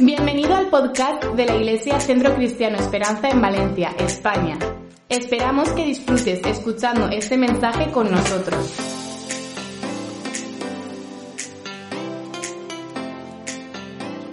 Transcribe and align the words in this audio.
Bienvenido 0.00 0.54
al 0.54 0.68
podcast 0.68 1.24
de 1.24 1.46
la 1.46 1.56
Iglesia 1.56 1.98
Centro 2.00 2.34
Cristiano 2.34 2.76
Esperanza 2.76 3.28
en 3.30 3.40
Valencia, 3.40 3.94
España. 3.98 4.58
Esperamos 5.08 5.70
que 5.70 5.84
disfrutes 5.86 6.44
escuchando 6.44 7.08
este 7.08 7.36
mensaje 7.36 7.90
con 7.90 8.10
nosotros. 8.10 8.74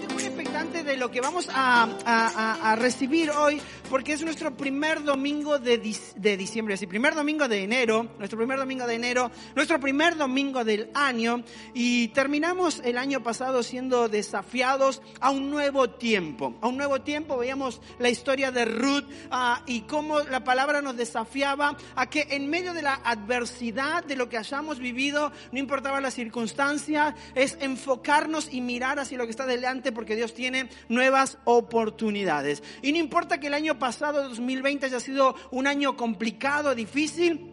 Estoy 0.02 0.14
muy 0.14 0.24
expectante 0.24 0.84
de 0.84 0.98
lo 0.98 1.12
que 1.12 1.22
vamos 1.22 1.50
a, 1.54 1.84
a- 2.06 2.72
a- 2.72 2.76
recibir 2.76 3.32
hoy, 3.32 3.62
porque 3.94 4.14
es 4.14 4.24
nuestro 4.24 4.58
primer 4.58 5.04
domingo 5.04 5.60
de, 5.60 5.78
de 6.16 6.36
diciembre, 6.36 6.74
así, 6.74 6.88
primer 6.88 7.14
domingo 7.14 7.48
de 7.48 7.62
enero, 7.62 8.08
nuestro 8.18 8.40
primer 8.40 8.58
domingo 8.58 8.88
de 8.88 8.96
enero, 8.96 9.30
nuestro 9.56 9.80
primer 9.80 10.18
domingo 10.18 10.66
del 10.66 10.90
año, 10.96 11.44
y 11.76 12.08
terminamos 12.08 12.82
el 12.84 12.98
año 12.98 13.22
pasado 13.22 13.62
siendo 13.62 14.10
desafiados 14.10 15.04
a 15.20 15.30
un 15.30 15.52
nuevo 15.52 15.92
tiempo. 15.92 16.56
A 16.62 16.70
un 16.70 16.78
nuevo 16.78 17.02
tiempo 17.02 17.38
veíamos 17.38 17.82
la 18.00 18.10
historia 18.10 18.50
de 18.50 18.66
Ruth 18.66 19.06
ah, 19.30 19.62
y 19.68 19.82
cómo 19.82 20.22
la 20.22 20.44
palabra 20.44 20.82
nos 20.82 20.98
desafiaba 20.98 21.78
a 21.96 22.10
que 22.10 22.26
en 22.32 22.50
medio 22.50 22.74
de 22.74 22.82
la 22.82 22.96
adversidad 22.96 24.04
de 24.04 24.16
lo 24.16 24.28
que 24.28 24.40
hayamos 24.40 24.80
vivido, 24.80 25.32
no 25.52 25.60
importaba 25.60 26.02
la 26.02 26.10
circunstancia, 26.10 27.14
es 27.36 27.60
enfocarnos 27.62 28.52
y 28.52 28.62
mirar 28.62 28.98
hacia 28.98 29.20
lo 29.20 29.26
que 29.26 29.32
está 29.32 29.46
delante 29.46 29.92
porque 29.92 30.16
Dios 30.16 30.34
tiene 30.34 30.68
nuevas 30.90 31.38
oportunidades. 31.44 32.64
Y 32.82 32.92
no 32.92 32.98
importa 32.98 33.40
que 33.40 33.46
el 33.46 33.54
año 33.54 33.78
pasado, 33.84 34.30
2020, 34.30 34.86
haya 34.86 35.02
sido 35.02 35.36
un 35.52 35.68
año 35.68 35.98
complicado, 35.98 36.74
difícil, 36.74 37.53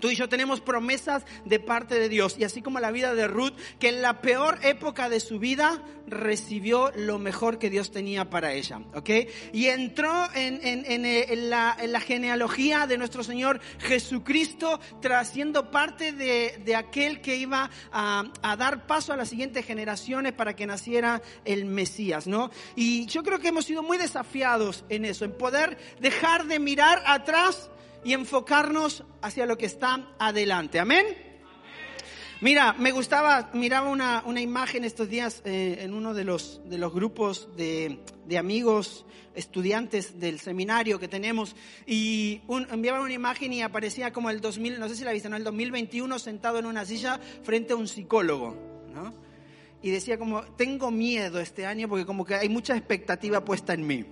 Tú 0.00 0.10
y 0.10 0.14
yo 0.16 0.28
tenemos 0.28 0.60
promesas 0.60 1.24
de 1.44 1.58
parte 1.60 1.98
de 1.98 2.08
Dios. 2.08 2.36
Y 2.38 2.44
así 2.44 2.62
como 2.62 2.80
la 2.80 2.90
vida 2.90 3.14
de 3.14 3.26
Ruth, 3.28 3.54
que 3.78 3.88
en 3.88 4.02
la 4.02 4.20
peor 4.20 4.58
época 4.62 5.08
de 5.08 5.20
su 5.20 5.38
vida 5.38 5.82
recibió 6.06 6.90
lo 6.96 7.18
mejor 7.18 7.58
que 7.58 7.68
Dios 7.70 7.90
tenía 7.90 8.30
para 8.30 8.52
ella. 8.54 8.80
¿Ok? 8.94 9.10
Y 9.52 9.66
entró 9.66 10.28
en, 10.34 10.60
en- 10.66 10.84
en, 10.90 11.04
eh, 11.04 11.26
la, 11.36 11.76
en 11.78 11.92
la 11.92 12.00
genealogía 12.00 12.86
de 12.86 12.96
nuestro 12.98 13.22
Señor 13.22 13.60
Jesucristo, 13.78 14.80
tras 15.02 15.28
siendo 15.30 15.70
parte 15.70 16.12
de, 16.12 16.60
de 16.64 16.76
aquel 16.76 17.20
que 17.20 17.36
iba 17.36 17.70
a, 17.92 18.24
a 18.42 18.56
dar 18.56 18.86
paso 18.86 19.12
a 19.12 19.16
las 19.16 19.28
siguientes 19.28 19.66
generaciones 19.66 20.32
para 20.32 20.56
que 20.56 20.66
naciera 20.66 21.20
el 21.44 21.64
Mesías. 21.66 22.26
¿no? 22.26 22.50
Y 22.74 23.06
yo 23.06 23.22
creo 23.22 23.38
que 23.38 23.48
hemos 23.48 23.66
sido 23.66 23.82
muy 23.82 23.98
desafiados 23.98 24.84
en 24.88 25.04
eso, 25.04 25.24
en 25.24 25.32
poder 25.36 25.76
dejar 26.00 26.46
de 26.46 26.58
mirar 26.58 27.02
atrás 27.06 27.70
y 28.08 28.14
enfocarnos 28.14 29.04
hacia 29.20 29.44
lo 29.44 29.58
que 29.58 29.66
está 29.66 30.08
adelante. 30.18 30.80
Amén. 30.80 31.04
Mira, 32.40 32.72
me 32.72 32.90
gustaba, 32.90 33.50
miraba 33.52 33.90
una, 33.90 34.22
una 34.24 34.40
imagen 34.40 34.84
estos 34.84 35.10
días 35.10 35.42
eh, 35.44 35.80
en 35.80 35.92
uno 35.92 36.14
de 36.14 36.24
los, 36.24 36.62
de 36.64 36.78
los 36.78 36.94
grupos 36.94 37.50
de, 37.54 37.98
de 38.26 38.38
amigos, 38.38 39.04
estudiantes 39.34 40.18
del 40.18 40.40
seminario 40.40 40.98
que 40.98 41.06
tenemos, 41.06 41.54
y 41.86 42.40
un, 42.46 42.66
enviaban 42.70 43.02
una 43.02 43.12
imagen 43.12 43.52
y 43.52 43.60
aparecía 43.60 44.10
como 44.10 44.30
el 44.30 44.40
2000, 44.40 44.80
no 44.80 44.88
sé 44.88 44.96
si 44.96 45.04
la 45.04 45.12
viste, 45.12 45.28
¿no? 45.28 45.36
el 45.36 45.44
2021 45.44 46.18
sentado 46.18 46.58
en 46.58 46.64
una 46.64 46.86
silla 46.86 47.20
frente 47.42 47.74
a 47.74 47.76
un 47.76 47.88
psicólogo, 47.88 48.56
¿no? 48.90 49.12
Y 49.82 49.90
decía 49.90 50.18
como, 50.18 50.44
tengo 50.56 50.90
miedo 50.90 51.40
este 51.40 51.66
año 51.66 51.90
porque 51.90 52.06
como 52.06 52.24
que 52.24 52.36
hay 52.36 52.48
mucha 52.48 52.74
expectativa 52.74 53.44
puesta 53.44 53.74
en 53.74 53.86
mí. 53.86 54.06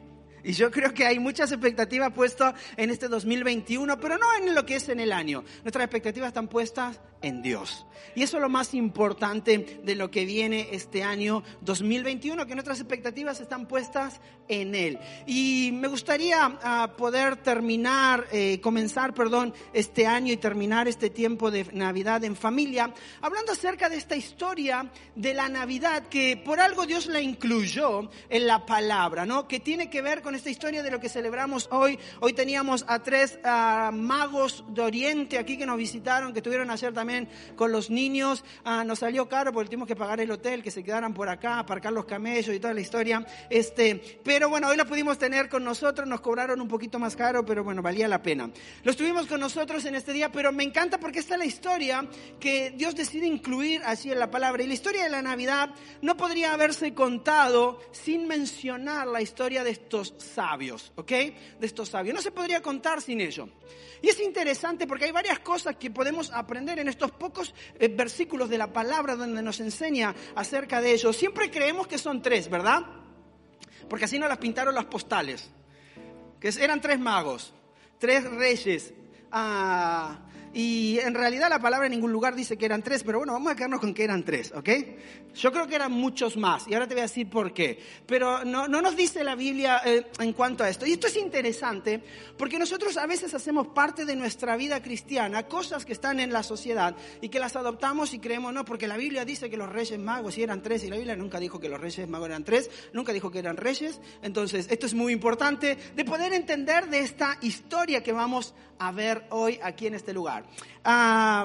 Y 0.44 0.52
yo 0.52 0.70
creo 0.70 0.94
que 0.94 1.06
hay 1.06 1.18
muchas 1.18 1.50
expectativas 1.52 2.12
puestas 2.12 2.54
en 2.76 2.90
este 2.90 3.08
2021, 3.08 3.98
pero 3.98 4.18
no 4.18 4.26
en 4.38 4.54
lo 4.54 4.64
que 4.64 4.76
es 4.76 4.88
en 4.88 5.00
el 5.00 5.12
año. 5.12 5.44
Nuestras 5.62 5.84
expectativas 5.84 6.28
están 6.28 6.48
puestas 6.48 7.00
en 7.22 7.42
Dios. 7.42 7.86
Y 8.14 8.22
eso 8.22 8.36
es 8.36 8.42
lo 8.42 8.48
más 8.48 8.74
importante 8.74 9.80
de 9.82 9.94
lo 9.94 10.10
que 10.10 10.24
viene 10.24 10.68
este 10.72 11.02
año 11.02 11.42
2021, 11.62 12.46
que 12.46 12.54
nuestras 12.54 12.78
expectativas 12.78 13.40
están 13.40 13.66
puestas 13.66 14.20
en 14.48 14.74
Él. 14.74 14.98
Y 15.26 15.70
me 15.72 15.88
gustaría 15.88 16.58
ah, 16.62 16.94
poder 16.96 17.36
terminar, 17.36 18.26
eh, 18.32 18.60
comenzar, 18.60 19.12
perdón, 19.12 19.52
este 19.72 20.06
año 20.06 20.32
y 20.32 20.36
terminar 20.36 20.88
este 20.88 21.10
tiempo 21.10 21.50
de 21.50 21.66
Navidad 21.72 22.22
en 22.24 22.36
familia, 22.36 22.92
hablando 23.20 23.52
acerca 23.52 23.88
de 23.88 23.96
esta 23.96 24.16
historia 24.16 24.90
de 25.14 25.34
la 25.34 25.48
Navidad, 25.48 26.04
que 26.08 26.36
por 26.36 26.60
algo 26.60 26.86
Dios 26.86 27.06
la 27.06 27.20
incluyó 27.20 28.08
en 28.28 28.46
la 28.46 28.64
palabra, 28.64 29.26
¿no? 29.26 29.48
Que 29.48 29.60
tiene 29.60 29.90
que 29.90 30.02
ver 30.02 30.22
con 30.22 30.34
esta 30.36 30.50
historia 30.50 30.82
de 30.82 30.90
lo 30.90 31.00
que 31.00 31.08
celebramos 31.08 31.68
hoy. 31.70 31.98
Hoy 32.20 32.32
teníamos 32.34 32.84
a 32.88 33.02
tres 33.02 33.38
ah, 33.42 33.90
magos 33.92 34.64
de 34.68 34.82
Oriente 34.82 35.38
aquí 35.38 35.56
que 35.56 35.66
nos 35.66 35.78
visitaron, 35.78 36.32
que 36.32 36.40
estuvieron 36.40 36.70
ayer 36.70 36.92
también 36.92 37.28
con 37.56 37.72
los 37.72 37.90
niños. 37.90 38.44
Ah, 38.64 38.84
nos 38.84 39.00
salió 39.00 39.28
caro 39.28 39.52
porque 39.52 39.70
tuvimos 39.70 39.88
que 39.88 39.96
pagar 39.96 40.20
el 40.20 40.30
hotel, 40.30 40.62
que 40.62 40.70
se 40.70 40.84
quedaran 40.84 41.14
por 41.14 41.28
acá, 41.28 41.58
aparcar 41.58 41.92
los 41.92 42.04
camellos 42.04 42.54
y 42.54 42.60
toda 42.60 42.74
la 42.74 42.80
historia. 42.80 43.26
Este, 43.48 44.20
pero 44.22 44.48
bueno, 44.48 44.68
hoy 44.68 44.76
los 44.76 44.86
pudimos 44.86 45.18
tener 45.18 45.48
con 45.48 45.64
nosotros, 45.64 46.06
nos 46.06 46.20
cobraron 46.20 46.60
un 46.60 46.68
poquito 46.68 46.98
más 46.98 47.16
caro, 47.16 47.44
pero 47.44 47.64
bueno, 47.64 47.80
valía 47.80 48.06
la 48.06 48.22
pena. 48.22 48.50
Los 48.84 48.96
tuvimos 48.96 49.26
con 49.26 49.40
nosotros 49.40 49.84
en 49.86 49.94
este 49.94 50.12
día, 50.12 50.30
pero 50.30 50.52
me 50.52 50.64
encanta 50.64 50.98
porque 50.98 51.20
esta 51.20 51.34
es 51.34 51.38
la 51.38 51.46
historia 51.46 52.06
que 52.38 52.72
Dios 52.76 52.94
decide 52.94 53.26
incluir 53.26 53.80
así 53.84 54.12
en 54.12 54.18
la 54.18 54.30
palabra. 54.30 54.62
Y 54.62 54.66
la 54.66 54.74
historia 54.74 55.04
de 55.04 55.10
la 55.10 55.22
Navidad 55.22 55.70
no 56.02 56.16
podría 56.16 56.52
haberse 56.52 56.92
contado 56.92 57.80
sin 57.92 58.28
mencionar 58.28 59.06
la 59.06 59.22
historia 59.22 59.64
de 59.64 59.70
estos 59.70 60.15
sabios, 60.18 60.92
¿ok? 60.96 61.10
De 61.10 61.66
estos 61.66 61.88
sabios. 61.88 62.14
No 62.14 62.22
se 62.22 62.30
podría 62.30 62.62
contar 62.62 63.00
sin 63.00 63.20
ello. 63.20 63.48
Y 64.02 64.08
es 64.08 64.20
interesante 64.20 64.86
porque 64.86 65.06
hay 65.06 65.12
varias 65.12 65.38
cosas 65.40 65.76
que 65.76 65.90
podemos 65.90 66.30
aprender 66.30 66.78
en 66.78 66.88
estos 66.88 67.10
pocos 67.12 67.54
eh, 67.78 67.88
versículos 67.88 68.48
de 68.48 68.58
la 68.58 68.72
palabra 68.72 69.16
donde 69.16 69.42
nos 69.42 69.60
enseña 69.60 70.14
acerca 70.34 70.80
de 70.80 70.92
ellos. 70.92 71.16
Siempre 71.16 71.50
creemos 71.50 71.86
que 71.86 71.98
son 71.98 72.22
tres, 72.22 72.48
¿verdad? 72.50 72.82
Porque 73.88 74.04
así 74.04 74.18
nos 74.18 74.28
las 74.28 74.38
pintaron 74.38 74.74
las 74.74 74.86
postales. 74.86 75.50
Que 76.40 76.48
eran 76.60 76.80
tres 76.80 76.98
magos, 76.98 77.52
tres 77.98 78.24
reyes. 78.24 78.92
Ah, 79.32 80.18
y 80.58 80.98
en 81.00 81.12
realidad 81.12 81.50
la 81.50 81.58
palabra 81.58 81.84
en 81.84 81.92
ningún 81.92 82.10
lugar 82.10 82.34
dice 82.34 82.56
que 82.56 82.64
eran 82.64 82.82
tres, 82.82 83.04
pero 83.04 83.18
bueno, 83.18 83.34
vamos 83.34 83.52
a 83.52 83.54
quedarnos 83.54 83.78
con 83.78 83.92
que 83.92 84.04
eran 84.04 84.24
tres, 84.24 84.54
¿ok? 84.56 84.70
Yo 85.34 85.52
creo 85.52 85.66
que 85.66 85.74
eran 85.74 85.92
muchos 85.92 86.38
más 86.38 86.66
y 86.66 86.72
ahora 86.72 86.88
te 86.88 86.94
voy 86.94 87.00
a 87.00 87.02
decir 87.02 87.28
por 87.28 87.52
qué. 87.52 87.78
Pero 88.06 88.42
no, 88.42 88.66
no 88.66 88.80
nos 88.80 88.96
dice 88.96 89.22
la 89.22 89.34
Biblia 89.34 89.82
eh, 89.84 90.06
en 90.18 90.32
cuanto 90.32 90.64
a 90.64 90.70
esto. 90.70 90.86
Y 90.86 90.92
esto 90.92 91.08
es 91.08 91.16
interesante 91.18 92.02
porque 92.38 92.58
nosotros 92.58 92.96
a 92.96 93.06
veces 93.06 93.34
hacemos 93.34 93.66
parte 93.66 94.06
de 94.06 94.16
nuestra 94.16 94.56
vida 94.56 94.82
cristiana 94.82 95.42
cosas 95.42 95.84
que 95.84 95.92
están 95.92 96.20
en 96.20 96.32
la 96.32 96.42
sociedad 96.42 96.96
y 97.20 97.28
que 97.28 97.38
las 97.38 97.54
adoptamos 97.54 98.14
y 98.14 98.18
creemos, 98.18 98.54
no, 98.54 98.64
porque 98.64 98.88
la 98.88 98.96
Biblia 98.96 99.26
dice 99.26 99.50
que 99.50 99.58
los 99.58 99.68
reyes 99.68 99.98
magos 99.98 100.38
eran 100.38 100.62
tres 100.62 100.84
y 100.84 100.88
la 100.88 100.96
Biblia 100.96 101.16
nunca 101.16 101.38
dijo 101.38 101.60
que 101.60 101.68
los 101.68 101.78
reyes 101.78 102.08
magos 102.08 102.30
eran 102.30 102.44
tres, 102.44 102.70
nunca 102.94 103.12
dijo 103.12 103.30
que 103.30 103.40
eran 103.40 103.58
reyes. 103.58 104.00
Entonces, 104.22 104.68
esto 104.70 104.86
es 104.86 104.94
muy 104.94 105.12
importante 105.12 105.76
de 105.94 106.04
poder 106.06 106.32
entender 106.32 106.88
de 106.88 107.00
esta 107.00 107.36
historia 107.42 108.02
que 108.02 108.14
vamos 108.14 108.54
a 108.78 108.92
ver 108.92 109.26
hoy 109.30 109.58
aquí 109.62 109.86
en 109.86 109.94
este 109.94 110.12
lugar. 110.12 110.45
Ah, 110.88 111.44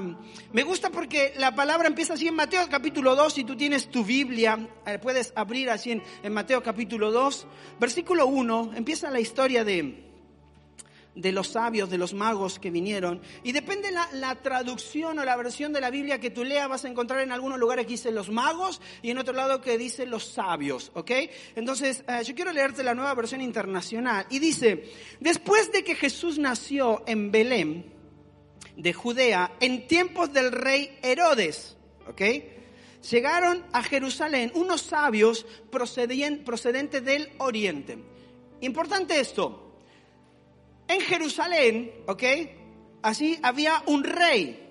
me 0.53 0.62
gusta 0.62 0.91
porque 0.91 1.34
la 1.38 1.56
palabra 1.56 1.88
empieza 1.88 2.13
así 2.13 2.28
en 2.28 2.35
Mateo 2.35 2.62
capítulo 2.69 3.16
2, 3.16 3.34
si 3.34 3.44
tú 3.44 3.57
tienes 3.57 3.89
tu 3.89 4.06
Biblia, 4.06 4.69
eh, 4.85 5.00
puedes 5.00 5.34
abrir 5.35 5.72
así 5.72 6.00
en, 6.22 6.31
Mateo 6.31 6.62
capítulo 6.62 7.11
2, 7.11 7.47
versículo 7.79 8.28
1, 8.28 8.73
empieza 8.75 9.09
la 9.09 9.19
historia 9.19 9.63
de, 9.63 10.03
de 11.16 11.31
los 11.31 11.47
sabios, 11.47 11.90
de 11.90 11.97
los 11.97 12.13
magos 12.13 12.59
que 12.59 12.69
vinieron. 12.69 13.19
Y 13.41 13.51
depende 13.51 13.90
la, 13.90 14.07
la 14.13 14.35
traducción 14.35 15.17
o 15.17 15.25
la 15.25 15.35
versión 15.38 15.73
de 15.73 15.81
la 15.81 15.90
Biblia 15.90 16.19
que 16.19 16.29
tú 16.29 16.44
leas, 16.44 16.69
vas 16.69 16.85
a 16.85 16.90
encontrar 16.90 17.22
en 17.22 17.31
algunos 17.31 17.57
lugares 17.57 17.88
que 17.88 17.94
dice 17.94 18.11
los 18.11 18.29
magos 18.29 18.79
y 19.01 19.09
en 19.09 19.17
otro 19.17 19.34
lado 19.34 19.59
que 19.59 19.75
dice 19.75 20.06
los 20.06 20.23
sabios, 20.23 20.91
¿ok? 20.94 21.11
Entonces, 21.56 22.03
eh, 22.07 22.23
yo 22.23 22.35
quiero 22.35 22.51
leerte 22.51 22.84
la 22.84 22.94
nueva 22.94 23.16
versión 23.16 23.41
internacional. 23.41 24.28
Y 24.29 24.38
dice, 24.38 24.84
después 25.19 25.72
de 25.72 25.84
que 25.84 25.95
Jesús 25.95 26.38
nació 26.38 27.01
en 27.07 27.31
Belén, 27.31 28.00
de 28.81 28.93
Judea, 28.93 29.51
en 29.59 29.87
tiempos 29.87 30.33
del 30.33 30.51
rey 30.51 30.97
Herodes, 31.03 31.78
¿ok? 32.07 32.22
Llegaron 33.09 33.63
a 33.72 33.83
Jerusalén 33.83 34.51
unos 34.55 34.81
sabios 34.81 35.45
procedentes 35.69 37.05
del 37.05 37.29
oriente. 37.37 37.97
Importante 38.61 39.19
esto, 39.19 39.78
en 40.87 41.01
Jerusalén, 41.01 41.91
¿ok? 42.07 42.23
Así 43.03 43.39
había 43.43 43.83
un 43.85 44.03
rey 44.03 44.69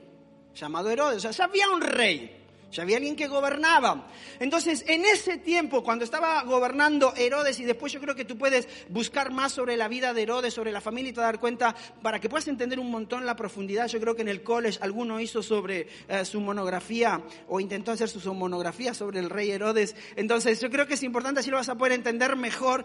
llamado 0.55 0.91
Herodes, 0.91 1.25
o 1.25 1.33
sea, 1.33 1.47
había 1.47 1.69
un 1.71 1.81
rey, 1.81 2.40
ya 2.71 2.83
había 2.83 2.97
alguien 2.97 3.17
que 3.17 3.27
gobernaba. 3.27 4.09
Entonces, 4.39 4.85
en 4.87 5.05
ese 5.05 5.39
tiempo, 5.39 5.83
cuando 5.83 6.05
estaba 6.05 6.43
gobernando 6.45 7.13
Herodes, 7.17 7.59
y 7.61 7.65
después 7.65 7.93
yo 7.93 8.01
creo 8.01 8.15
que 8.15 8.25
tú 8.25 8.39
puedes 8.39 8.69
buscar 8.89 9.33
más 9.33 9.53
sobre 9.53 9.77
la 9.77 9.89
vida 9.89 10.15
de 10.15 10.23
Herodes, 10.23 10.55
sobre 10.55 10.73
la 10.73 10.81
familia 10.81 11.11
y 11.11 11.13
te 11.13 11.21
dar 11.21 11.41
cuenta, 11.41 11.75
para 12.03 12.21
que 12.21 12.29
puedas 12.29 12.49
entender 12.49 12.79
un 12.79 12.91
montón 12.91 13.27
la 13.27 13.37
profundidad. 13.37 13.89
Yo 13.89 14.01
creo 14.01 14.15
que 14.15 14.23
en 14.23 14.29
el 14.29 14.43
college 14.43 14.79
alguno 14.81 15.21
hizo 15.21 15.43
sobre 15.43 15.89
eh, 16.09 16.25
su 16.25 16.41
monografía 16.41 17.21
o 17.49 17.61
intentó 17.61 17.93
hacer 17.93 18.09
su 18.09 18.35
monografía 18.35 18.95
sobre 18.95 19.19
el 19.19 19.31
rey 19.31 19.51
Herodes. 19.51 19.97
Entonces, 20.17 20.61
yo 20.61 20.71
creo 20.71 20.87
que 20.87 20.95
es 20.95 21.03
importante, 21.03 21.41
así 21.41 21.51
lo 21.51 21.57
vas 21.57 21.69
a 21.69 21.77
poder 21.77 21.93
entender 21.93 22.37
mejor 22.37 22.85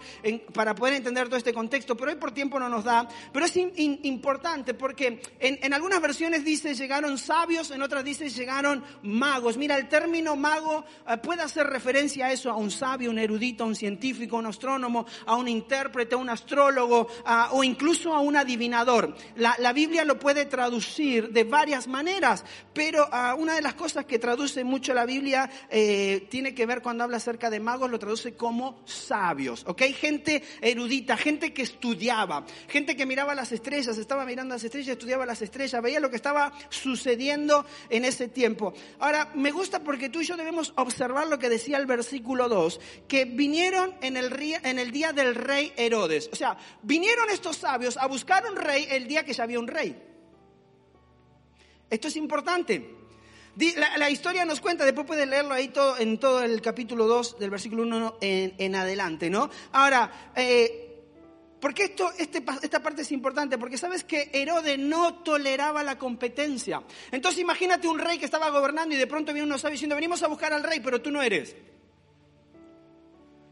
para 0.54 0.76
poder 0.76 0.96
entender 0.96 1.28
todo 1.28 1.38
este 1.38 1.54
contexto. 1.54 1.96
Pero 1.96 2.12
hoy 2.12 2.18
por 2.18 2.32
tiempo 2.32 2.60
no 2.60 2.70
nos 2.70 2.84
da. 2.84 3.08
Pero 3.32 3.46
es 3.46 3.56
importante 3.56 4.74
porque 4.74 5.22
en, 5.40 5.60
en 5.62 5.74
algunas 5.74 6.02
versiones 6.02 6.44
dice 6.44 6.74
llegaron 6.74 7.18
sabios, 7.18 7.72
en 7.72 7.82
otras 7.82 8.04
dice 8.04 8.30
llegaron 8.30 8.84
magos. 9.04 9.58
Mira, 9.58 9.75
El 9.78 9.88
término 9.88 10.36
mago 10.36 10.86
eh, 11.08 11.18
puede 11.18 11.42
hacer 11.42 11.68
referencia 11.68 12.28
a 12.28 12.32
eso, 12.32 12.50
a 12.50 12.56
un 12.56 12.72
sabio, 12.72 13.10
un 13.10 13.20
erudito, 13.20 13.64
a 13.64 13.68
un 13.68 13.76
científico, 13.76 14.38
un 14.38 14.46
astrónomo, 14.46 15.06
a 15.26 15.36
un 15.36 15.48
intérprete, 15.48 16.16
a 16.16 16.18
un 16.18 16.30
astrólogo 16.30 17.08
o 17.52 17.64
incluso 17.64 18.14
a 18.14 18.20
un 18.20 18.36
adivinador. 18.36 19.16
La, 19.36 19.74
Biblia 19.74 20.06
lo 20.06 20.18
puede 20.18 20.46
traducir 20.46 21.32
de 21.32 21.44
varias 21.44 21.88
maneras, 21.88 22.46
pero 22.74 23.08
ah, 23.12 23.36
una 23.38 23.56
de 23.56 23.62
las 23.62 23.74
cosas 23.74 24.06
que 24.06 24.20
traduce 24.20 24.64
mucho 24.64 24.94
la 24.94 25.06
Biblia 25.06 25.50
eh, 25.70 26.28
tiene 26.30 26.54
que 26.54 26.66
ver 26.66 26.82
cuando 26.82 27.04
habla 27.04 27.18
acerca 27.18 27.50
de 27.50 27.60
magos, 27.60 27.92
lo 27.92 28.00
traduce 28.00 28.36
como 28.36 28.82
sabios, 28.86 29.64
¿ok? 29.68 29.82
Gente 30.00 30.44
erudita, 30.62 31.18
gente 31.18 31.54
que 31.54 31.64
estudiaba, 31.64 32.46
gente 32.70 32.96
que 32.96 33.06
miraba 33.06 33.36
las 33.36 33.52
estrellas, 33.52 33.98
estaba 33.98 34.26
mirando 34.26 34.56
las 34.56 34.64
estrellas, 34.64 34.90
estudiaba 34.90 35.26
las 35.26 35.42
estrellas, 35.42 35.82
veía 35.82 36.00
lo 36.00 36.10
que 36.10 36.16
estaba 36.16 36.54
sucediendo 36.70 37.66
en 37.90 38.06
ese 38.06 38.28
tiempo. 38.28 38.74
Ahora, 39.00 39.32
me 39.36 39.52
gusta 39.52 39.65
porque 39.70 40.10
tú 40.10 40.22
y 40.22 40.26
yo 40.26 40.38
debemos 40.38 40.74
observar 40.76 41.28
lo 41.28 41.40
que 41.40 41.50
decía 41.50 41.78
el 41.78 41.86
versículo 41.86 42.50
2, 42.50 42.80
que 43.08 43.26
vinieron 43.26 43.94
en 44.02 44.18
el, 44.18 44.92
día 44.92 45.14
del 45.14 45.36
rey 45.36 45.74
Herodes. 45.76 46.30
O 46.32 46.36
sea, 46.36 46.58
vinieron 46.82 47.30
estos 47.30 47.58
sabios 47.58 47.98
a 47.98 48.08
buscar 48.08 48.46
un 48.50 48.56
rey 48.56 48.88
el 48.90 49.08
día 49.08 49.24
que 49.24 49.34
ya 49.34 49.44
había 49.44 49.60
un 49.60 49.68
rey. 49.68 49.96
Esto 51.90 52.08
es 52.08 52.16
importante. 52.16 52.96
La, 53.98 54.10
historia 54.10 54.44
nos 54.44 54.60
cuenta, 54.60 54.84
después 54.84 55.08
pueden 55.08 55.30
leerlo 55.30 55.54
ahí 55.54 55.70
todo, 55.70 55.98
en 55.98 56.20
todo 56.20 56.44
el 56.44 56.62
capítulo 56.62 57.08
2 57.08 57.40
del 57.40 57.50
versículo 57.50 57.84
1 57.84 58.18
en, 58.20 58.54
en 58.58 58.76
adelante, 58.76 59.30
¿no? 59.30 59.50
Ahora, 59.72 60.32
eh, 60.36 60.85
¿Por 61.60 61.74
qué 61.74 61.86
esto, 61.86 62.12
este, 62.18 62.44
esta 62.62 62.84
parte 62.84 63.02
es 63.02 63.12
importante? 63.12 63.58
Porque 63.58 63.78
sabes 63.78 64.04
que 64.04 64.30
Herodes 64.34 64.78
no 64.78 65.24
toleraba 65.24 65.84
la 65.84 65.98
competencia. 65.98 66.84
Entonces 67.12 67.42
imagínate 67.42 67.88
un 67.88 68.00
rey 68.00 68.18
que 68.18 68.26
estaba 68.26 68.50
gobernando 68.50 68.94
y 68.94 68.98
de 68.98 69.08
pronto 69.08 69.34
viene 69.34 69.48
uno 69.48 69.58
sabio 69.58 69.74
diciendo, 69.74 69.96
venimos 69.96 70.22
a 70.24 70.28
buscar 70.28 70.54
al 70.54 70.64
rey, 70.64 70.80
pero 70.82 71.02
tú 71.02 71.12
no 71.12 71.22
eres. 71.22 71.56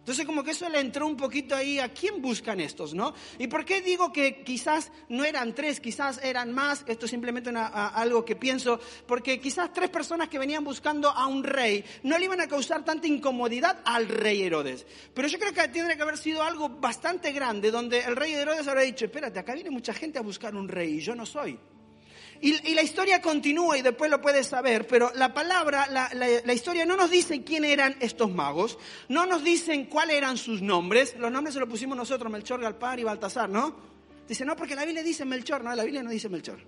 Entonces 0.04 0.26
como 0.26 0.44
que 0.44 0.52
eso 0.52 0.68
le 0.68 0.82
entró 0.82 1.08
un 1.08 1.16
poquito 1.16 1.56
ahí 1.56 1.80
a 1.80 1.94
quién 1.94 2.22
buscan 2.22 2.60
estos, 2.60 2.94
¿no? 2.94 3.14
¿Y 3.40 3.48
por 3.48 3.64
qué 3.64 3.82
digo 3.82 4.12
que 4.12 4.44
quizás 4.44 4.92
no 5.08 5.24
eran 5.24 5.56
tres, 5.56 5.80
quizás 5.80 6.20
eran 6.22 6.52
más? 6.52 6.84
Esto 6.88 7.06
es 7.06 7.12
simplemente 7.12 7.52
algo 7.56 8.26
que 8.26 8.36
pienso, 8.36 8.82
porque 9.08 9.40
quizás 9.40 9.72
tres 9.72 9.90
personas 9.90 10.28
que 10.28 10.38
venían 10.38 10.66
buscando 10.66 11.10
a 11.10 11.26
un 11.28 11.42
rey 11.42 11.86
no 12.04 12.18
le 12.18 12.26
iban 12.26 12.42
a 12.42 12.48
causar 12.48 12.84
tanta 12.84 13.08
incomodidad 13.08 13.80
al 13.86 14.10
rey 14.10 14.42
Herodes. 14.42 14.86
Pero 15.14 15.30
yo 15.30 15.40
creo 15.40 15.54
que 15.54 15.70
tiene 15.70 15.96
que 15.96 16.04
haber 16.04 16.18
sido 16.18 16.44
algo 16.44 16.68
bastante 16.68 17.32
grande, 17.32 17.72
donde 17.72 18.02
el 18.02 18.18
rey 18.18 18.34
Herodes 18.34 18.68
habrá 18.68 18.82
dicho, 18.82 19.06
espérate, 19.06 19.40
acá 19.40 19.54
viene 19.54 19.70
mucha 19.70 19.94
gente 19.94 20.20
a 20.20 20.22
buscar 20.22 20.54
un 20.54 20.68
rey 20.68 20.96
y 20.96 21.00
yo 21.00 21.16
no 21.16 21.26
soy. 21.26 21.58
Y, 22.42 22.74
la 22.74 22.82
historia 22.82 23.22
continúa 23.22 23.78
y 23.78 23.82
después 23.82 24.12
lo 24.12 24.22
puedes 24.22 24.48
saber, 24.48 24.88
pero 24.88 25.12
la 25.16 25.34
palabra, 25.34 25.88
la, 25.90 26.54
historia 26.54 26.86
no 26.86 26.98
nos 26.98 27.10
dice 27.10 27.44
quién 27.44 27.64
eran 27.66 27.96
estos 28.00 28.32
magos, 28.32 28.78
no 29.08 29.26
nos 29.26 29.44
dicen 29.44 29.86
cuáles 29.86 30.18
eran 30.18 30.38
sus 30.38 30.62
nombres, 30.62 31.16
los 31.18 31.32
nombres 31.32 31.54
se 31.54 31.60
los 31.60 31.70
pusimos 31.70 31.98
nosotros, 31.98 32.32
Melchor, 32.32 32.62
Galpar 32.62 33.00
y 33.00 33.04
Baltasar, 33.04 33.50
¿no? 33.50 33.76
Dice, 34.28 34.46
no, 34.46 34.56
porque 34.56 34.76
la 34.76 34.86
Biblia 34.86 35.04
dice 35.04 35.26
Melchor, 35.26 35.64
no, 35.64 35.74
la 35.76 35.84
Biblia 35.84 36.04
no 36.04 36.10
dice 36.10 36.30
Melchor. 36.30 36.60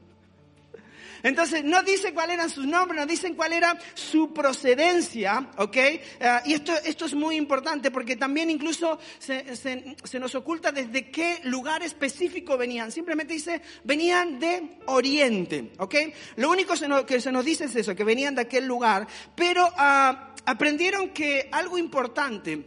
Entonces, 1.25 1.63
no 1.63 1.81
dice 1.81 2.13
cuáles 2.13 2.35
eran 2.35 2.51
sus 2.51 2.67
nombres, 2.67 3.01
no 3.01 3.07
dicen 3.07 3.33
cuál 3.33 3.51
era 3.51 3.75
su 3.95 4.31
procedencia, 4.31 5.49
¿ok? 5.57 5.77
Ah, 6.21 6.43
y 6.45 6.53
esto, 6.53 6.71
esto 6.85 7.05
es 7.05 7.15
muy 7.15 7.35
importante 7.35 7.89
porque 7.89 8.15
también 8.15 8.51
incluso 8.51 8.99
se, 9.17 9.55
se, 9.55 10.19
nos 10.19 10.35
oculta 10.35 10.71
desde 10.71 11.09
qué 11.09 11.39
lugar 11.45 11.81
específico 11.81 12.59
venían. 12.59 12.91
Simplemente 12.91 13.33
dice, 13.33 13.59
venían 13.83 14.39
de 14.39 14.77
Oriente, 14.85 15.71
¿ok? 15.79 15.95
Lo 16.35 16.51
único 16.51 16.75
que 17.07 17.19
se 17.19 17.31
nos 17.31 17.43
dice 17.43 17.65
es 17.65 17.75
eso, 17.75 17.95
que 17.95 18.03
venían 18.03 18.35
de 18.35 18.41
aquel 18.43 18.67
lugar, 18.67 19.07
pero 19.33 19.67
ah, 19.77 20.35
aprendieron 20.45 21.09
que 21.09 21.49
algo 21.51 21.79
importante, 21.79 22.63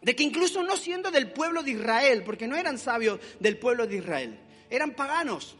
de 0.00 0.16
que 0.16 0.22
incluso 0.22 0.62
no 0.62 0.78
siendo 0.78 1.10
del 1.10 1.30
pueblo 1.30 1.62
de 1.62 1.72
Israel, 1.72 2.22
porque 2.24 2.48
no 2.48 2.56
eran 2.56 2.78
sabios 2.78 3.20
del 3.38 3.58
pueblo 3.58 3.86
de 3.86 3.96
Israel, 3.96 4.40
eran 4.70 4.92
paganos. 4.92 5.58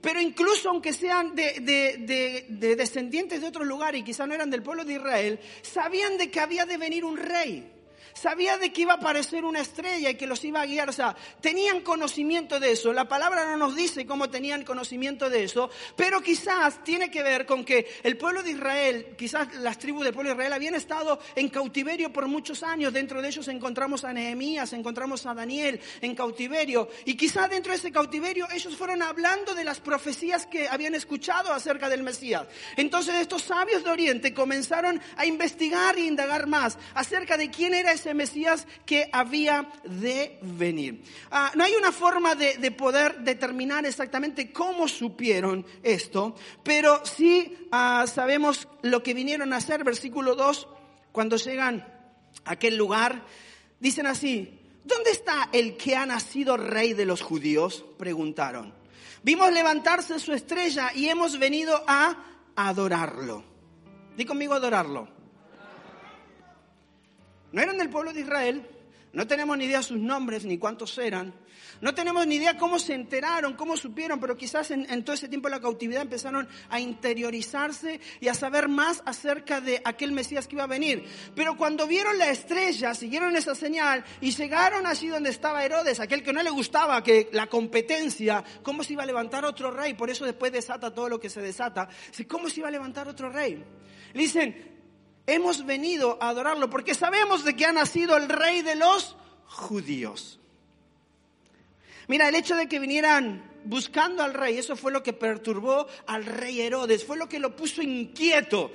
Pero 0.00 0.20
incluso 0.20 0.70
aunque 0.70 0.92
sean 0.92 1.34
de, 1.34 2.44
descendientes 2.76 3.40
de 3.40 3.46
otros 3.46 3.66
lugares 3.66 4.00
y 4.00 4.04
quizá 4.04 4.26
no 4.26 4.34
eran 4.34 4.50
del 4.50 4.62
pueblo 4.62 4.84
de 4.84 4.94
Israel, 4.94 5.40
sabían 5.62 6.16
de 6.16 6.30
que 6.30 6.40
había 6.40 6.64
de 6.64 6.78
venir 6.78 7.04
un 7.04 7.16
rey. 7.16 7.81
Sabía 8.14 8.58
de 8.58 8.72
que 8.72 8.82
iba 8.82 8.94
a 8.94 8.96
aparecer 8.96 9.44
una 9.44 9.60
estrella 9.60 10.10
y 10.10 10.14
que 10.14 10.26
los 10.26 10.44
iba 10.44 10.60
a 10.60 10.66
guiar. 10.66 10.88
O 10.88 10.92
sea, 10.92 11.16
tenían 11.40 11.80
conocimiento 11.80 12.60
de 12.60 12.72
eso. 12.72 12.92
La 12.92 13.08
palabra 13.08 13.44
no 13.46 13.56
nos 13.56 13.76
dice 13.76 14.06
cómo 14.06 14.30
tenían 14.30 14.64
conocimiento 14.64 15.30
de 15.30 15.44
eso, 15.44 15.70
pero 15.96 16.20
quizás 16.20 16.82
tiene 16.84 17.10
que 17.10 17.22
ver 17.22 17.46
con 17.46 17.64
que 17.64 17.86
el 18.02 18.16
pueblo 18.16 18.42
de 18.42 18.50
Israel, 18.50 19.14
quizás 19.16 19.54
las 19.56 19.78
tribus 19.78 20.04
del 20.04 20.14
pueblo 20.14 20.30
de 20.30 20.34
Israel 20.34 20.52
habían 20.52 20.74
estado 20.74 21.20
en 21.34 21.48
cautiverio 21.48 22.12
por 22.12 22.26
muchos 22.28 22.62
años. 22.62 22.92
Dentro 22.92 23.22
de 23.22 23.28
ellos 23.28 23.48
encontramos 23.48 24.04
a 24.04 24.12
Nehemías, 24.12 24.72
encontramos 24.72 25.26
a 25.26 25.34
Daniel 25.34 25.80
en 26.00 26.14
cautiverio. 26.14 26.88
Y 27.04 27.16
quizás 27.16 27.48
dentro 27.50 27.72
de 27.72 27.78
ese 27.78 27.92
cautiverio 27.92 28.46
ellos 28.52 28.76
fueron 28.76 29.02
hablando 29.02 29.54
de 29.54 29.64
las 29.64 29.80
profecías 29.80 30.46
que 30.46 30.68
habían 30.68 30.94
escuchado 30.94 31.52
acerca 31.52 31.88
del 31.88 32.02
Mesías. 32.02 32.46
Entonces 32.76 33.14
estos 33.16 33.42
sabios 33.42 33.84
de 33.84 33.90
Oriente 33.90 34.34
comenzaron 34.34 35.00
a 35.16 35.26
investigar 35.26 35.96
e 35.96 36.02
indagar 36.02 36.46
más 36.46 36.78
acerca 36.94 37.36
de 37.36 37.50
quién 37.50 37.74
era 37.74 37.92
ese 37.92 38.01
ese 38.02 38.14
Mesías 38.14 38.66
que 38.84 39.08
había 39.12 39.70
de 39.84 40.38
venir. 40.42 41.04
Ah, 41.30 41.52
no 41.54 41.62
hay 41.62 41.74
una 41.74 41.92
forma 41.92 42.34
de, 42.34 42.70
poder 42.72 43.20
determinar 43.20 43.86
exactamente 43.86 44.52
cómo 44.52 44.88
supieron 44.88 45.64
esto, 45.84 46.34
pero 46.64 47.04
sí 47.06 47.68
ah, 47.70 48.06
sabemos 48.12 48.66
lo 48.82 49.02
que 49.02 49.14
vinieron 49.14 49.52
a 49.52 49.58
hacer, 49.58 49.84
versículo 49.84 50.34
2, 50.34 50.68
cuando 51.12 51.36
llegan 51.36 51.86
a 52.44 52.52
aquel 52.52 52.76
lugar, 52.76 53.22
dicen 53.78 54.06
así, 54.06 54.58
¿dónde 54.84 55.12
está 55.12 55.48
el 55.52 55.76
que 55.76 55.94
ha 55.94 56.04
nacido 56.04 56.56
rey 56.56 56.94
de 56.94 57.06
los 57.06 57.22
judíos? 57.22 57.84
Preguntaron. 57.98 58.74
Vimos 59.22 59.52
levantarse 59.52 60.18
su 60.18 60.32
estrella 60.32 60.90
y 60.92 61.08
hemos 61.08 61.38
venido 61.38 61.84
a 61.86 62.16
adorarlo. 62.56 63.44
Di 64.16 64.24
conmigo 64.24 64.54
adorarlo. 64.54 65.21
No 67.52 67.60
eran 67.62 67.78
del 67.78 67.90
pueblo 67.90 68.12
de 68.12 68.20
Israel, 68.20 68.66
no 69.12 69.26
tenemos 69.26 69.56
ni 69.58 69.66
idea 69.66 69.82
sus 69.82 69.98
nombres 69.98 70.44
ni 70.44 70.58
cuántos 70.58 70.96
eran, 70.98 71.34
no 71.80 71.94
tenemos 71.94 72.26
ni 72.26 72.36
idea 72.36 72.56
cómo 72.56 72.78
se 72.78 72.94
enteraron, 72.94 73.54
cómo 73.54 73.76
supieron, 73.76 74.20
pero 74.20 74.36
quizás 74.36 74.70
en, 74.70 75.04
todo 75.04 75.14
ese 75.14 75.28
tiempo 75.28 75.48
de 75.48 75.56
la 75.56 75.60
cautividad 75.60 76.02
empezaron 76.02 76.48
a 76.68 76.78
interiorizarse 76.78 78.00
y 78.20 78.28
a 78.28 78.34
saber 78.34 78.68
más 78.68 79.02
acerca 79.04 79.60
de 79.60 79.82
aquel 79.84 80.12
Mesías 80.12 80.46
que 80.46 80.54
iba 80.54 80.64
a 80.64 80.68
venir. 80.68 81.04
Pero 81.34 81.56
cuando 81.56 81.86
vieron 81.86 82.18
la 82.18 82.30
estrella, 82.30 82.94
siguieron 82.94 83.34
esa 83.36 83.54
señal 83.54 84.04
y 84.20 84.30
llegaron 84.30 84.86
allí 84.86 85.08
donde 85.08 85.30
estaba 85.30 85.64
Herodes, 85.64 85.98
aquel 85.98 86.22
que 86.22 86.32
no 86.32 86.42
le 86.42 86.50
gustaba 86.50 87.02
que 87.02 87.28
la 87.32 87.48
competencia, 87.48 88.44
cómo 88.62 88.84
se 88.84 88.92
iba 88.92 89.02
a 89.02 89.06
levantar 89.06 89.44
otro 89.44 89.70
rey, 89.70 89.94
por 89.94 90.08
eso 90.08 90.24
después 90.24 90.52
desata 90.52 90.94
todo 90.94 91.08
lo 91.08 91.18
que 91.18 91.30
se 91.30 91.40
desata, 91.40 91.88
cómo 92.28 92.48
se 92.48 92.60
iba 92.60 92.68
a 92.68 92.72
levantar 92.72 93.08
otro 93.08 93.28
rey. 93.28 93.62
Le 94.12 94.22
dicen, 94.22 94.71
hemos 95.26 95.64
venido 95.64 96.18
a 96.20 96.28
adorarlo 96.30 96.68
porque 96.70 96.94
sabemos 96.94 97.44
de 97.44 97.56
que 97.56 97.66
ha 97.66 97.72
nacido 97.72 98.16
el 98.16 98.28
rey 98.28 98.62
de 98.62 98.74
los 98.74 99.16
judíos. 99.46 100.38
Mira, 102.08 102.28
el 102.28 102.34
hecho 102.34 102.56
de 102.56 102.68
que 102.68 102.78
vinieran 102.78 103.50
buscando 103.64 104.22
al 104.22 104.34
rey, 104.34 104.58
eso 104.58 104.76
fue 104.76 104.92
lo 104.92 105.02
que 105.02 105.12
perturbó 105.12 105.86
al 106.06 106.24
rey 106.24 106.60
Herodes, 106.60 107.04
fue 107.04 107.16
lo 107.16 107.28
que 107.28 107.38
lo 107.38 107.54
puso 107.54 107.82
inquieto. 107.82 108.72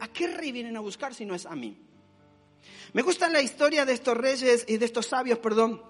¿A 0.00 0.08
qué 0.08 0.26
rey 0.26 0.52
vienen 0.52 0.76
a 0.76 0.80
buscar 0.80 1.14
si 1.14 1.24
no 1.24 1.34
es 1.34 1.46
a 1.46 1.54
mí? 1.54 1.76
Me 2.92 3.02
gusta 3.02 3.28
la 3.28 3.42
historia 3.42 3.84
de 3.84 3.92
estos 3.92 4.16
reyes 4.16 4.64
y 4.68 4.76
de 4.76 4.86
estos 4.86 5.06
sabios, 5.06 5.38
perdón, 5.38 5.82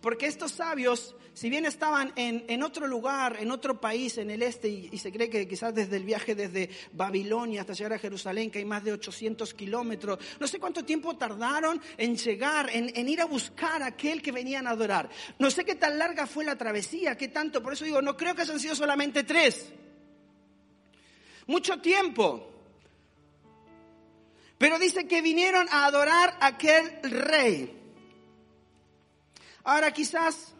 porque 0.00 0.26
estos 0.26 0.52
sabios 0.52 1.14
si 1.36 1.50
bien 1.50 1.66
estaban 1.66 2.14
en, 2.16 2.62
otro 2.62 2.86
lugar, 2.86 3.36
en 3.38 3.50
otro 3.50 3.78
país, 3.78 4.16
en 4.16 4.30
el 4.30 4.42
este, 4.42 4.68
y, 4.68 4.96
se 4.96 5.12
cree 5.12 5.28
que 5.28 5.46
quizás 5.46 5.74
desde 5.74 5.98
el 5.98 6.04
viaje 6.04 6.34
desde 6.34 6.70
Babilonia 6.94 7.60
hasta 7.60 7.74
llegar 7.74 7.92
a 7.92 7.98
Jerusalén, 7.98 8.50
que 8.50 8.60
hay 8.60 8.64
más 8.64 8.82
de 8.82 8.94
800 8.94 9.52
kilómetros, 9.52 10.18
no 10.40 10.46
sé 10.46 10.58
cuánto 10.58 10.82
tiempo 10.82 11.14
tardaron 11.18 11.78
en 11.98 12.16
llegar, 12.16 12.70
en, 12.72 12.90
en 12.96 13.06
ir 13.06 13.20
a 13.20 13.26
buscar 13.26 13.82
a 13.82 13.88
aquel 13.88 14.22
que 14.22 14.32
venían 14.32 14.66
a 14.66 14.70
adorar. 14.70 15.10
No 15.38 15.50
sé 15.50 15.62
qué 15.66 15.74
tan 15.74 15.98
larga 15.98 16.26
fue 16.26 16.42
la 16.42 16.56
travesía, 16.56 17.18
qué 17.18 17.28
tanto, 17.28 17.62
por 17.62 17.74
eso 17.74 17.84
digo, 17.84 18.00
no 18.00 18.16
creo 18.16 18.34
que 18.34 18.40
hayan 18.40 18.58
sido 18.58 18.74
solamente 18.74 19.22
tres. 19.22 19.70
Mucho 21.46 21.82
tiempo. 21.82 22.50
Pero 24.56 24.78
dice 24.78 25.06
que 25.06 25.20
vinieron 25.20 25.68
a 25.70 25.84
adorar 25.84 26.38
a 26.40 26.46
aquel 26.46 26.98
rey. 27.02 27.85
Ahora 29.66 29.90
quizás 29.90 30.54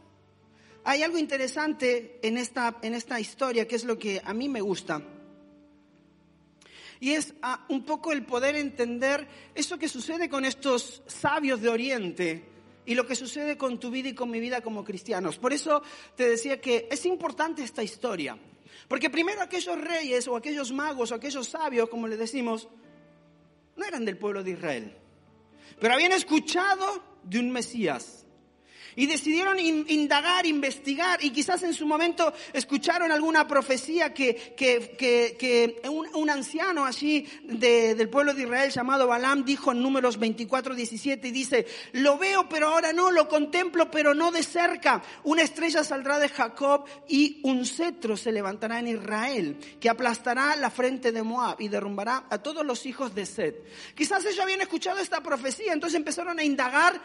hay 0.82 1.04
algo 1.04 1.16
interesante 1.16 2.18
en 2.24 2.36
esta, 2.36 2.76
en 2.82 2.92
esta 2.92 3.20
historia 3.20 3.68
que 3.68 3.76
es 3.76 3.84
lo 3.84 3.96
que 3.96 4.20
a 4.24 4.34
mí 4.34 4.48
me 4.48 4.60
gusta. 4.60 5.00
Y 6.98 7.12
es 7.12 7.32
ah, 7.40 7.64
un 7.68 7.84
poco 7.84 8.10
el 8.10 8.24
poder 8.24 8.56
entender 8.56 9.28
eso 9.54 9.78
que 9.78 9.88
sucede 9.88 10.28
con 10.28 10.44
estos 10.44 11.04
sabios 11.06 11.60
de 11.62 11.68
Oriente 11.68 12.44
y 12.84 12.96
lo 12.96 13.06
que 13.06 13.14
sucede 13.14 13.56
con 13.56 13.78
tu 13.78 13.92
vida 13.92 14.08
y 14.08 14.14
con 14.14 14.28
mi 14.28 14.40
vida 14.40 14.60
como 14.60 14.82
cristianos. 14.82 15.38
Por 15.38 15.52
eso 15.52 15.84
te 16.16 16.28
decía 16.28 16.60
que 16.60 16.88
es 16.90 17.06
importante 17.06 17.62
esta 17.62 17.84
historia. 17.84 18.36
Porque 18.88 19.08
primero 19.08 19.40
aquellos 19.40 19.80
reyes 19.80 20.26
o 20.26 20.34
aquellos 20.34 20.72
magos 20.72 21.12
o 21.12 21.14
aquellos 21.14 21.46
sabios, 21.46 21.88
como 21.88 22.08
les 22.08 22.18
decimos, 22.18 22.66
no 23.76 23.84
eran 23.84 24.04
del 24.04 24.18
pueblo 24.18 24.42
de 24.42 24.50
Israel, 24.50 24.96
pero 25.78 25.94
habían 25.94 26.10
escuchado 26.10 27.04
de 27.22 27.38
un 27.38 27.52
Mesías 27.52 28.25
y 28.96 29.06
decidieron 29.06 29.58
indagar, 29.60 30.46
investigar 30.46 31.22
y 31.22 31.30
quizás 31.30 31.62
en 31.62 31.74
su 31.74 31.86
momento 31.86 32.32
escucharon 32.52 33.12
alguna 33.12 33.46
profecía 33.46 34.12
que, 34.12 34.54
que, 34.56 35.80
un, 35.88 36.30
anciano 36.30 36.84
allí 36.84 37.26
del 37.44 38.08
pueblo 38.08 38.34
de 38.34 38.42
Israel 38.42 38.70
llamado 38.70 39.06
Balaam 39.06 39.44
dijo 39.44 39.70
en 39.70 39.82
números 39.82 40.18
24, 40.18 40.74
17 40.74 41.28
y 41.28 41.30
dice, 41.30 41.66
lo 41.92 42.18
veo 42.18 42.48
pero 42.48 42.68
ahora 42.68 42.92
no, 42.92 43.10
lo 43.10 43.28
contemplo 43.28 43.90
pero 43.90 44.14
no 44.14 44.32
de 44.32 44.42
cerca. 44.42 45.02
Una 45.24 45.42
estrella 45.42 45.84
saldrá 45.84 46.18
de 46.18 46.28
Jacob 46.28 46.86
y 47.06 47.40
un 47.44 47.66
cetro 47.66 48.16
se 48.16 48.32
levantará 48.32 48.78
en 48.78 48.88
Israel 48.88 49.58
que 49.78 49.90
aplastará 49.90 50.56
la 50.56 50.70
frente 50.70 51.12
de 51.12 51.22
Moab 51.22 51.60
y 51.60 51.68
derrumbará 51.68 52.24
a 52.30 52.38
todos 52.38 52.64
los 52.64 52.86
hijos 52.86 53.14
de 53.14 53.26
Seth. 53.26 53.64
Quizás 53.94 54.24
ellos 54.24 54.40
habían 54.40 54.62
escuchado 54.62 54.98
esta 54.98 55.22
profecía, 55.22 55.72
entonces 55.72 55.98
empezaron 55.98 56.38
a 56.38 56.44
indagar 56.44 57.00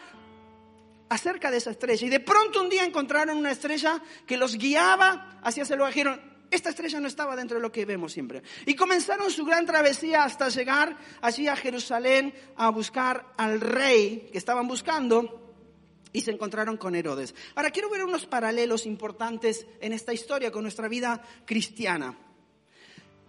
acerca 1.12 1.50
de 1.50 1.58
esa 1.58 1.70
estrella. 1.70 2.06
Y 2.06 2.10
de 2.10 2.20
pronto 2.20 2.62
un 2.62 2.70
día 2.70 2.84
encontraron 2.84 3.36
una 3.36 3.50
estrella 3.50 4.02
que 4.26 4.36
los 4.36 4.56
guiaba 4.56 5.38
hacia 5.42 5.62
ese 5.62 5.76
lugar. 5.76 5.92
Dijeron, 5.92 6.20
esta 6.50 6.70
estrella 6.70 7.00
no 7.00 7.08
estaba 7.08 7.36
dentro 7.36 7.58
de 7.58 7.62
lo 7.62 7.70
que 7.70 7.84
vemos 7.84 8.12
siempre. 8.12 8.42
Y 8.64 8.74
comenzaron 8.74 9.30
su 9.30 9.44
gran 9.44 9.66
travesía 9.66 10.24
hasta 10.24 10.48
llegar 10.48 10.96
allí 11.20 11.48
a 11.48 11.56
Jerusalén 11.56 12.34
a 12.56 12.70
buscar 12.70 13.26
al 13.36 13.60
rey 13.60 14.30
que 14.32 14.38
estaban 14.38 14.66
buscando. 14.66 15.38
Y 16.14 16.22
se 16.22 16.30
encontraron 16.30 16.76
con 16.76 16.94
Herodes. 16.94 17.34
Ahora 17.54 17.70
quiero 17.70 17.88
ver 17.88 18.04
unos 18.04 18.26
paralelos 18.26 18.84
importantes 18.84 19.66
en 19.80 19.92
esta 19.92 20.12
historia 20.12 20.50
con 20.50 20.62
nuestra 20.62 20.88
vida 20.88 21.22
cristiana. 21.46 22.18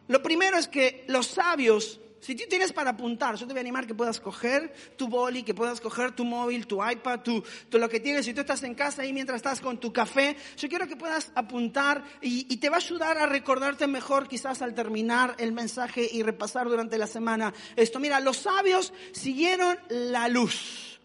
Lo 0.08 0.22
primero 0.22 0.58
es 0.58 0.68
que 0.68 1.06
los 1.08 1.28
sabios 1.28 2.02
si 2.24 2.36
tú 2.36 2.46
tienes 2.48 2.72
para 2.72 2.92
apuntar, 2.92 3.36
yo 3.36 3.46
te 3.46 3.52
voy 3.52 3.58
a 3.58 3.60
animar 3.60 3.86
que 3.86 3.94
puedas 3.94 4.22
coger 4.22 4.72
tu 4.96 5.10
boli, 5.10 5.44
que 5.44 5.54
puedas 5.54 5.82
coger 5.82 6.14
tu 6.14 6.24
móvil, 6.24 6.66
tu 6.68 6.82
iPad, 6.82 7.20
tu, 7.20 7.44
lo 7.70 7.90
que 7.90 8.00
tienes. 8.00 8.24
Si 8.24 8.34
tú 8.34 8.40
estás 8.40 8.64
en 8.64 8.76
casa 8.76 9.06
y 9.06 9.12
mientras 9.12 9.36
estás 9.36 9.60
con 9.60 9.78
tu 9.78 9.92
café, 9.92 10.38
yo 10.56 10.70
quiero 10.70 10.88
que 10.88 10.96
puedas 10.96 11.34
apuntar 11.36 12.02
y, 12.22 12.48
y 12.50 12.58
te 12.58 12.70
va 12.70 12.78
a 12.78 12.80
ayudar 12.80 13.18
a 13.18 13.26
recordarte 13.26 13.88
mejor 13.88 14.30
quizás 14.30 14.62
al 14.62 14.74
terminar 14.74 15.36
el 15.38 15.52
mensaje 15.52 16.08
y 16.10 16.24
repasar 16.24 16.70
durante 16.70 16.98
la 16.98 17.08
semana 17.08 17.54
esto. 17.76 18.00
Mira, 18.00 18.22
los 18.22 18.38
sabios 18.38 18.94
siguieron 19.12 19.78
la 19.90 20.30
luz. 20.30 21.02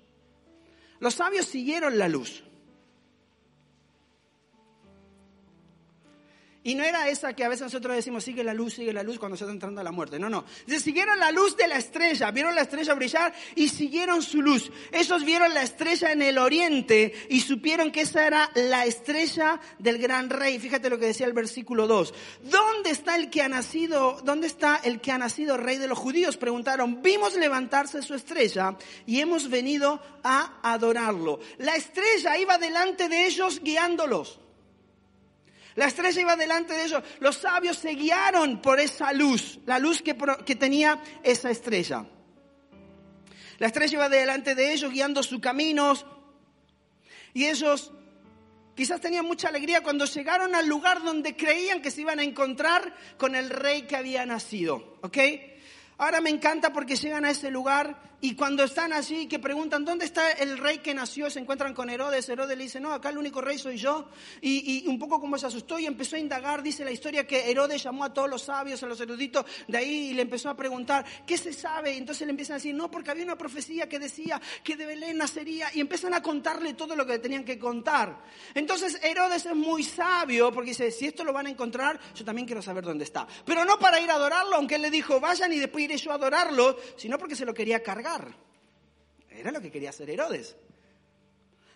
Los 1.00 1.14
sabios 1.14 1.46
siguieron 1.46 1.98
la 1.98 2.06
luz. 2.06 2.44
Y 6.65 6.75
no 6.75 6.83
era 6.83 7.09
esa 7.09 7.35
que 7.35 7.45
a 7.45 7.49
veces 7.49 7.62
nosotros 7.62 7.95
decimos, 7.95 8.25
sigue 8.25 8.43
la 8.43 8.53
luz, 8.53 8.75
sigue 8.75 8.93
la 8.93 9.05
luz 9.05 9.19
cuando 9.19 9.37
se 9.37 9.45
está 9.45 9.53
entrando 9.53 9.81
a 9.81 9.85
la 9.85 9.93
muerte. 9.93 10.19
No, 10.19 10.29
no. 10.29 10.45
Dice, 10.67 10.81
siguieron 10.81 11.19
la 11.19 11.31
luz 11.31 11.57
de 11.57 11.69
la 11.69 11.77
estrella, 11.77 12.31
vieron 12.33 12.55
la 12.55 12.62
estrella 12.62 12.95
brillar 12.95 13.33
y 13.55 13.69
siguieron 13.69 14.23
su 14.23 14.43
luz. 14.43 14.71
Esos 14.91 15.25
vieron 15.25 15.55
la 15.55 15.62
estrella 15.62 16.11
en 16.11 16.21
el 16.21 16.37
oriente 16.37 17.15
y 17.31 17.41
supieron 17.41 17.93
que 17.93 18.00
esa 18.00 18.27
era 18.27 18.50
la 18.55 18.87
estrella 18.87 19.61
del 19.79 19.99
gran 19.99 20.31
rey. 20.31 20.59
Fíjate 20.59 20.91
lo 20.91 20.99
que 20.99 21.07
decía 21.07 21.27
el 21.27 21.33
versículo 21.33 21.87
2. 21.87 22.12
¿Dónde 22.43 22.91
está 22.91 23.15
el 23.15 23.31
que 23.31 23.43
ha 23.43 23.49
nacido, 23.49 24.21
dónde 24.25 24.49
está 24.49 24.81
el 24.83 25.00
que 25.00 25.12
ha 25.12 25.19
nacido 25.19 25.57
rey 25.57 25.79
de 25.79 25.87
los 25.87 25.99
judíos? 25.99 26.37
Preguntaron. 26.37 27.03
Vimos 27.03 27.37
levantarse 27.37 28.03
su 28.03 28.15
estrella 28.15 28.77
y 29.07 29.21
hemos 29.21 29.49
venido 29.49 30.03
a 30.25 30.59
adorarlo. 30.62 31.38
La 31.59 31.77
estrella 31.77 32.37
iba 32.37 32.59
delante 32.59 33.09
de 33.09 33.27
ellos 33.27 33.61
guiándolos. 33.62 34.41
La 35.78 35.87
estrella 35.87 36.20
iba 36.20 36.35
delante 36.35 36.75
de 36.75 36.87
ellos. 36.87 37.04
Los 37.20 37.37
sabios 37.37 37.78
se 37.78 37.90
guiaron 37.90 38.61
por 38.61 38.80
esa 38.80 39.12
luz, 39.12 39.61
la 39.64 39.78
luz 39.78 40.02
que, 40.02 40.16
que 40.44 40.56
tenía 40.56 41.00
esa 41.23 41.52
estrella. 41.52 42.04
La 43.58 43.68
estrella 43.68 43.94
iba 43.94 44.08
delante 44.08 44.56
de 44.56 44.73
ellos 44.73 44.90
guiando 44.90 45.23
sus 45.23 45.38
caminos. 45.38 46.04
Y 47.32 47.44
ellos 47.44 47.92
quizás 48.75 49.00
tenían 49.00 49.25
mucha 49.25 49.50
alegría 49.50 49.85
cuando 49.85 50.04
llegaron 50.06 50.56
al 50.56 50.66
lugar 50.66 51.00
donde 51.04 51.37
creían 51.37 51.80
que 51.80 51.92
se 51.92 52.00
iban 52.00 52.18
a 52.18 52.25
encontrar 52.25 52.92
con 53.16 53.37
el 53.37 53.49
rey 53.49 53.82
que 53.82 53.94
había 53.94 54.26
nacido. 54.26 54.99
¿Ok? 55.02 55.18
Ahora 55.99 56.20
me 56.20 56.30
encanta 56.30 56.73
porque 56.73 56.97
llegan 56.97 57.25
a 57.25 57.30
ese 57.30 57.52
lugar 57.52 58.08
y 58.20 58.34
cuando 58.34 58.64
están 58.64 58.92
allí, 58.92 59.28
que 59.28 59.38
preguntan, 59.38 59.84
¿dónde 59.84 60.04
está 60.04 60.32
el 60.32 60.58
rey 60.58 60.78
que 60.78 60.92
nació? 60.92 61.30
Se 61.30 61.38
encuentran 61.38 61.72
con 61.72 61.88
Herodes. 61.88 62.28
Herodes 62.28 62.58
le 62.58 62.64
dice, 62.64 62.80
no, 62.80 62.92
acá 62.92 63.10
el 63.10 63.18
único 63.18 63.40
rey 63.40 63.58
soy 63.58 63.76
yo. 63.76 64.08
Y, 64.40 64.88
un 64.88 64.98
poco 64.98 65.20
como 65.20 65.38
se 65.38 65.46
asustó 65.46 65.78
y 65.78 65.87
empezó 65.87 66.16
a 66.16 66.18
indagar, 66.18 66.60
dice 66.60 66.84
la 66.84 66.90
historia 66.90 67.25
que 67.28 67.48
Herodes 67.48 67.80
llamó 67.80 68.02
a 68.02 68.12
todos 68.12 68.28
los 68.28 68.42
sabios, 68.42 68.82
a 68.82 68.87
los 68.87 69.00
eruditos 69.00 69.46
de 69.68 69.78
ahí 69.78 70.10
y 70.10 70.14
le 70.14 70.22
empezó 70.22 70.50
a 70.50 70.56
preguntar, 70.56 71.04
¿qué 71.25 71.38
se 71.38 71.52
sabe? 71.52 71.94
Y 71.94 71.98
entonces 71.98 72.26
le 72.26 72.30
empiezan 72.30 72.54
a 72.54 72.56
decir, 72.56 72.75
no, 72.75 72.90
porque 72.90 73.12
había 73.12 73.22
una 73.22 73.38
profecía 73.38 73.88
que 73.88 74.00
decía 74.00 74.40
que 74.64 74.75
de 74.75 74.87
Belén 74.87 75.16
nacería. 75.16 75.68
Y 75.75 75.80
empiezan 75.80 76.12
a 76.12 76.20
contarle 76.20 76.75
todo 76.75 76.96
lo 76.96 77.06
que 77.06 77.20
tenían 77.20 77.44
que 77.44 77.56
contar. 77.56 78.25
Entonces 78.52 78.98
Herodes 79.00 79.46
es 79.46 79.54
muy 79.54 79.84
sabio 79.84 80.52
porque 80.52 80.70
dice, 80.70 80.90
si 80.90 81.06
esto 81.06 81.22
lo 81.22 81.32
van 81.32 81.46
a 81.46 81.50
encontrar, 81.50 82.00
yo 82.16 82.25
también 82.25 82.48
quiero 82.48 82.62
saber 82.62 82.82
dónde 82.82 83.04
está. 83.04 83.28
Pero 83.44 83.64
no 83.64 83.78
para 83.78 84.00
ir 84.00 84.10
a 84.10 84.14
adorarlo, 84.14 84.56
aunque 84.56 84.75
él 84.75 84.82
le 84.82 84.90
dijo, 84.90 85.20
vayan 85.20 85.52
y 85.52 85.60
después 85.60 85.84
iré 85.84 85.96
yo 85.96 86.10
a 86.10 86.14
adorarlo, 86.16 86.76
sino 86.96 87.16
porque 87.16 87.37
se 87.37 87.44
lo 87.44 87.54
quería 87.54 87.80
cargar. 87.80 88.08
Era 89.31 89.50
lo 89.50 89.61
que 89.61 89.71
quería 89.71 89.91
hacer 89.91 90.11
Herodes. 90.11 90.57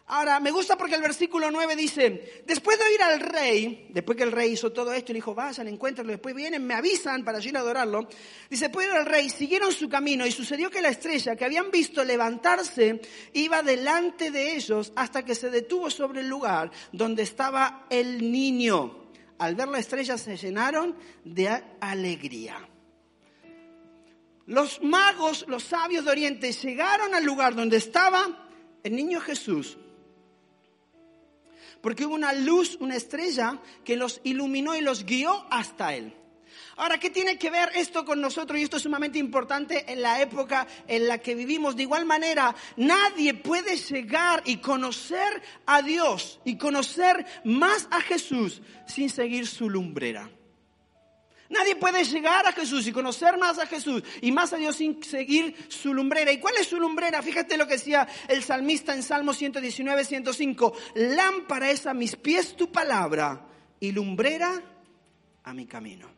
Ahora, 0.06 0.40
me 0.40 0.50
gusta 0.50 0.76
porque 0.76 0.96
el 0.96 1.00
versículo 1.00 1.50
9 1.50 1.76
dice, 1.76 2.42
después 2.44 2.78
de 2.78 2.84
oír 2.84 3.02
al 3.02 3.20
rey, 3.20 3.86
después 3.90 4.18
que 4.18 4.24
el 4.24 4.32
rey 4.32 4.52
hizo 4.52 4.72
todo 4.72 4.92
esto 4.92 5.12
le 5.12 5.18
dijo, 5.18 5.34
vayan, 5.34 5.68
encuéntrenlo, 5.68 6.12
después 6.12 6.34
vienen, 6.34 6.66
me 6.66 6.74
avisan 6.74 7.24
para 7.24 7.40
ir 7.40 7.56
a 7.56 7.60
adorarlo, 7.60 8.08
dice, 8.50 8.66
después 8.66 8.88
de 8.88 8.96
al 8.96 9.06
rey, 9.06 9.30
siguieron 9.30 9.72
su 9.72 9.88
camino 9.88 10.26
y 10.26 10.32
sucedió 10.32 10.70
que 10.70 10.82
la 10.82 10.88
estrella 10.88 11.36
que 11.36 11.44
habían 11.44 11.70
visto 11.70 12.04
levantarse 12.04 13.00
iba 13.32 13.62
delante 13.62 14.30
de 14.30 14.56
ellos 14.56 14.92
hasta 14.96 15.24
que 15.24 15.34
se 15.34 15.50
detuvo 15.50 15.88
sobre 15.88 16.20
el 16.20 16.28
lugar 16.28 16.70
donde 16.90 17.22
estaba 17.22 17.86
el 17.88 18.30
niño. 18.30 19.08
Al 19.38 19.54
ver 19.54 19.68
la 19.68 19.78
estrella 19.78 20.18
se 20.18 20.36
llenaron 20.36 20.96
de 21.24 21.48
alegría. 21.80 22.68
Los 24.46 24.82
magos, 24.82 25.44
los 25.48 25.64
sabios 25.64 26.04
de 26.04 26.10
Oriente, 26.10 26.52
llegaron 26.52 27.14
al 27.14 27.24
lugar 27.24 27.54
donde 27.54 27.76
estaba 27.76 28.48
el 28.82 28.96
niño 28.96 29.20
Jesús. 29.20 29.78
Porque 31.80 32.06
hubo 32.06 32.14
una 32.14 32.32
luz, 32.32 32.76
una 32.80 32.96
estrella 32.96 33.60
que 33.84 33.96
los 33.96 34.20
iluminó 34.24 34.74
y 34.74 34.80
los 34.80 35.04
guió 35.04 35.46
hasta 35.50 35.94
él. 35.94 36.14
Ahora, 36.76 36.98
¿qué 36.98 37.10
tiene 37.10 37.38
que 37.38 37.50
ver 37.50 37.70
esto 37.74 38.04
con 38.04 38.20
nosotros? 38.20 38.58
Y 38.58 38.62
esto 38.62 38.76
es 38.76 38.82
sumamente 38.82 39.18
importante 39.18 39.90
en 39.92 40.02
la 40.02 40.20
época 40.20 40.66
en 40.88 41.06
la 41.06 41.18
que 41.18 41.34
vivimos. 41.34 41.76
De 41.76 41.82
igual 41.82 42.04
manera, 42.04 42.54
nadie 42.76 43.34
puede 43.34 43.76
llegar 43.76 44.42
y 44.46 44.56
conocer 44.56 45.42
a 45.66 45.82
Dios 45.82 46.40
y 46.44 46.56
conocer 46.56 47.26
más 47.44 47.88
a 47.90 48.00
Jesús 48.00 48.62
sin 48.86 49.10
seguir 49.10 49.46
su 49.46 49.68
lumbrera. 49.68 50.30
Nadie 51.52 51.76
puede 51.76 52.02
llegar 52.04 52.46
a 52.46 52.52
Jesús 52.52 52.86
y 52.86 52.92
conocer 52.92 53.36
más 53.36 53.58
a 53.58 53.66
Jesús 53.66 54.02
y 54.22 54.32
más 54.32 54.52
a 54.54 54.56
Dios 54.56 54.76
sin 54.76 55.02
seguir 55.04 55.54
su 55.68 55.92
lumbrera. 55.92 56.32
¿Y 56.32 56.40
cuál 56.40 56.54
es 56.56 56.66
su 56.66 56.80
lumbrera? 56.80 57.22
Fíjate 57.22 57.58
lo 57.58 57.66
que 57.66 57.74
decía 57.74 58.08
el 58.26 58.42
salmista 58.42 58.94
en 58.94 59.02
Salmo 59.02 59.34
119, 59.34 60.04
105. 60.04 60.72
Lámpara 60.94 61.70
es 61.70 61.86
a 61.86 61.92
mis 61.92 62.16
pies 62.16 62.56
tu 62.56 62.72
palabra 62.72 63.46
y 63.78 63.92
lumbrera 63.92 64.62
a 65.44 65.52
mi 65.52 65.66
camino. 65.66 66.08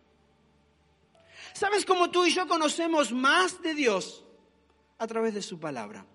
¿Sabes 1.52 1.84
cómo 1.84 2.10
tú 2.10 2.24
y 2.26 2.30
yo 2.30 2.46
conocemos 2.46 3.10
más 3.10 3.60
de 3.60 3.74
Dios? 3.74 4.24
A 4.98 5.06
través 5.08 5.34
de 5.34 5.42
su 5.42 5.58
palabra. 5.58 6.06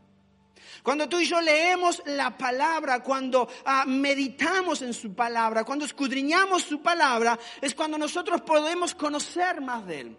Cuando 0.84 1.10
tú 1.10 1.20
y 1.20 1.26
yo 1.26 1.42
leemos 1.42 2.02
la 2.06 2.38
palabra, 2.38 3.04
cuando 3.04 3.48
ah, 3.66 3.86
meditamos 3.86 4.82
en 4.82 4.94
su 4.94 5.14
palabra, 5.14 5.64
cuando 5.64 5.86
escudriñamos 5.86 6.64
su 6.64 6.82
palabra, 6.82 7.38
es 7.62 7.76
cuando 7.76 7.98
nosotros 7.98 8.42
podemos 8.42 8.96
conocer 8.96 9.62
más 9.62 9.86
de 9.86 10.00
Él. 10.02 10.18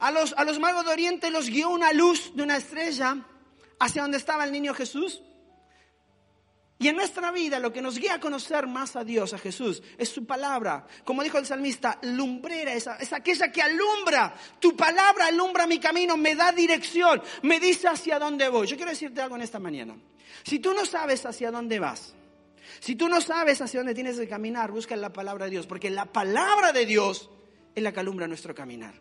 A 0.00 0.10
los, 0.10 0.32
a 0.36 0.44
los 0.44 0.58
magos 0.58 0.84
de 0.84 0.92
Oriente 0.92 1.30
los 1.30 1.48
guió 1.48 1.70
una 1.70 1.92
luz 1.92 2.32
de 2.34 2.42
una 2.42 2.56
estrella 2.56 3.16
hacia 3.78 4.02
donde 4.02 4.18
estaba 4.18 4.44
el 4.44 4.52
niño 4.52 4.74
Jesús. 4.74 5.22
Y 6.80 6.86
en 6.86 6.96
nuestra 6.96 7.32
vida 7.32 7.58
lo 7.58 7.72
que 7.72 7.82
nos 7.82 7.98
guía 7.98 8.14
a 8.14 8.20
conocer 8.20 8.68
más 8.68 8.94
a 8.94 9.02
Dios, 9.02 9.34
a 9.34 9.38
Jesús, 9.38 9.82
es 9.96 10.08
su 10.08 10.26
palabra. 10.26 10.86
Como 11.04 11.24
dijo 11.24 11.38
el 11.38 11.46
salmista, 11.46 11.98
lumbrera, 12.02 12.72
es, 12.72 12.88
es 13.00 13.12
aquella 13.12 13.50
que 13.50 13.60
alumbra. 13.60 14.34
Tu 14.60 14.76
palabra 14.76 15.26
alumbra 15.26 15.66
mi 15.66 15.80
camino, 15.80 16.16
me 16.16 16.36
da 16.36 16.52
dirección, 16.52 17.20
me 17.42 17.58
dice 17.58 17.88
hacia 17.88 18.20
dónde 18.20 18.48
voy. 18.48 18.68
Yo 18.68 18.76
quiero 18.76 18.92
decirte 18.92 19.20
algo 19.20 19.34
en 19.34 19.42
esta 19.42 19.58
mañana. 19.58 19.96
Si 20.44 20.60
tú 20.60 20.72
no 20.72 20.86
sabes 20.86 21.26
hacia 21.26 21.50
dónde 21.50 21.80
vas, 21.80 22.14
si 22.78 22.94
tú 22.94 23.08
no 23.08 23.20
sabes 23.20 23.60
hacia 23.60 23.80
dónde 23.80 23.94
tienes 23.94 24.16
que 24.16 24.28
caminar, 24.28 24.70
busca 24.70 24.94
la 24.94 25.12
palabra 25.12 25.46
de 25.46 25.52
Dios, 25.52 25.66
porque 25.66 25.90
la 25.90 26.06
palabra 26.06 26.72
de 26.72 26.86
Dios 26.86 27.28
es 27.74 27.82
la 27.82 27.92
que 27.92 28.00
alumbra 28.00 28.28
nuestro 28.28 28.54
caminar. 28.54 28.94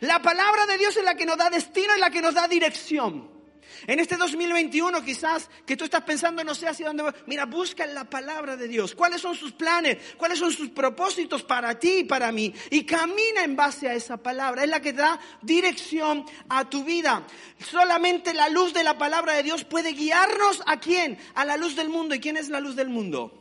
La 0.00 0.20
palabra 0.20 0.66
de 0.66 0.78
Dios 0.78 0.96
es 0.96 1.04
la 1.04 1.14
que 1.14 1.26
nos 1.26 1.36
da 1.36 1.48
destino 1.48 1.96
y 1.96 2.00
la 2.00 2.10
que 2.10 2.22
nos 2.22 2.34
da 2.34 2.48
dirección. 2.48 3.39
En 3.86 4.00
este 4.00 4.16
2021 4.16 5.04
quizás 5.04 5.48
que 5.66 5.76
tú 5.76 5.84
estás 5.84 6.02
pensando 6.02 6.42
no 6.44 6.54
sé 6.54 6.68
hacia 6.68 6.86
dónde 6.86 7.02
voy. 7.02 7.12
Mira, 7.26 7.46
busca 7.46 7.86
la 7.86 8.04
palabra 8.08 8.56
de 8.56 8.68
Dios. 8.68 8.94
¿Cuáles 8.94 9.20
son 9.20 9.34
sus 9.34 9.52
planes? 9.52 9.98
¿Cuáles 10.16 10.38
son 10.38 10.52
sus 10.52 10.70
propósitos 10.70 11.42
para 11.42 11.78
ti 11.78 11.98
y 11.98 12.04
para 12.04 12.32
mí? 12.32 12.54
Y 12.70 12.84
camina 12.84 13.44
en 13.44 13.56
base 13.56 13.88
a 13.88 13.94
esa 13.94 14.16
palabra. 14.16 14.64
Es 14.64 14.70
la 14.70 14.80
que 14.80 14.92
da 14.92 15.20
dirección 15.42 16.24
a 16.48 16.68
tu 16.68 16.84
vida. 16.84 17.26
Solamente 17.58 18.34
la 18.34 18.48
luz 18.48 18.72
de 18.72 18.84
la 18.84 18.98
palabra 18.98 19.34
de 19.34 19.42
Dios 19.42 19.64
puede 19.64 19.92
guiarnos 19.92 20.62
a 20.66 20.80
quién? 20.80 21.18
A 21.34 21.44
la 21.44 21.56
luz 21.56 21.76
del 21.76 21.88
mundo. 21.88 22.14
¿Y 22.14 22.20
quién 22.20 22.36
es 22.36 22.48
la 22.48 22.60
luz 22.60 22.76
del 22.76 22.88
mundo? 22.88 23.36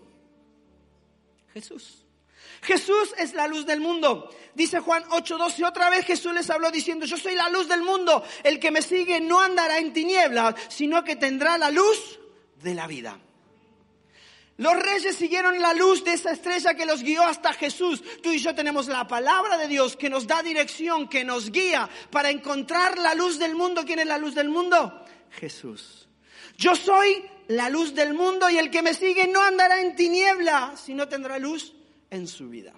Jesús. 1.53 1.98
Jesús 2.61 3.13
es 3.17 3.33
la 3.33 3.47
luz 3.47 3.65
del 3.65 3.79
mundo. 3.79 4.29
Dice 4.53 4.79
Juan 4.79 5.03
8:12, 5.09 5.65
otra 5.65 5.89
vez 5.89 6.05
Jesús 6.05 6.33
les 6.33 6.49
habló 6.49 6.71
diciendo, 6.71 7.05
yo 7.05 7.17
soy 7.17 7.35
la 7.35 7.49
luz 7.49 7.67
del 7.67 7.81
mundo, 7.81 8.23
el 8.43 8.59
que 8.59 8.71
me 8.71 8.81
sigue 8.81 9.19
no 9.19 9.39
andará 9.39 9.77
en 9.77 9.93
tinieblas, 9.93 10.55
sino 10.67 11.03
que 11.03 11.15
tendrá 11.15 11.57
la 11.57 11.71
luz 11.71 12.19
de 12.61 12.73
la 12.73 12.87
vida. 12.87 13.19
Los 14.57 14.75
reyes 14.75 15.15
siguieron 15.15 15.61
la 15.61 15.73
luz 15.73 16.03
de 16.03 16.11
esa 16.11 16.31
estrella 16.31 16.73
que 16.73 16.85
los 16.85 17.01
guió 17.01 17.23
hasta 17.23 17.53
Jesús. 17.53 18.03
Tú 18.21 18.33
y 18.33 18.39
yo 18.39 18.53
tenemos 18.53 18.87
la 18.87 19.07
palabra 19.07 19.57
de 19.57 19.69
Dios 19.69 19.95
que 19.95 20.09
nos 20.09 20.27
da 20.27 20.43
dirección, 20.43 21.07
que 21.07 21.23
nos 21.23 21.49
guía 21.49 21.89
para 22.11 22.29
encontrar 22.29 22.97
la 22.97 23.13
luz 23.13 23.39
del 23.39 23.55
mundo. 23.55 23.85
¿Quién 23.85 23.99
es 23.99 24.07
la 24.07 24.17
luz 24.17 24.35
del 24.35 24.49
mundo? 24.49 25.05
Jesús. 25.31 26.09
Yo 26.57 26.75
soy 26.75 27.23
la 27.47 27.69
luz 27.69 27.95
del 27.95 28.13
mundo 28.13 28.49
y 28.49 28.57
el 28.57 28.69
que 28.69 28.81
me 28.81 28.93
sigue 28.93 29.27
no 29.27 29.41
andará 29.41 29.79
en 29.79 29.95
tiniebla, 29.95 30.73
sino 30.75 31.07
tendrá 31.07 31.39
luz 31.39 31.73
en 32.09 32.27
su 32.27 32.49
vida. 32.49 32.73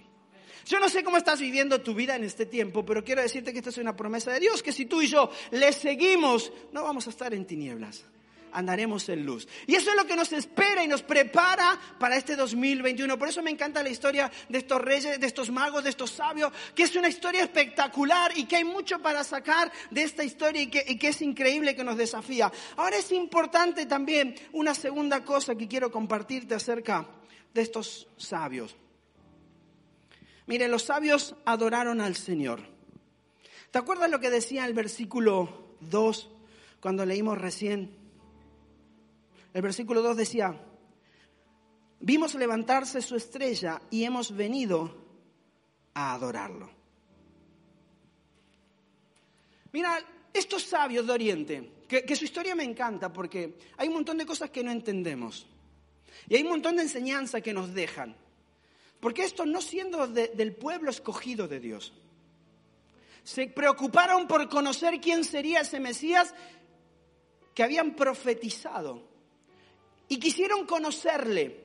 Yo 0.66 0.80
no 0.80 0.90
sé 0.90 1.04
cómo 1.04 1.18
estás 1.18 1.40
viviendo 1.40 1.82
tu 1.82 1.94
vida 1.94 2.16
en 2.16 2.24
este 2.24 2.46
tiempo, 2.46 2.86
pero 2.86 3.04
quiero 3.04 3.22
decirte 3.22 3.52
que 3.52 3.60
esta 3.60 3.72
es 3.72 3.78
una 3.78 3.96
promesa 3.96 4.32
de 4.32 4.40
Dios, 4.40 4.62
que 4.62 4.72
si 4.72 4.86
tú 4.86 5.02
y 5.02 5.08
yo 5.08 5.30
le 5.52 5.74
seguimos, 5.74 6.52
no 6.72 6.84
vamos 6.84 7.08
a 7.08 7.10
estar 7.10 7.34
en 7.34 7.46
tinieblas, 7.46 8.06
andaremos 8.52 9.10
en 9.10 9.26
luz. 9.26 9.48
Y 9.66 9.76
eso 9.76 9.90
es 9.90 9.96
lo 9.96 10.06
que 10.06 10.16
nos 10.16 10.32
espera 10.34 10.84
y 10.84 10.88
nos 10.88 11.02
prepara 11.02 11.80
para 12.00 12.16
este 12.16 12.36
2021. 12.36 13.18
Por 13.18 13.28
eso 13.28 13.42
me 13.42 13.50
encanta 13.50 13.82
la 13.82 13.90
historia 13.90 14.32
de 14.50 14.60
estos 14.60 14.80
reyes, 14.80 15.20
de 15.20 15.28
estos 15.28 15.50
magos, 15.50 15.84
de 15.84 15.90
estos 15.90 16.12
sabios, 16.12 16.54
que 16.76 16.84
es 16.84 16.96
una 16.96 17.10
historia 17.10 17.42
espectacular 17.42 18.38
y 18.38 18.46
que 18.46 18.58
hay 18.58 18.64
mucho 18.64 19.00
para 19.00 19.24
sacar 19.24 19.72
de 19.90 20.04
esta 20.04 20.24
historia 20.24 20.62
y 20.62 20.68
que, 20.68 20.86
y 20.88 20.98
que 20.98 21.08
es 21.08 21.22
increíble 21.22 21.76
que 21.76 21.84
nos 21.84 21.98
desafía. 21.98 22.52
Ahora 22.78 22.98
es 22.98 23.12
importante 23.12 23.88
también 23.88 24.36
una 24.54 24.76
segunda 24.76 25.26
cosa 25.26 25.56
que 25.56 25.68
quiero 25.68 25.92
compartirte 25.92 26.54
acerca 26.54 27.08
de 27.54 27.62
estos 27.62 28.08
sabios. 28.18 28.76
Mire, 30.52 30.68
los 30.68 30.84
sabios 30.84 31.34
adoraron 31.46 32.02
al 32.02 32.18
Señor. 32.18 32.60
¿Te 33.72 33.80
acuerdas 33.80 34.12
lo 34.12 34.20
que 34.20 34.30
decía 34.30 34.66
el 34.66 34.74
versículo 34.74 35.78
2 35.80 36.30
cuando 36.82 37.06
leímos 37.06 37.38
recién? 37.38 37.96
El 39.54 39.62
versículo 39.62 40.02
2 40.02 40.18
decía, 40.18 40.62
vimos 42.02 42.36
levantarse 42.36 43.02
su 43.02 43.16
estrella 43.16 43.82
y 43.92 44.04
hemos 44.04 44.36
venido 44.36 44.94
a 45.94 46.16
adorarlo. 46.16 46.70
Mira, 49.72 50.00
estos 50.34 50.64
sabios 50.64 51.08
de 51.08 51.14
Oriente, 51.14 51.72
que, 51.88 52.04
que, 52.04 52.16
su 52.18 52.26
historia 52.26 52.56
me 52.56 52.66
encanta 52.66 53.14
porque 53.14 53.58
hay 53.78 53.88
un 53.88 53.94
montón 53.94 54.18
de 54.18 54.26
cosas 54.26 54.50
que 54.50 54.66
no 54.66 54.72
entendemos 54.72 55.48
y 56.28 56.36
hay 56.36 56.42
un 56.44 56.50
montón 56.50 56.76
de 56.76 56.82
enseñanza 56.82 57.40
que 57.40 57.54
nos 57.54 57.74
dejan. 57.74 58.18
Porque 59.02 59.24
estos 59.24 59.48
no 59.48 59.62
siendo 59.62 60.08
de, 60.08 60.30
del 60.30 60.56
pueblo 60.56 60.92
escogido 60.92 61.48
de 61.48 61.60
Dios, 61.60 61.92
se 63.24 63.48
preocuparon 63.48 64.28
por 64.28 64.48
conocer 64.48 65.02
quién 65.02 65.24
sería 65.24 65.62
ese 65.62 65.80
Mesías 65.80 66.34
que 67.54 67.64
habían 67.64 67.96
profetizado 67.96 69.04
y 70.08 70.20
quisieron 70.20 70.66
conocerle. 70.66 71.60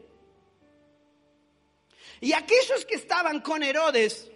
Y 2.20 2.32
aquellos 2.32 2.84
que 2.86 2.94
estaban 2.94 3.40
con 3.40 3.62
Herodes, 3.62 4.30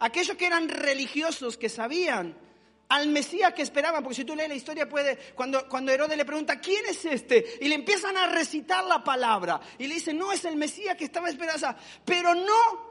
aquellos 0.00 0.36
que 0.36 0.46
eran 0.46 0.68
religiosos, 0.68 1.56
que 1.56 1.68
sabían 1.68 2.36
al 2.90 3.08
Mesías 3.08 3.54
que 3.54 3.62
esperaban, 3.62 4.02
porque 4.02 4.16
si 4.16 4.24
tú 4.24 4.34
lees 4.34 4.48
la 4.48 4.56
historia 4.56 4.88
puede, 4.88 5.16
cuando, 5.34 5.68
cuando 5.68 5.92
Herodes 5.92 6.16
le 6.16 6.24
pregunta, 6.24 6.60
¿quién 6.60 6.84
es 6.86 7.04
este? 7.04 7.58
Y 7.60 7.68
le 7.68 7.76
empiezan 7.76 8.16
a 8.16 8.26
recitar 8.26 8.84
la 8.84 9.02
palabra. 9.02 9.60
Y 9.78 9.86
le 9.86 9.94
dicen, 9.94 10.18
no, 10.18 10.32
es 10.32 10.44
el 10.44 10.56
Mesías 10.56 10.96
que 10.96 11.04
estaba 11.04 11.28
esperando. 11.28 11.68
Pero 12.04 12.34
no 12.34 12.90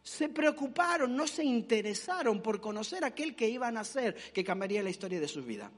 se 0.00 0.28
preocuparon, 0.28 1.16
no 1.16 1.26
se 1.26 1.44
interesaron 1.44 2.40
por 2.40 2.60
conocer 2.60 3.04
aquel 3.04 3.34
que 3.34 3.48
iban 3.48 3.76
a 3.76 3.84
ser, 3.84 4.14
que 4.32 4.44
cambiaría 4.44 4.82
la 4.82 4.90
historia 4.90 5.18
de 5.18 5.28
su 5.28 5.42
vida. 5.42 5.70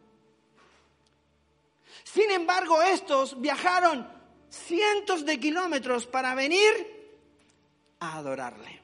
Sin 2.05 2.31
embargo, 2.31 2.83
estos 2.83 3.41
viajaron 3.41 4.07
cientos 4.51 5.25
de 5.25 5.41
kilómetros 5.41 6.07
para 6.07 6.35
venir 6.35 7.17
a 8.01 8.19
adorarle. 8.19 8.84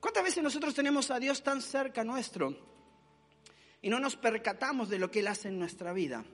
¿Cuántas 0.00 0.22
veces 0.22 0.42
nosotros 0.42 0.74
tenemos 0.74 1.10
a 1.10 1.18
Dios 1.18 1.42
tan 1.42 1.60
cerca 1.60 2.04
nuestro 2.04 2.56
y 3.82 3.90
no 3.90 3.98
nos 3.98 4.16
percatamos 4.16 4.88
de 4.88 4.98
lo 4.98 5.10
que 5.10 5.20
Él 5.20 5.28
hace 5.28 5.48
en 5.48 5.58
nuestra 5.58 5.92
vida? 5.92 6.24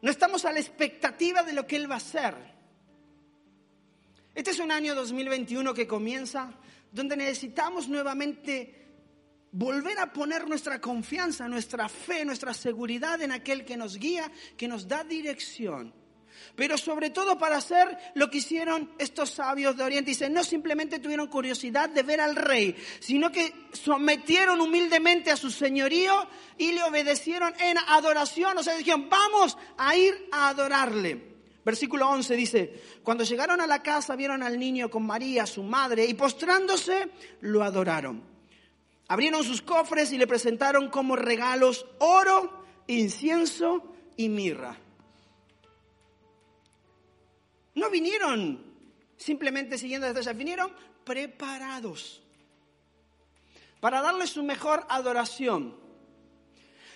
No 0.00 0.10
estamos 0.10 0.44
a 0.44 0.52
la 0.52 0.60
expectativa 0.60 1.42
de 1.42 1.52
lo 1.52 1.66
que 1.66 1.76
Él 1.76 1.90
va 1.90 1.94
a 1.94 1.98
hacer. 1.98 2.34
Este 4.34 4.52
es 4.52 4.60
un 4.60 4.70
año 4.70 4.94
2021 4.94 5.74
que 5.74 5.86
comienza 5.86 6.54
donde 6.92 7.16
necesitamos 7.16 7.88
nuevamente 7.88 8.86
volver 9.52 9.98
a 9.98 10.12
poner 10.12 10.48
nuestra 10.48 10.80
confianza, 10.80 11.48
nuestra 11.48 11.88
fe, 11.88 12.24
nuestra 12.24 12.54
seguridad 12.54 13.20
en 13.20 13.32
aquel 13.32 13.64
que 13.64 13.76
nos 13.76 13.96
guía, 13.96 14.30
que 14.56 14.68
nos 14.68 14.86
da 14.86 15.04
dirección 15.04 15.92
pero 16.54 16.78
sobre 16.78 17.10
todo 17.10 17.38
para 17.38 17.56
hacer 17.56 17.96
lo 18.14 18.30
que 18.30 18.38
hicieron 18.38 18.90
estos 18.98 19.30
sabios 19.30 19.76
de 19.76 19.84
Oriente. 19.84 20.10
Dice, 20.10 20.28
no 20.28 20.44
simplemente 20.44 20.98
tuvieron 20.98 21.28
curiosidad 21.28 21.88
de 21.88 22.02
ver 22.02 22.20
al 22.20 22.36
rey, 22.36 22.76
sino 23.00 23.30
que 23.30 23.52
sometieron 23.72 24.60
humildemente 24.60 25.30
a 25.30 25.36
su 25.36 25.50
señorío 25.50 26.28
y 26.56 26.72
le 26.72 26.82
obedecieron 26.82 27.54
en 27.60 27.78
adoración. 27.78 28.58
O 28.58 28.62
sea, 28.62 28.76
dijeron, 28.76 29.08
vamos 29.08 29.56
a 29.76 29.96
ir 29.96 30.28
a 30.32 30.48
adorarle. 30.48 31.28
Versículo 31.64 32.08
11 32.08 32.36
dice, 32.36 32.82
cuando 33.02 33.24
llegaron 33.24 33.60
a 33.60 33.66
la 33.66 33.82
casa 33.82 34.16
vieron 34.16 34.42
al 34.42 34.58
niño 34.58 34.88
con 34.88 35.04
María, 35.04 35.44
su 35.44 35.62
madre, 35.62 36.06
y 36.06 36.14
postrándose 36.14 37.10
lo 37.40 37.62
adoraron. 37.62 38.22
Abrieron 39.08 39.44
sus 39.44 39.62
cofres 39.62 40.12
y 40.12 40.18
le 40.18 40.26
presentaron 40.26 40.88
como 40.88 41.14
regalos 41.14 41.86
oro, 41.98 42.64
incienso 42.86 43.82
y 44.16 44.28
mirra. 44.28 44.78
No 47.78 47.90
vinieron 47.90 48.60
simplemente 49.16 49.78
siguiendo 49.78 50.08
las 50.08 50.16
estrellas, 50.16 50.36
vinieron 50.36 50.72
preparados 51.04 52.20
para 53.78 54.02
darle 54.02 54.26
su 54.26 54.42
mejor 54.42 54.84
adoración. 54.88 55.76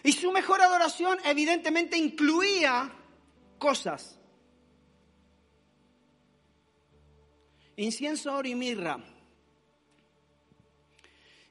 Y 0.02 0.10
su 0.10 0.32
mejor 0.32 0.60
adoración 0.60 1.18
evidentemente 1.24 1.96
incluía 1.96 2.90
cosas. 3.58 4.18
Incienso, 7.76 8.34
oro 8.34 8.48
y 8.48 8.56
mirra. 8.56 8.98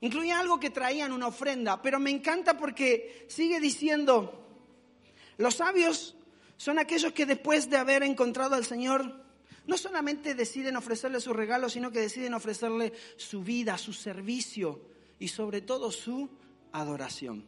Incluía 0.01 0.39
algo 0.39 0.59
que 0.59 0.71
traían 0.71 1.13
una 1.13 1.27
ofrenda, 1.27 1.81
pero 1.81 2.01
me 2.01 2.09
encanta 2.09 2.57
porque 2.57 3.25
sigue 3.29 3.61
diciendo, 3.61 4.45
los 5.37 5.55
sabios 5.55 6.17
son 6.61 6.77
aquellos 6.77 7.11
que 7.13 7.25
después 7.25 7.71
de 7.71 7.77
haber 7.77 8.03
encontrado 8.03 8.53
al 8.53 8.65
Señor 8.65 9.25
no 9.65 9.77
solamente 9.77 10.35
deciden 10.35 10.75
ofrecerle 10.77 11.19
su 11.19 11.33
regalo, 11.33 11.69
sino 11.69 11.89
que 11.89 12.01
deciden 12.01 12.35
ofrecerle 12.35 12.93
su 13.17 13.41
vida, 13.41 13.79
su 13.79 13.93
servicio 13.93 14.79
y 15.17 15.27
sobre 15.29 15.61
todo 15.61 15.91
su 15.91 16.29
adoración. 16.71 17.43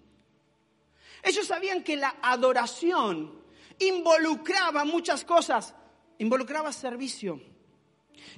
Ellos 1.21 1.45
sabían 1.45 1.83
que 1.83 1.95
la 1.95 2.15
adoración 2.23 3.39
involucraba 3.77 4.83
muchas 4.83 5.23
cosas. 5.23 5.75
Involucraba 6.17 6.73
servicio, 6.73 7.39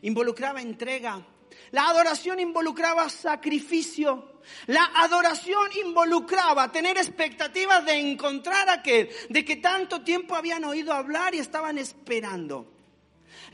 involucraba 0.02 0.62
entrega. 0.62 1.26
La 1.72 1.88
adoración 1.88 2.42
involucraba 2.42 3.08
sacrificio. 3.08 4.35
La 4.67 4.84
adoración 4.95 5.69
involucraba 5.86 6.71
tener 6.71 6.97
expectativas 6.97 7.86
de 7.86 7.99
encontrar 7.99 8.69
a 8.69 8.73
aquel 8.73 9.10
de 9.29 9.45
que 9.45 9.58
tanto 9.58 10.01
tiempo 10.01 10.36
habían 10.36 10.63
oído 10.63 10.93
hablar 10.93 11.36
y 11.36 11.39
estaban 11.39 11.77
esperando. 11.77 12.75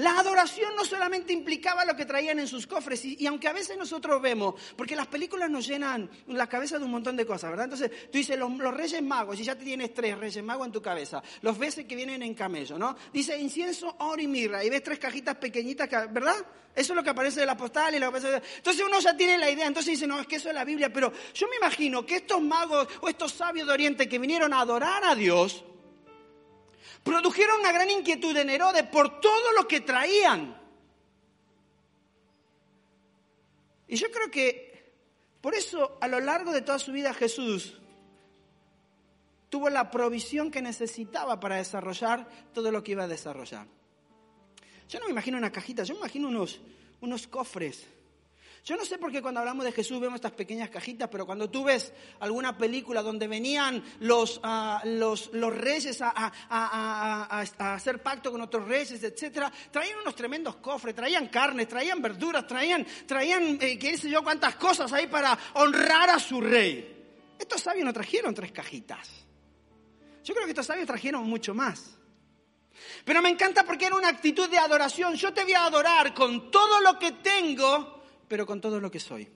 La 0.02 0.18
adoración 0.18 0.76
no 0.76 0.84
solamente 0.84 1.32
implicaba 1.32 1.86
lo 1.86 1.96
que 1.96 2.08
traían 2.08 2.40
en 2.40 2.48
sus 2.48 2.66
cofres, 2.66 3.06
y, 3.06 3.28
aunque 3.28 3.48
a 3.48 3.54
veces 3.54 3.78
nosotros 3.78 4.20
vemos, 4.20 4.56
porque 4.76 4.96
las 4.96 5.06
películas 5.06 5.48
nos 5.48 5.68
llenan 5.68 6.10
la 6.26 6.50
cabeza 6.50 6.80
de 6.80 6.86
un 6.86 6.90
montón 6.90 7.16
de 7.16 7.24
cosas, 7.24 7.52
¿verdad? 7.52 7.66
Entonces 7.66 7.92
tú 8.12 8.18
dices, 8.18 8.36
los, 8.36 8.52
reyes 8.74 9.04
magos, 9.04 9.40
y 9.40 9.44
ya 9.44 9.56
te 9.56 9.64
tienes 9.64 9.94
tres 9.94 10.18
reyes 10.18 10.44
magos 10.44 10.66
en 10.66 10.72
tu 10.72 10.82
cabeza, 10.82 11.22
los 11.44 11.56
ves 11.60 11.76
que 11.88 11.96
vienen 11.96 12.24
en 12.24 12.34
camello, 12.34 12.80
¿no? 12.80 12.96
Dice 13.14 13.38
incienso, 13.38 13.96
oro 14.00 14.20
y 14.20 14.26
mirra, 14.26 14.64
y 14.64 14.72
ves 14.72 14.82
tres 14.82 14.98
cajitas 14.98 15.36
pequeñitas, 15.36 15.88
¿verdad? 16.12 16.36
Eso 16.76 16.94
es 16.94 16.96
lo 16.96 17.04
que 17.04 17.12
aparece 17.12 17.42
en 17.42 17.48
la 17.48 17.56
postal 17.56 17.94
y 17.94 18.00
lo 18.00 18.12
que 18.12 18.18
aparece... 18.18 18.42
Entonces 18.58 18.84
uno 18.84 19.00
ya 19.00 19.16
tiene 19.16 19.38
la 19.38 19.52
idea, 19.52 19.68
entonces 19.68 19.92
dice, 19.92 20.08
no, 20.08 20.20
es 20.20 20.26
que 20.26 20.38
eso 20.38 20.50
es 20.50 20.56
la 20.56 20.66
Biblia, 20.66 20.92
pero 20.92 21.14
yo 21.32 21.48
me 21.48 21.58
imagino 21.58 22.04
que 22.08 22.16
estos 22.16 22.42
magos 22.42 22.88
o 23.02 23.08
estos 23.08 23.34
sabios 23.34 23.68
de 23.68 23.74
Oriente 23.74 24.10
que 24.10 24.18
vinieron 24.18 24.52
a 24.52 24.62
adorar 24.62 25.04
a 25.06 25.14
Dios, 25.14 25.64
produjeron 27.04 27.60
una 27.60 27.72
gran 27.72 27.90
inquietud 27.90 28.36
en 28.38 28.50
Herodes 28.50 28.84
por 28.84 29.20
todo 29.20 29.52
lo 29.54 29.68
que 29.68 29.82
traían. 29.82 30.60
Y 33.88 33.96
yo 33.96 34.10
creo 34.12 34.32
que 34.32 34.94
por 35.42 35.56
eso 35.56 35.98
a 36.00 36.08
lo 36.08 36.20
largo 36.20 36.52
de 36.52 36.62
toda 36.62 36.80
su 36.80 36.92
vida 36.92 37.14
Jesús 37.14 37.78
tuvo 39.50 39.70
la 39.70 39.92
provisión 39.92 40.50
que 40.50 40.62
necesitaba 40.62 41.40
para 41.40 41.58
desarrollar 41.58 42.28
todo 42.54 42.72
lo 42.72 42.84
que 42.84 42.94
iba 42.94 43.04
a 43.04 43.08
desarrollar. 43.08 43.68
Yo 44.88 45.00
no 45.00 45.06
me 45.06 45.12
imagino 45.12 45.38
una 45.38 45.52
cajita, 45.52 45.84
yo 45.84 45.94
me 45.96 46.02
imagino 46.02 46.30
unos, 46.30 46.62
unos 47.02 47.28
cofres 47.28 47.86
yo 48.64 48.78
no 48.78 48.86
sé 48.86 49.00
por 49.00 49.12
qué 49.12 49.24
cuando 49.24 49.40
hablamos 49.40 49.66
de 49.66 49.72
Jesús 49.72 50.00
vemos 50.00 50.16
estas 50.16 50.34
pequeñas 50.34 50.70
cajitas, 50.70 51.10
pero 51.10 51.26
cuando 51.26 51.50
tú 51.50 51.64
ves 51.64 51.92
alguna 52.20 52.56
película 52.56 53.02
donde 53.02 53.28
venían 53.28 53.84
los, 54.00 54.40
ah, 54.44 54.84
los, 54.86 55.32
reyes 55.34 56.00
a, 56.02 56.14
a, 56.48 57.74
hacer 57.74 58.04
pacto 58.04 58.32
con 58.32 58.40
otros 58.42 58.68
reyes, 58.68 59.02
etcétera, 59.02 59.52
traían 59.72 60.00
unos 60.00 60.14
tremendos 60.14 60.58
cofres, 60.58 60.94
traían 60.94 61.28
carnes, 61.30 61.68
traían 61.68 62.04
verduras, 62.04 62.46
traían, 62.46 62.86
traían 63.08 63.58
eh, 63.60 63.80
qué 63.80 63.98
sé 63.98 64.12
yo 64.12 64.24
cuántas 64.24 64.56
cosas 64.56 64.94
ahí 64.94 65.08
para 65.08 65.38
honrar 65.54 66.12
a 66.12 66.20
su 66.20 66.40
rey. 66.40 67.00
Estos 67.40 67.62
sabios 67.62 67.84
no 67.84 67.94
trajeron 67.94 68.36
tres 68.36 68.52
cajitas. 68.52 69.10
Yo 70.24 70.36
creo 70.36 70.46
que 70.46 70.52
estos 70.52 70.68
sabios 70.68 70.86
trajeron 70.86 71.24
mucho 71.28 71.56
más. 71.56 71.98
Pero 73.04 73.24
me 73.24 73.30
encanta 73.30 73.64
porque 73.64 73.88
era 73.88 73.96
una 73.96 74.10
actitud 74.10 74.48
de 74.48 74.60
adoración. 74.60 75.16
Yo 75.16 75.34
te 75.34 75.44
voy 75.44 75.54
a 75.54 75.66
adorar 75.66 76.14
con 76.14 76.52
todo 76.52 76.80
lo 76.82 77.00
que 77.00 77.14
tengo 77.14 78.01
pero 78.32 78.46
con 78.46 78.62
todo 78.62 78.80
lo 78.80 78.90
que 78.90 79.02
soy. 79.02 79.28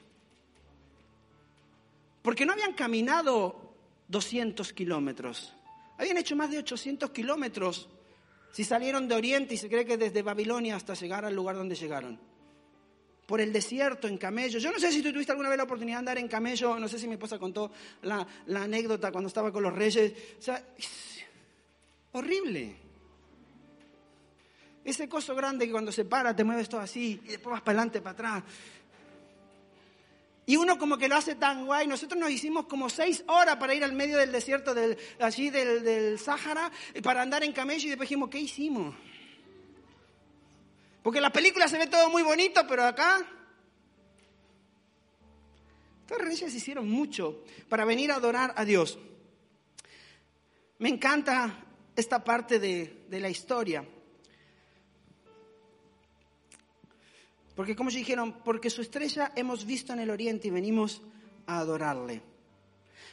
Porque 2.22 2.46
no 2.46 2.54
habían 2.54 2.72
caminado 2.72 3.76
200 4.08 4.72
kilómetros, 4.72 5.54
habían 5.98 6.18
hecho 6.18 6.38
más 6.38 6.50
de 6.50 6.60
800 6.60 7.10
kilómetros 7.10 7.90
si 8.54 8.64
salieron 8.64 9.10
de 9.10 9.16
Oriente 9.16 9.56
y 9.56 9.58
se 9.58 9.68
cree 9.68 9.84
que 9.84 9.98
desde 9.98 10.22
Babilonia 10.22 10.78
hasta 10.78 10.94
llegar 10.94 11.26
al 11.26 11.36
lugar 11.36 11.58
donde 11.58 11.76
llegaron. 11.76 12.18
Por 13.26 13.42
el 13.42 13.52
desierto, 13.52 14.08
en 14.08 14.18
camello. 14.18 14.60
Yo 14.60 14.72
no 14.72 14.80
sé 14.80 14.94
si 14.94 15.02
tú 15.02 15.12
tuviste 15.12 15.34
alguna 15.34 15.50
vez 15.50 15.58
la 15.58 15.66
oportunidad 15.66 15.98
de 15.98 16.00
andar 16.00 16.18
en 16.18 16.30
camello, 16.30 16.80
no 16.80 16.88
sé 16.88 16.98
si 16.98 17.06
mi 17.06 17.16
esposa 17.16 17.38
contó 17.38 17.74
la, 18.04 18.26
la 18.46 18.64
anécdota 18.64 19.12
cuando 19.12 19.28
estaba 19.28 19.52
con 19.52 19.62
los 19.62 19.74
reyes. 19.74 20.14
O 20.40 20.42
sea, 20.42 20.64
horrible. 22.14 22.86
Ese 24.86 25.10
coso 25.10 25.34
grande 25.34 25.66
que 25.66 25.72
cuando 25.72 25.92
se 25.92 26.06
para 26.06 26.36
te 26.36 26.44
mueves 26.44 26.70
todo 26.70 26.80
así 26.80 27.20
y 27.26 27.30
después 27.30 27.54
vas 27.54 27.62
para 27.62 27.80
adelante, 27.80 28.02
para 28.02 28.14
atrás. 28.14 28.44
Y 30.46 30.58
uno 30.58 30.78
como 30.78 30.98
que 30.98 31.08
lo 31.08 31.16
hace 31.16 31.36
tan 31.36 31.66
guay. 31.66 31.88
Nosotros 31.88 32.20
nos 32.20 32.30
hicimos 32.30 32.66
como 32.68 32.90
seis 32.90 33.24
horas 33.28 33.56
para 33.58 33.74
ir 33.74 33.84
al 33.84 33.94
medio 33.94 34.18
del 34.18 34.32
desierto 34.32 34.74
del, 34.74 34.98
allí 35.20 35.50
del, 35.50 35.84
del 35.84 36.20
Sáhara 36.20 36.72
para 37.02 37.22
andar 37.22 37.44
en 37.44 37.52
camello 37.52 37.88
y 37.88 37.90
después 37.90 38.08
dijimos, 38.08 38.30
¿qué 38.30 38.40
hicimos? 38.40 38.96
Porque 41.02 41.20
en 41.20 41.24
la 41.24 41.32
película 41.32 41.68
se 41.68 41.78
ve 41.78 41.88
todo 41.88 42.10
muy 42.10 42.24
bonito, 42.24 42.66
pero 42.68 42.84
acá... 42.84 43.26
Estos 46.02 46.20
reyes 46.20 46.54
hicieron 46.54 46.88
mucho 46.88 47.44
para 47.68 47.84
venir 47.84 48.12
a 48.12 48.16
adorar 48.16 48.54
a 48.58 48.64
Dios. 48.64 49.00
Me 50.78 50.90
encanta 50.90 51.64
esta 51.96 52.24
parte 52.24 52.60
de, 52.60 53.06
de 53.10 53.20
la 53.20 53.30
historia. 53.30 53.84
Porque 57.56 57.76
como 57.76 57.90
dijeron, 57.90 58.42
porque 58.44 58.70
su 58.70 58.82
estrella 58.82 59.32
hemos 59.36 59.66
visto 59.66 59.94
en 59.94 60.00
el 60.00 60.10
oriente 60.10 60.48
y 60.50 60.52
venimos 60.52 61.02
a 61.48 61.60
adorarle. 61.60 62.22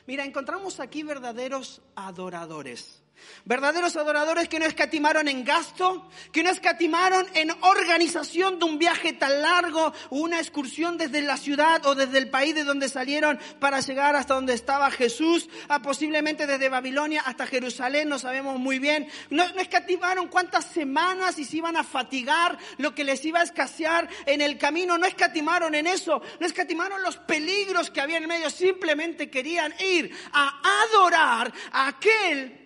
Mira, 0.07 0.24
encontramos 0.24 0.81
aquí 0.81 1.02
verdaderos 1.02 1.81
adoradores. 1.94 3.02
Verdaderos 3.44 3.96
adoradores 3.96 4.48
que 4.48 4.61
no 4.61 4.66
escatimaron 4.66 5.27
en 5.27 5.44
gasto, 5.44 6.09
que 6.31 6.44
no 6.44 6.51
escatimaron 6.51 7.27
en 7.35 7.51
organización 7.62 8.61
de 8.61 8.66
un 8.66 8.79
viaje 8.79 9.14
tan 9.14 9.42
largo, 9.42 9.92
una 10.11 10.38
excursión 10.38 10.96
desde 10.96 11.22
la 11.22 11.37
ciudad 11.37 11.85
o 11.87 11.96
desde 11.96 12.18
el 12.18 12.31
país 12.31 12.55
de 12.55 12.62
donde 12.62 12.88
salieron 12.88 13.40
para 13.59 13.81
llegar 13.81 14.14
hasta 14.14 14.35
donde 14.35 14.55
estaba 14.55 14.92
Jesús, 14.92 15.48
a 15.68 15.83
posiblemente 15.83 16.46
desde 16.46 16.68
Babilonia 16.68 17.22
hasta 17.27 17.46
Jerusalén, 17.46 18.09
no 18.09 18.18
sabemos 18.20 18.61
muy 18.61 18.79
bien. 18.79 19.09
No, 19.31 19.44
escatimaron 19.59 20.29
cuántas 20.29 20.66
semanas 20.66 21.37
y 21.38 21.44
se 21.44 21.57
iban 21.57 21.77
a 21.77 21.83
fatigar, 21.83 22.57
lo 22.79 22.94
que 22.94 23.03
les 23.03 23.25
iba 23.25 23.40
a 23.40 23.44
escasear 23.44 24.09
en 24.27 24.40
el 24.40 24.57
camino, 24.57 24.98
no 24.98 25.07
escatimaron 25.07 25.75
en 25.75 25.88
eso, 25.88 26.22
no 26.38 26.46
escatimaron 26.46 27.03
los 27.03 27.16
peligros 27.16 27.90
que 27.90 28.01
había 28.01 28.18
en 28.18 28.29
medio, 28.29 28.51
simplemente 28.51 29.31
querían 29.31 29.75
ir 29.81 30.14
a 30.33 30.85
adorar 30.85 31.53
a 31.72 31.88
aquel 31.88 32.62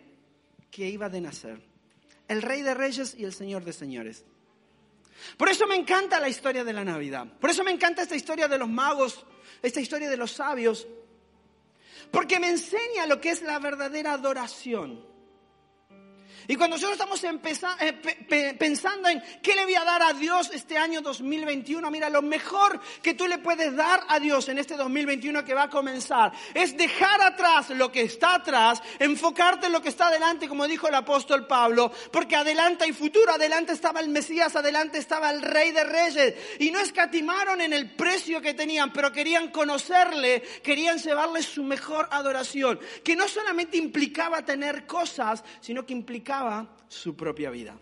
que 0.76 0.86
iba 0.86 1.08
de 1.08 1.22
nacer. 1.22 1.58
El 2.28 2.42
rey 2.42 2.60
de 2.60 2.74
reyes 2.74 3.14
y 3.16 3.24
el 3.24 3.32
señor 3.32 3.64
de 3.64 3.72
señores. 3.72 4.26
Por 5.38 5.48
eso 5.48 5.66
me 5.66 5.74
encanta 5.74 6.20
la 6.20 6.28
historia 6.28 6.64
de 6.64 6.74
la 6.74 6.84
Navidad. 6.84 7.26
Por 7.40 7.48
eso 7.48 7.64
me 7.64 7.70
encanta 7.70 8.02
esta 8.02 8.14
historia 8.14 8.46
de 8.46 8.58
los 8.58 8.68
magos, 8.68 9.24
esta 9.62 9.80
historia 9.80 10.10
de 10.10 10.18
los 10.18 10.32
sabios. 10.32 10.86
Porque 12.10 12.38
me 12.38 12.50
enseña 12.50 13.06
lo 13.06 13.22
que 13.22 13.30
es 13.30 13.40
la 13.40 13.58
verdadera 13.58 14.12
adoración. 14.12 15.02
Y 16.48 16.56
cuando 16.56 16.76
nosotros 16.76 16.98
estamos 16.98 17.22
eh, 17.24 18.54
pensando 18.58 19.08
en 19.08 19.22
qué 19.42 19.54
le 19.54 19.64
voy 19.64 19.74
a 19.74 19.84
dar 19.84 20.02
a 20.02 20.12
Dios 20.12 20.50
este 20.52 20.78
año 20.78 21.00
2021, 21.00 21.90
mira, 21.90 22.08
lo 22.08 22.22
mejor 22.22 22.80
que 23.02 23.14
tú 23.14 23.26
le 23.26 23.38
puedes 23.38 23.74
dar 23.74 24.00
a 24.08 24.20
Dios 24.20 24.48
en 24.48 24.58
este 24.58 24.76
2021 24.76 25.44
que 25.44 25.54
va 25.54 25.64
a 25.64 25.70
comenzar 25.70 26.32
es 26.54 26.76
dejar 26.76 27.20
atrás 27.22 27.70
lo 27.70 27.90
que 27.90 28.02
está 28.02 28.36
atrás, 28.36 28.80
enfocarte 28.98 29.66
en 29.66 29.72
lo 29.72 29.82
que 29.82 29.88
está 29.88 30.06
adelante, 30.06 30.48
como 30.48 30.68
dijo 30.68 30.86
el 30.86 30.94
apóstol 30.94 31.46
Pablo, 31.46 31.90
porque 32.12 32.36
adelante 32.36 32.84
hay 32.84 32.92
futuro, 32.92 33.32
adelante 33.32 33.72
estaba 33.72 34.00
el 34.00 34.08
Mesías, 34.08 34.54
adelante 34.54 34.98
estaba 34.98 35.30
el 35.30 35.42
Rey 35.42 35.72
de 35.72 35.84
Reyes, 35.84 36.34
y 36.60 36.70
no 36.70 36.78
escatimaron 36.78 37.60
en 37.60 37.72
el 37.72 37.90
precio 37.94 38.40
que 38.40 38.54
tenían, 38.54 38.92
pero 38.92 39.10
querían 39.10 39.50
conocerle, 39.50 40.42
querían 40.62 40.98
llevarle 40.98 41.42
su 41.42 41.64
mejor 41.64 42.08
adoración, 42.10 42.78
que 43.02 43.16
no 43.16 43.26
solamente 43.26 43.76
implicaba 43.76 44.44
tener 44.44 44.86
cosas, 44.86 45.42
sino 45.60 45.84
que 45.84 45.92
implicaba 45.92 46.35
su 46.88 47.16
propia 47.16 47.50
vida. 47.50 47.78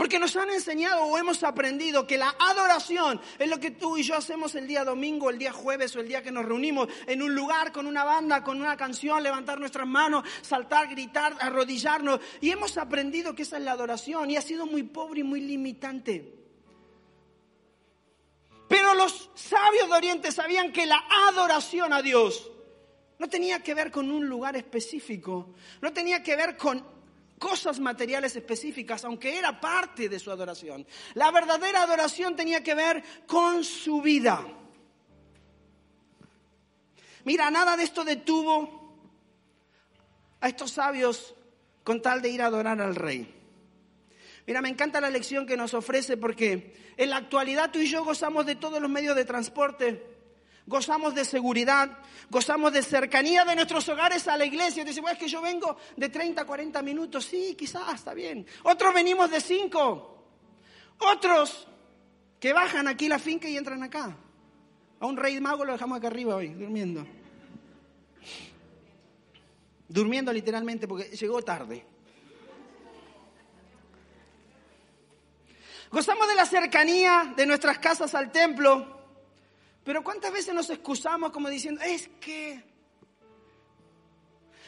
Porque 0.00 0.18
nos 0.18 0.34
han 0.36 0.48
enseñado 0.48 1.04
o 1.04 1.18
hemos 1.18 1.42
aprendido 1.42 2.06
que 2.06 2.16
la 2.16 2.34
adoración 2.38 3.20
es 3.38 3.50
lo 3.50 3.60
que 3.60 3.70
tú 3.70 3.98
y 3.98 4.02
yo 4.02 4.16
hacemos 4.16 4.54
el 4.54 4.66
día 4.66 4.82
domingo, 4.82 5.28
el 5.28 5.36
día 5.36 5.52
jueves 5.52 5.94
o 5.94 6.00
el 6.00 6.08
día 6.08 6.22
que 6.22 6.32
nos 6.32 6.46
reunimos 6.46 6.88
en 7.06 7.20
un 7.20 7.34
lugar 7.34 7.70
con 7.70 7.86
una 7.86 8.02
banda, 8.02 8.42
con 8.42 8.62
una 8.62 8.78
canción, 8.78 9.22
levantar 9.22 9.60
nuestras 9.60 9.86
manos, 9.86 10.24
saltar, 10.40 10.88
gritar, 10.88 11.36
arrodillarnos. 11.38 12.18
Y 12.40 12.50
hemos 12.50 12.78
aprendido 12.78 13.34
que 13.34 13.42
esa 13.42 13.58
es 13.58 13.62
la 13.62 13.72
adoración 13.72 14.30
y 14.30 14.38
ha 14.38 14.40
sido 14.40 14.64
muy 14.64 14.84
pobre 14.84 15.20
y 15.20 15.24
muy 15.24 15.42
limitante. 15.42 16.32
Pero 18.70 18.94
los 18.94 19.30
sabios 19.34 19.86
de 19.86 19.96
Oriente 19.96 20.32
sabían 20.32 20.72
que 20.72 20.86
la 20.86 21.04
adoración 21.28 21.92
a 21.92 22.00
Dios 22.00 22.50
no 23.18 23.28
tenía 23.28 23.62
que 23.62 23.74
ver 23.74 23.90
con 23.90 24.10
un 24.10 24.26
lugar 24.26 24.56
específico, 24.56 25.52
no 25.82 25.92
tenía 25.92 26.22
que 26.22 26.36
ver 26.36 26.56
con 26.56 26.99
cosas 27.40 27.80
materiales 27.80 28.36
específicas, 28.36 29.02
aunque 29.04 29.38
era 29.38 29.58
parte 29.58 30.10
de 30.10 30.18
su 30.18 30.30
adoración. 30.30 30.86
La 31.14 31.32
verdadera 31.32 31.82
adoración 31.82 32.36
tenía 32.36 32.62
que 32.62 32.74
ver 32.74 33.02
con 33.26 33.64
su 33.64 34.02
vida. 34.02 34.46
Mira, 37.24 37.50
nada 37.50 37.78
de 37.78 37.84
esto 37.84 38.04
detuvo 38.04 38.94
a 40.40 40.48
estos 40.48 40.72
sabios 40.72 41.34
con 41.82 42.02
tal 42.02 42.20
de 42.20 42.28
ir 42.28 42.42
a 42.42 42.46
adorar 42.46 42.78
al 42.80 42.94
rey. 42.94 43.34
Mira, 44.46 44.60
me 44.60 44.68
encanta 44.68 45.00
la 45.00 45.10
lección 45.10 45.46
que 45.46 45.56
nos 45.56 45.72
ofrece 45.72 46.18
porque 46.18 46.92
en 46.98 47.08
la 47.08 47.16
actualidad 47.16 47.70
tú 47.70 47.78
y 47.78 47.88
yo 47.88 48.04
gozamos 48.04 48.44
de 48.44 48.54
todos 48.54 48.82
los 48.82 48.90
medios 48.90 49.16
de 49.16 49.24
transporte 49.24 50.19
gozamos 50.70 51.16
de 51.16 51.24
seguridad, 51.24 51.98
gozamos 52.30 52.72
de 52.72 52.82
cercanía 52.82 53.44
de 53.44 53.56
nuestros 53.56 53.88
hogares 53.88 54.28
a 54.28 54.36
la 54.36 54.44
iglesia. 54.44 54.84
Dice, 54.84 55.00
bueno, 55.00 55.14
es 55.14 55.18
que 55.18 55.28
yo 55.28 55.42
vengo 55.42 55.76
de 55.96 56.08
30 56.08 56.42
a 56.42 56.46
40 56.46 56.80
minutos. 56.82 57.24
Sí, 57.24 57.56
quizás, 57.58 57.96
está 57.96 58.14
bien. 58.14 58.46
Otros 58.62 58.94
venimos 58.94 59.28
de 59.32 59.40
5. 59.40 60.24
Otros 60.98 61.66
que 62.38 62.52
bajan 62.52 62.86
aquí 62.86 63.08
la 63.08 63.18
finca 63.18 63.48
y 63.48 63.56
entran 63.56 63.82
acá. 63.82 64.16
A 65.00 65.06
un 65.06 65.16
rey 65.16 65.40
mago 65.40 65.64
lo 65.64 65.72
dejamos 65.72 65.98
acá 65.98 66.06
arriba 66.06 66.36
hoy, 66.36 66.50
durmiendo. 66.50 67.04
Durmiendo 69.88 70.32
literalmente 70.32 70.86
porque 70.86 71.08
llegó 71.16 71.42
tarde. 71.42 71.84
Gozamos 75.90 76.28
de 76.28 76.36
la 76.36 76.46
cercanía 76.46 77.34
de 77.36 77.44
nuestras 77.44 77.80
casas 77.80 78.14
al 78.14 78.30
templo. 78.30 78.99
Pero 79.90 80.04
¿cuántas 80.04 80.32
veces 80.32 80.54
nos 80.54 80.70
excusamos 80.70 81.32
como 81.32 81.48
diciendo, 81.48 81.80
es 81.82 82.08
que, 82.20 82.62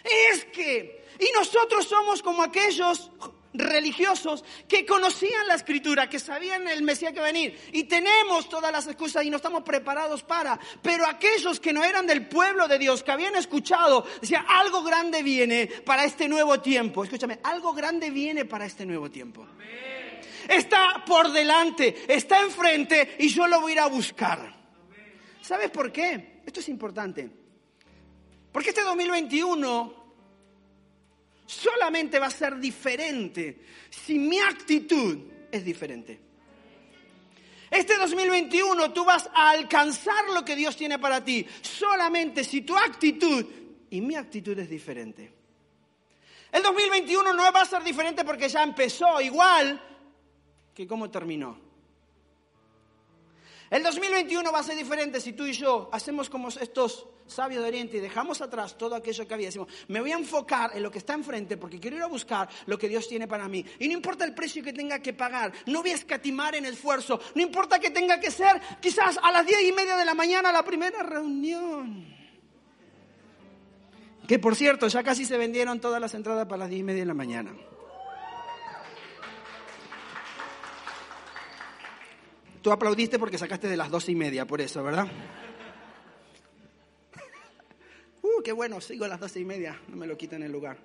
es 0.02 0.44
que, 0.46 1.04
y 1.20 1.30
nosotros 1.38 1.86
somos 1.86 2.20
como 2.20 2.42
aquellos 2.42 3.08
religiosos 3.54 4.42
que 4.66 4.84
conocían 4.84 5.46
la 5.46 5.54
escritura, 5.54 6.10
que 6.10 6.18
sabían 6.18 6.66
el 6.66 6.82
Mesías 6.82 7.12
que 7.12 7.20
venir 7.20 7.56
y 7.70 7.84
tenemos 7.84 8.48
todas 8.48 8.72
las 8.72 8.88
excusas 8.88 9.24
y 9.24 9.30
no 9.30 9.36
estamos 9.36 9.62
preparados 9.62 10.24
para, 10.24 10.58
pero 10.82 11.06
aquellos 11.06 11.60
que 11.60 11.72
no 11.72 11.84
eran 11.84 12.04
del 12.04 12.26
pueblo 12.26 12.66
de 12.66 12.80
Dios, 12.80 13.04
que 13.04 13.12
habían 13.12 13.36
escuchado, 13.36 14.04
decían, 14.20 14.44
algo 14.48 14.82
grande 14.82 15.22
viene 15.22 15.68
para 15.68 16.04
este 16.04 16.26
nuevo 16.26 16.60
tiempo, 16.60 17.04
escúchame, 17.04 17.38
algo 17.44 17.72
grande 17.72 18.10
viene 18.10 18.44
para 18.44 18.66
este 18.66 18.84
nuevo 18.84 19.08
tiempo. 19.08 19.46
Está 20.48 21.04
por 21.06 21.30
delante, 21.30 22.12
está 22.12 22.40
enfrente 22.40 23.14
y 23.20 23.28
yo 23.28 23.46
lo 23.46 23.60
voy 23.60 23.70
a 23.70 23.74
ir 23.74 23.80
a 23.82 23.86
buscar. 23.86 24.61
¿Sabes 25.42 25.70
por 25.70 25.90
qué? 25.90 26.40
Esto 26.46 26.60
es 26.60 26.68
importante. 26.68 27.28
Porque 28.52 28.70
este 28.70 28.82
2021 28.82 30.02
solamente 31.46 32.18
va 32.18 32.26
a 32.26 32.30
ser 32.30 32.58
diferente 32.58 33.62
si 33.90 34.18
mi 34.18 34.38
actitud 34.38 35.18
es 35.50 35.64
diferente. 35.64 36.20
Este 37.70 37.96
2021 37.96 38.92
tú 38.92 39.04
vas 39.04 39.28
a 39.34 39.50
alcanzar 39.50 40.28
lo 40.32 40.44
que 40.44 40.54
Dios 40.54 40.76
tiene 40.76 40.98
para 40.98 41.24
ti 41.24 41.46
solamente 41.62 42.44
si 42.44 42.60
tu 42.60 42.76
actitud 42.76 43.44
y 43.90 44.00
mi 44.00 44.14
actitud 44.14 44.58
es 44.58 44.68
diferente. 44.68 45.32
El 46.52 46.62
2021 46.62 47.32
no 47.32 47.52
va 47.52 47.62
a 47.62 47.66
ser 47.66 47.82
diferente 47.82 48.24
porque 48.24 48.48
ya 48.48 48.62
empezó 48.62 49.20
igual 49.20 49.82
que 50.74 50.86
cómo 50.86 51.10
terminó. 51.10 51.71
El 53.72 53.82
2021 53.82 54.52
va 54.52 54.58
a 54.58 54.62
ser 54.62 54.76
diferente 54.76 55.18
si 55.18 55.32
tú 55.32 55.46
y 55.46 55.54
yo 55.54 55.88
hacemos 55.92 56.28
como 56.28 56.48
estos 56.48 57.06
sabios 57.26 57.62
de 57.62 57.68
Oriente 57.68 57.96
y 57.96 58.00
dejamos 58.00 58.42
atrás 58.42 58.76
todo 58.76 58.94
aquello 58.94 59.26
que 59.26 59.32
había. 59.32 59.46
Decimos, 59.46 59.68
me 59.88 59.98
voy 60.02 60.12
a 60.12 60.18
enfocar 60.18 60.76
en 60.76 60.82
lo 60.82 60.90
que 60.90 60.98
está 60.98 61.14
enfrente 61.14 61.56
porque 61.56 61.80
quiero 61.80 61.96
ir 61.96 62.02
a 62.02 62.06
buscar 62.06 62.50
lo 62.66 62.76
que 62.76 62.86
Dios 62.86 63.08
tiene 63.08 63.26
para 63.26 63.48
mí. 63.48 63.64
Y 63.78 63.88
no 63.88 63.94
importa 63.94 64.26
el 64.26 64.34
precio 64.34 64.62
que 64.62 64.74
tenga 64.74 64.98
que 64.98 65.14
pagar, 65.14 65.54
no 65.64 65.80
voy 65.80 65.92
a 65.92 65.94
escatimar 65.94 66.54
en 66.54 66.66
esfuerzo, 66.66 67.18
no 67.34 67.40
importa 67.40 67.78
que 67.78 67.88
tenga 67.88 68.20
que 68.20 68.30
ser 68.30 68.60
quizás 68.78 69.18
a 69.22 69.32
las 69.32 69.46
diez 69.46 69.62
y 69.62 69.72
media 69.72 69.96
de 69.96 70.04
la 70.04 70.12
mañana 70.12 70.52
la 70.52 70.62
primera 70.62 71.02
reunión. 71.02 72.14
Que 74.28 74.38
por 74.38 74.54
cierto, 74.54 74.86
ya 74.88 75.02
casi 75.02 75.24
se 75.24 75.38
vendieron 75.38 75.80
todas 75.80 75.98
las 75.98 76.12
entradas 76.12 76.44
para 76.44 76.58
las 76.58 76.68
diez 76.68 76.80
y 76.80 76.84
media 76.84 77.00
de 77.00 77.06
la 77.06 77.14
mañana. 77.14 77.54
Tú 82.62 82.70
aplaudiste 82.70 83.18
porque 83.18 83.38
sacaste 83.38 83.68
de 83.68 83.76
las 83.76 83.90
doce 83.90 84.12
y 84.12 84.14
media, 84.14 84.46
por 84.46 84.60
eso, 84.60 84.82
¿verdad? 84.82 85.06
Uh, 88.22 88.40
qué 88.44 88.52
bueno, 88.52 88.80
sigo 88.80 89.04
a 89.04 89.08
las 89.08 89.18
doce 89.18 89.40
y 89.40 89.44
media, 89.44 89.80
no 89.88 89.96
me 89.96 90.06
lo 90.06 90.16
quiten 90.16 90.44
el 90.44 90.52
lugar. 90.52 90.78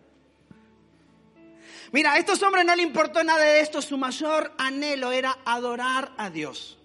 Mira, 1.91 2.13
a 2.13 2.17
estos 2.17 2.41
hombres 2.41 2.65
no 2.65 2.75
le 2.75 2.81
importó 2.81 3.23
nada 3.23 3.43
de 3.43 3.59
esto, 3.59 3.79
su 3.79 3.95
mayor 3.95 4.53
anhelo 4.57 5.11
era 5.11 5.37
adorar 5.45 6.13
a 6.17 6.31
Dios. 6.31 6.79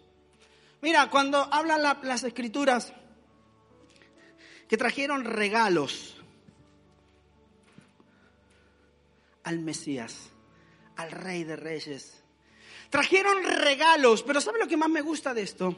Mira, 0.82 1.08
cuando 1.08 1.38
hablan 1.38 1.82
las 2.02 2.22
escrituras 2.22 2.92
que 4.68 4.76
trajeron 4.76 5.24
regalos 5.24 6.22
al 9.44 9.58
Mesías, 9.60 10.30
al 10.96 11.10
Rey 11.10 11.44
de 11.44 11.56
Reyes, 11.56 12.21
Trajeron 12.92 13.42
regalos, 13.42 14.22
pero 14.22 14.38
¿sabe 14.38 14.58
lo 14.58 14.68
que 14.68 14.76
más 14.76 14.90
me 14.90 15.00
gusta 15.00 15.32
de 15.32 15.40
esto? 15.40 15.74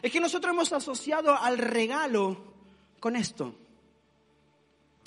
Es 0.00 0.12
que 0.12 0.20
nosotros 0.20 0.54
hemos 0.54 0.72
asociado 0.72 1.36
al 1.36 1.58
regalo 1.58 2.36
con 3.00 3.16
esto. 3.16 3.56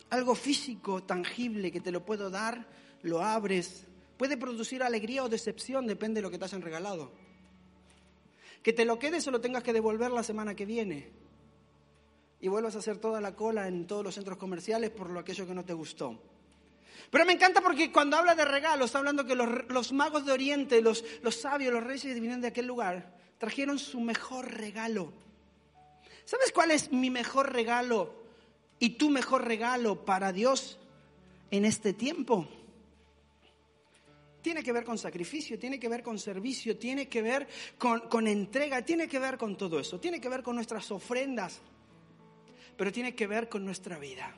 Algo 0.09 0.35
físico, 0.35 1.03
tangible, 1.03 1.71
que 1.71 1.79
te 1.79 1.93
lo 1.93 2.05
puedo 2.05 2.29
dar, 2.29 2.67
lo 3.03 3.23
abres. 3.23 3.87
Puede 4.17 4.35
producir 4.35 4.83
alegría 4.83 5.23
o 5.23 5.29
decepción, 5.29 5.87
depende 5.87 6.17
de 6.17 6.23
lo 6.23 6.29
que 6.29 6.37
te 6.37 6.43
hayan 6.43 6.61
regalado. 6.61 7.13
Que 8.61 8.73
te 8.73 8.83
lo 8.83 8.99
quedes 8.99 9.25
o 9.25 9.31
lo 9.31 9.39
tengas 9.39 9.63
que 9.63 9.71
devolver 9.71 10.11
la 10.11 10.23
semana 10.23 10.55
que 10.55 10.65
viene. 10.65 11.09
Y 12.41 12.49
vuelvas 12.49 12.75
a 12.75 12.79
hacer 12.79 12.97
toda 12.97 13.21
la 13.21 13.33
cola 13.33 13.69
en 13.69 13.87
todos 13.87 14.03
los 14.03 14.15
centros 14.15 14.37
comerciales 14.37 14.89
por 14.89 15.09
lo 15.09 15.21
aquello 15.21 15.47
que 15.47 15.55
no 15.55 15.63
te 15.63 15.71
gustó. 15.71 16.19
Pero 17.09 17.25
me 17.25 17.33
encanta 17.33 17.61
porque 17.61 17.91
cuando 17.91 18.17
habla 18.17 18.35
de 18.35 18.45
regalos, 18.45 18.87
está 18.87 18.99
hablando 18.99 19.25
que 19.25 19.35
los, 19.35 19.91
magos 19.91 20.25
de 20.25 20.31
Oriente, 20.31 20.81
los, 20.81 21.03
los 21.21 21.35
sabios, 21.35 21.73
los 21.73 21.83
reyes 21.83 22.13
vinieron 22.13 22.41
de 22.41 22.47
aquel 22.47 22.65
lugar, 22.65 23.15
trajeron 23.37 23.79
su 23.79 23.99
mejor 23.99 24.51
regalo. 24.51 25.13
¿Sabes 26.25 26.51
cuál 26.51 26.71
es 26.71 26.91
mi 26.91 27.09
mejor 27.09 27.53
regalo 27.53 28.13
y 28.79 28.91
tu 28.91 29.09
mejor 29.09 29.45
regalo 29.45 30.05
para 30.05 30.31
Dios 30.31 30.79
en 31.51 31.65
este 31.65 31.93
tiempo? 31.93 32.47
Tiene 34.41 34.63
que 34.63 34.71
ver 34.71 34.83
con 34.83 34.97
sacrificio, 34.97 35.57
tiene 35.57 35.79
que 35.79 35.89
ver 35.89 36.03
con 36.03 36.19
servicio, 36.19 36.77
tiene 36.77 37.07
que 37.07 37.21
ver 37.21 37.47
con, 37.77 38.01
con 38.01 38.27
entrega, 38.27 38.83
tiene 38.83 39.07
que 39.07 39.19
ver 39.19 39.37
con 39.37 39.57
todo 39.57 39.79
eso, 39.79 39.99
tiene 39.99 40.21
que 40.21 40.29
ver 40.29 40.43
con 40.43 40.55
nuestras 40.55 40.91
ofrendas, 40.91 41.61
pero 42.77 42.91
tiene 42.91 43.15
que 43.15 43.25
ver 43.25 43.49
con 43.49 43.65
nuestra 43.65 43.97
vida. 43.97 44.35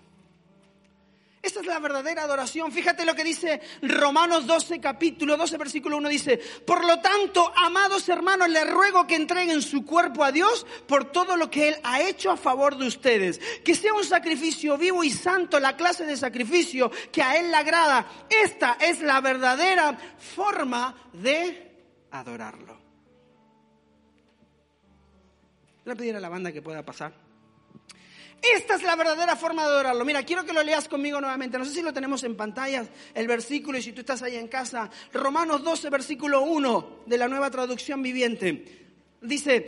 Esta 1.41 1.59
es 1.59 1.67
la 1.67 1.79
verdadera 1.79 2.23
adoración. 2.23 2.71
Fíjate 2.71 3.05
lo 3.05 3.15
que 3.15 3.23
dice 3.23 3.61
Romanos 3.81 4.47
12, 4.47 4.81
capítulo 4.81 5.37
12, 5.37 5.57
versículo 5.57 5.97
1. 5.97 6.09
Dice, 6.09 6.37
por 6.65 6.83
lo 6.83 6.99
tanto, 6.99 7.53
amados 7.55 8.09
hermanos, 8.09 8.49
les 8.49 8.69
ruego 8.69 9.05
que 9.05 9.15
entreguen 9.15 9.61
su 9.61 9.85
cuerpo 9.85 10.23
a 10.23 10.31
Dios 10.31 10.65
por 10.87 11.11
todo 11.11 11.37
lo 11.37 11.49
que 11.49 11.69
Él 11.69 11.75
ha 11.83 12.01
hecho 12.01 12.31
a 12.31 12.37
favor 12.37 12.77
de 12.77 12.87
ustedes. 12.87 13.39
Que 13.63 13.75
sea 13.75 13.93
un 13.93 14.03
sacrificio 14.03 14.77
vivo 14.77 15.03
y 15.03 15.11
santo, 15.11 15.59
la 15.59 15.77
clase 15.77 16.05
de 16.05 16.17
sacrificio 16.17 16.91
que 17.11 17.21
a 17.21 17.37
Él 17.37 17.51
le 17.51 17.57
agrada. 17.57 18.07
Esta 18.29 18.77
es 18.81 19.01
la 19.01 19.21
verdadera 19.21 19.97
forma 20.17 20.95
de 21.13 22.07
adorarlo. 22.11 22.77
Le 25.85 25.93
voy 25.93 25.93
a 25.93 25.95
pedir 25.95 26.15
a 26.15 26.19
la 26.19 26.29
banda 26.29 26.51
que 26.51 26.61
pueda 26.61 26.83
pasar. 26.83 27.26
Esta 28.41 28.75
es 28.75 28.83
la 28.83 28.95
verdadera 28.95 29.35
forma 29.35 29.63
de 29.63 29.69
adorarlo. 29.69 30.05
Mira, 30.05 30.23
quiero 30.23 30.45
que 30.45 30.53
lo 30.53 30.63
leas 30.63 30.87
conmigo 30.87 31.19
nuevamente. 31.19 31.57
No 31.57 31.65
sé 31.65 31.73
si 31.73 31.81
lo 31.81 31.93
tenemos 31.93 32.23
en 32.23 32.35
pantalla, 32.35 32.85
el 33.13 33.27
versículo, 33.27 33.77
y 33.77 33.81
si 33.81 33.93
tú 33.93 34.01
estás 34.01 34.21
ahí 34.21 34.35
en 34.35 34.47
casa. 34.47 34.89
Romanos 35.13 35.63
12, 35.63 35.89
versículo 35.89 36.41
1 36.41 37.03
de 37.05 37.17
la 37.17 37.27
nueva 37.27 37.49
traducción 37.49 38.01
viviente. 38.01 38.85
Dice, 39.21 39.67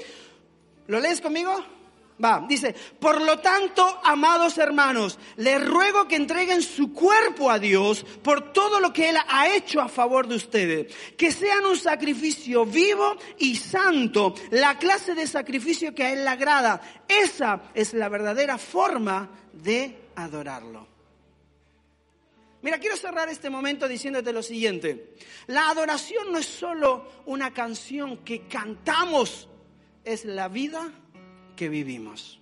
¿lo 0.87 0.99
lees 0.99 1.21
conmigo? 1.21 1.78
Va, 2.23 2.45
dice, 2.47 2.75
por 2.99 3.21
lo 3.21 3.39
tanto, 3.39 4.01
amados 4.03 4.57
hermanos, 4.57 5.17
les 5.37 5.65
ruego 5.65 6.05
que 6.05 6.17
entreguen 6.17 6.61
su 6.61 6.91
cuerpo 6.91 7.49
a 7.49 7.59
Dios 7.59 8.05
por 8.21 8.51
todo 8.51 8.81
lo 8.81 8.91
que 8.91 9.09
Él 9.09 9.15
ha 9.25 9.55
hecho 9.55 9.79
a 9.79 9.87
favor 9.87 10.27
de 10.27 10.35
ustedes. 10.35 10.93
Que 11.15 11.31
sean 11.31 11.65
un 11.65 11.77
sacrificio 11.77 12.65
vivo 12.65 13.15
y 13.37 13.55
santo, 13.55 14.35
la 14.51 14.77
clase 14.77 15.15
de 15.15 15.27
sacrificio 15.27 15.95
que 15.95 16.03
a 16.03 16.11
Él 16.11 16.25
le 16.25 16.29
agrada. 16.29 16.81
Esa 17.07 17.61
es 17.73 17.93
la 17.93 18.09
verdadera 18.09 18.57
forma 18.57 19.29
de 19.53 19.97
adorarlo. 20.15 20.87
Mira, 22.61 22.79
quiero 22.79 22.97
cerrar 22.97 23.29
este 23.29 23.49
momento 23.49 23.87
diciéndote 23.87 24.33
lo 24.33 24.43
siguiente. 24.43 25.15
La 25.47 25.69
adoración 25.69 26.33
no 26.33 26.39
es 26.39 26.45
solo 26.45 27.09
una 27.27 27.53
canción 27.53 28.17
que 28.25 28.47
cantamos, 28.47 29.47
es 30.03 30.25
la 30.25 30.49
vida 30.49 30.91
que 31.59 31.67
vivimos. 31.67 32.39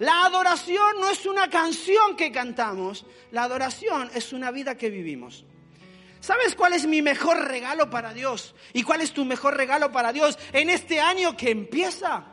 La 0.00 0.24
adoración 0.24 1.00
no 1.00 1.08
es 1.10 1.26
una 1.26 1.48
canción 1.48 2.16
que 2.16 2.32
cantamos, 2.32 3.06
la 3.30 3.44
adoración 3.44 4.10
es 4.12 4.32
una 4.32 4.50
vida 4.50 4.76
que 4.76 4.90
vivimos. 4.90 5.44
¿Sabes 6.18 6.56
cuál 6.56 6.72
es 6.72 6.88
mi 6.88 7.02
mejor 7.02 7.38
regalo 7.46 7.88
para 7.88 8.12
Dios? 8.12 8.56
¿Y 8.72 8.82
cuál 8.82 9.00
es 9.00 9.12
tu 9.12 9.24
mejor 9.24 9.56
regalo 9.56 9.92
para 9.92 10.12
Dios 10.12 10.36
en 10.52 10.70
este 10.70 10.98
año 10.98 11.36
que 11.36 11.52
empieza? 11.52 12.24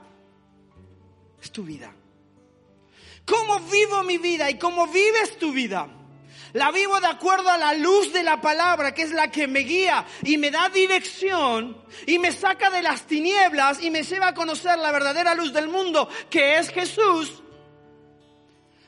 Es 1.39 1.51
tu 1.51 1.63
vida. 1.63 1.93
¿Cómo 3.23 3.59
vivo 3.59 4.01
mi 4.01 4.17
vida 4.17 4.49
y 4.49 4.57
cómo 4.57 4.87
vives 4.87 5.37
tu 5.37 5.51
vida? 5.51 5.87
La 6.53 6.71
vivo 6.71 6.99
de 6.99 7.07
acuerdo 7.07 7.49
a 7.49 7.57
la 7.57 7.73
luz 7.73 8.13
de 8.13 8.23
la 8.23 8.39
palabra, 8.39 8.93
que 8.93 9.03
es 9.03 9.11
la 9.11 9.29
que 9.29 9.47
me 9.47 9.59
guía 9.61 10.05
y 10.23 10.37
me 10.37 10.51
da 10.51 10.69
dirección 10.69 11.83
y 12.05 12.19
me 12.19 12.31
saca 12.31 12.69
de 12.69 12.81
las 12.81 13.05
tinieblas 13.05 13.81
y 13.81 13.89
me 13.89 14.03
lleva 14.03 14.29
a 14.29 14.33
conocer 14.33 14.77
la 14.79 14.91
verdadera 14.91 15.35
luz 15.35 15.51
del 15.51 15.67
mundo, 15.67 16.09
que 16.29 16.57
es 16.57 16.69
Jesús. 16.69 17.43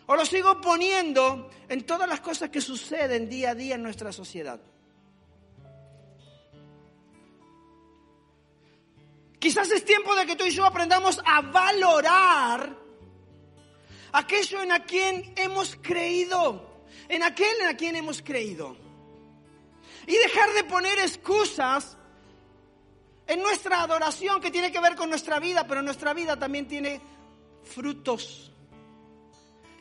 O 0.06 0.15
lo 0.15 0.26
sigo 0.26 0.60
poniendo 0.62 1.50
en 1.67 1.86
todas 1.86 2.08
las 2.08 2.22
cosas 2.22 2.50
que 2.50 2.62
suceden 2.62 3.30
día 3.30 3.52
a 3.52 3.56
día 3.56 3.76
en 3.76 3.84
nuestra 3.84 4.12
sociedad. 4.12 4.60
Quizás 9.39 9.72
es 9.72 9.86
tiempo 9.86 10.15
de 10.15 10.26
que 10.26 10.36
tú 10.36 10.45
y 10.45 10.52
yo 10.52 10.65
aprendamos 10.65 11.22
a 11.26 11.41
valorar 11.41 12.76
aquello 14.12 14.62
en 14.62 14.72
a 14.72 14.84
quien 14.84 15.34
hemos 15.38 15.78
creído 15.82 16.68
en 17.10 17.24
aquel 17.24 17.62
en 17.62 17.76
quien 17.76 17.95
hemos 17.95 18.22
creído. 18.22 18.78
Y 20.08 20.15
dejar 20.15 20.54
de 20.54 20.63
poner 20.63 20.98
excusas 21.00 21.98
en 23.28 23.41
nuestra 23.41 23.82
adoración 23.82 24.39
que 24.39 24.52
tiene 24.52 24.72
que 24.72 24.80
ver 24.80 24.95
con 24.95 25.10
nuestra 25.10 25.39
vida, 25.39 25.67
pero 25.67 25.82
nuestra 25.82 26.13
vida 26.13 26.38
también 26.38 26.67
tiene 26.67 27.02
frutos. 27.63 28.52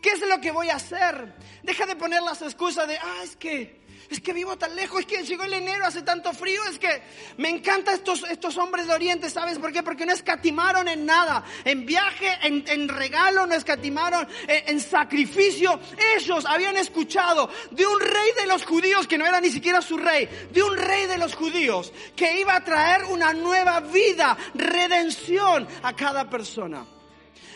¿Qué 0.03 0.11
es 0.11 0.27
lo 0.27 0.41
que 0.41 0.51
voy 0.51 0.71
a 0.71 0.77
hacer? 0.77 1.35
Deja 1.63 1.87
de 1.87 1.97
poner 1.97 2.23
las 2.23 2.43
excusas 2.43 2.89
de, 2.89 2.99
ah, 2.99 3.21
es 3.23 3.37
que, 3.37 3.81
es 4.11 4.21
que 4.21 4.33
vivo 4.33 4.57
tan 4.57 4.75
lejos, 4.75 5.01
es 5.01 5.07
que 5.07 5.23
llegó 5.23 5.45
el 5.45 5.53
enero, 5.53 5.85
hace 5.85 6.03
tanto 6.03 6.33
frío, 6.33 6.63
es 6.65 6.79
que 6.79 7.03
me 7.37 7.51
encantan 7.51 7.95
estos, 7.95 8.25
estos 8.31 8.57
hombres 8.57 8.87
de 8.87 8.95
Oriente, 8.95 9.29
¿sabes 9.29 9.59
por 9.59 9.71
qué? 9.71 9.83
Porque 9.83 10.07
no 10.07 10.13
escatimaron 10.13 10.89
en 10.89 11.05
nada, 11.05 11.45
en 11.65 11.85
viaje, 11.85 12.27
en, 12.43 12.89
regalo, 12.89 13.47
no 13.47 13.55
escatimaron, 13.55 14.27
en, 14.47 14.77
en 14.77 14.81
sacrificio. 14.81 15.79
Ellos 16.17 16.47
habían 16.47 16.77
escuchado 16.79 17.51
de 17.71 17.87
un 17.87 18.01
rey 18.01 18.31
de 18.41 18.47
los 18.47 18.65
judíos, 18.65 19.07
que 19.07 19.19
no 19.19 19.27
era 19.27 19.41
ni 19.41 19.51
siquiera 19.51 19.83
su 19.83 19.99
rey, 19.99 20.29
de 20.51 20.63
un 20.63 20.77
rey 20.77 21.07
de 21.07 21.19
los 21.19 21.35
judíos, 21.35 21.93
que 22.17 22.41
iba 22.41 22.57
a 22.57 22.65
traer 22.65 23.05
una 23.05 23.35
nueva 23.35 23.81
vida, 23.81 24.39
redención 24.55 25.69
a 25.83 25.95
cada 25.95 26.31
persona. 26.31 26.87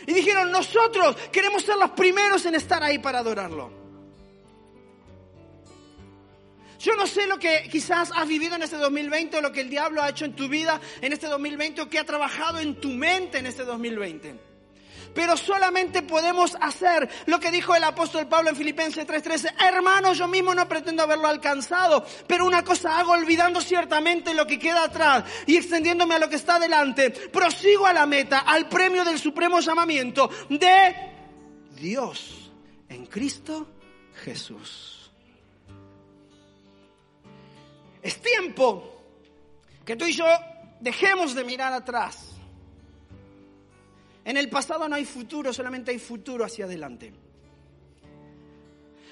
Y 0.06 0.12
dijeron, 0.12 0.50
nosotros 0.50 1.16
queremos 1.30 1.62
ser 1.62 1.76
los 1.76 1.92
primeros 1.92 2.44
en 2.44 2.56
estar 2.56 2.82
ahí 2.82 2.98
para 2.98 3.20
adorarlo. 3.20 3.81
Yo 6.82 6.96
no 6.96 7.06
sé 7.06 7.28
lo 7.28 7.38
que 7.38 7.68
quizás 7.70 8.10
has 8.12 8.26
vivido 8.26 8.56
en 8.56 8.62
este 8.62 8.76
2020 8.76 9.36
o 9.36 9.40
lo 9.40 9.52
que 9.52 9.60
el 9.60 9.70
diablo 9.70 10.02
ha 10.02 10.08
hecho 10.08 10.24
en 10.24 10.34
tu 10.34 10.48
vida 10.48 10.80
en 11.00 11.12
este 11.12 11.28
2020 11.28 11.82
o 11.82 11.88
que 11.88 12.00
ha 12.00 12.04
trabajado 12.04 12.58
en 12.58 12.80
tu 12.80 12.88
mente 12.88 13.38
en 13.38 13.46
este 13.46 13.64
2020. 13.64 14.34
Pero 15.14 15.36
solamente 15.36 16.02
podemos 16.02 16.56
hacer 16.60 17.08
lo 17.26 17.38
que 17.38 17.52
dijo 17.52 17.76
el 17.76 17.84
apóstol 17.84 18.26
Pablo 18.26 18.50
en 18.50 18.56
Filipenses 18.56 19.06
3:13. 19.06 19.54
Hermanos, 19.64 20.18
yo 20.18 20.26
mismo 20.26 20.56
no 20.56 20.68
pretendo 20.68 21.04
haberlo 21.04 21.28
alcanzado, 21.28 22.04
pero 22.26 22.46
una 22.46 22.64
cosa 22.64 22.98
hago 22.98 23.12
olvidando 23.12 23.60
ciertamente 23.60 24.34
lo 24.34 24.44
que 24.44 24.58
queda 24.58 24.82
atrás 24.82 25.22
y 25.46 25.56
extendiéndome 25.56 26.16
a 26.16 26.18
lo 26.18 26.28
que 26.28 26.36
está 26.36 26.58
delante. 26.58 27.10
Prosigo 27.10 27.86
a 27.86 27.92
la 27.92 28.06
meta, 28.06 28.40
al 28.40 28.68
premio 28.68 29.04
del 29.04 29.20
supremo 29.20 29.60
llamamiento 29.60 30.28
de 30.48 30.96
Dios 31.76 32.50
en 32.88 33.06
Cristo 33.06 33.68
Jesús. 34.24 35.01
Es 38.02 38.20
tiempo 38.20 39.02
que 39.84 39.96
tú 39.96 40.04
y 40.04 40.12
yo 40.12 40.26
dejemos 40.80 41.34
de 41.34 41.44
mirar 41.44 41.72
atrás 41.72 42.32
en 44.24 44.36
el 44.36 44.48
pasado 44.48 44.88
no 44.88 44.94
hay 44.94 45.04
futuro, 45.04 45.52
solamente 45.52 45.90
hay 45.90 45.98
futuro 45.98 46.44
hacia 46.44 46.64
adelante. 46.64 47.12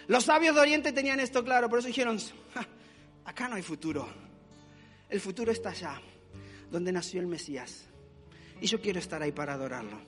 Los 0.06 0.24
sabios 0.24 0.54
de 0.54 0.60
Oriente 0.60 0.92
tenían 0.92 1.20
esto 1.20 1.44
claro, 1.44 1.68
por 1.68 1.78
eso 1.78 1.88
dijeron, 1.88 2.18
acá 3.24 3.48
no 3.48 3.56
hay 3.56 3.62
futuro. 3.62 4.08
El 5.08 5.20
futuro 5.20 5.50
está 5.50 5.70
allá, 5.70 6.00
donde 6.70 6.92
nació 6.92 7.20
el 7.20 7.26
Mesías. 7.26 7.86
Y 8.60 8.66
yo 8.66 8.80
quiero 8.80 8.98
estar 8.98 9.22
ahí 9.22 9.32
para 9.32 9.54
adorarlo. 9.54 9.98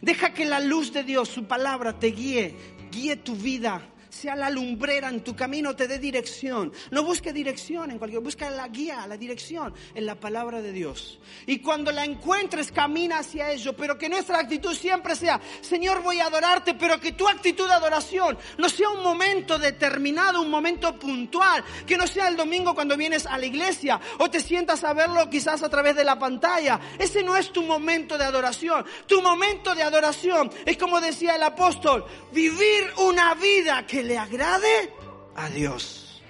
Deja 0.00 0.32
que 0.32 0.44
la 0.44 0.60
luz 0.60 0.92
de 0.92 1.02
Dios, 1.02 1.28
su 1.28 1.46
palabra, 1.46 1.98
te 1.98 2.08
guíe, 2.08 2.54
guíe 2.92 3.16
tu 3.16 3.34
vida 3.34 3.82
sea 4.14 4.36
la 4.36 4.48
lumbrera 4.48 5.08
en 5.08 5.22
tu 5.22 5.34
camino, 5.34 5.74
te 5.74 5.88
dé 5.88 5.98
dirección. 5.98 6.72
No 6.90 7.02
busque 7.02 7.32
dirección 7.32 7.90
en 7.90 7.98
cualquier, 7.98 8.22
busca 8.22 8.48
la 8.50 8.68
guía, 8.68 9.06
la 9.06 9.16
dirección 9.16 9.74
en 9.94 10.06
la 10.06 10.14
palabra 10.14 10.62
de 10.62 10.72
Dios. 10.72 11.18
Y 11.46 11.58
cuando 11.58 11.90
la 11.90 12.04
encuentres, 12.04 12.70
camina 12.70 13.18
hacia 13.18 13.50
ello, 13.50 13.74
pero 13.74 13.98
que 13.98 14.08
nuestra 14.08 14.38
actitud 14.38 14.74
siempre 14.74 15.16
sea, 15.16 15.40
Señor, 15.60 16.02
voy 16.02 16.20
a 16.20 16.26
adorarte, 16.26 16.74
pero 16.74 17.00
que 17.00 17.12
tu 17.12 17.28
actitud 17.28 17.66
de 17.66 17.74
adoración 17.74 18.38
no 18.58 18.68
sea 18.68 18.90
un 18.90 19.02
momento 19.02 19.58
determinado, 19.58 20.40
un 20.40 20.50
momento 20.50 20.96
puntual, 20.98 21.64
que 21.86 21.96
no 21.96 22.06
sea 22.06 22.28
el 22.28 22.36
domingo 22.36 22.74
cuando 22.74 22.96
vienes 22.96 23.26
a 23.26 23.36
la 23.36 23.46
iglesia 23.46 24.00
o 24.18 24.30
te 24.30 24.40
sientas 24.40 24.84
a 24.84 24.92
verlo 24.92 25.28
quizás 25.28 25.62
a 25.62 25.68
través 25.68 25.96
de 25.96 26.04
la 26.04 26.18
pantalla. 26.18 26.80
Ese 26.98 27.22
no 27.22 27.36
es 27.36 27.52
tu 27.52 27.62
momento 27.62 28.16
de 28.16 28.24
adoración. 28.24 28.84
Tu 29.06 29.20
momento 29.20 29.74
de 29.74 29.82
adoración 29.82 30.50
es 30.64 30.76
como 30.76 31.00
decía 31.00 31.34
el 31.34 31.42
apóstol, 31.42 32.04
vivir 32.32 32.84
una 32.98 33.34
vida 33.34 33.86
que 33.86 34.03
le 34.04 34.18
agrade 34.18 34.92
a 35.34 35.48
Dios. 35.48 36.22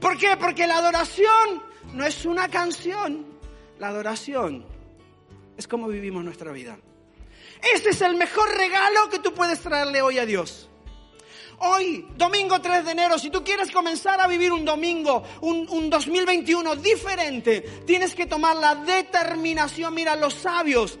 ¿Por 0.00 0.16
qué? 0.18 0.36
Porque 0.38 0.66
la 0.66 0.78
adoración 0.78 1.62
no 1.92 2.04
es 2.04 2.24
una 2.24 2.48
canción. 2.48 3.26
La 3.78 3.88
adoración 3.88 4.64
es 5.56 5.66
como 5.66 5.88
vivimos 5.88 6.24
nuestra 6.24 6.52
vida. 6.52 6.78
Ese 7.74 7.90
es 7.90 8.00
el 8.00 8.16
mejor 8.16 8.48
regalo 8.56 9.08
que 9.10 9.18
tú 9.18 9.32
puedes 9.34 9.60
traerle 9.60 10.02
hoy 10.02 10.18
a 10.18 10.26
Dios. 10.26 10.68
Hoy, 11.62 12.06
domingo 12.16 12.58
3 12.58 12.86
de 12.86 12.92
enero, 12.92 13.18
si 13.18 13.28
tú 13.28 13.44
quieres 13.44 13.70
comenzar 13.70 14.18
a 14.18 14.26
vivir 14.26 14.50
un 14.50 14.64
domingo, 14.64 15.22
un, 15.42 15.68
un 15.68 15.90
2021 15.90 16.76
diferente, 16.76 17.60
tienes 17.86 18.14
que 18.14 18.24
tomar 18.24 18.56
la 18.56 18.76
determinación. 18.76 19.92
Mira, 19.92 20.16
los 20.16 20.32
sabios 20.32 20.98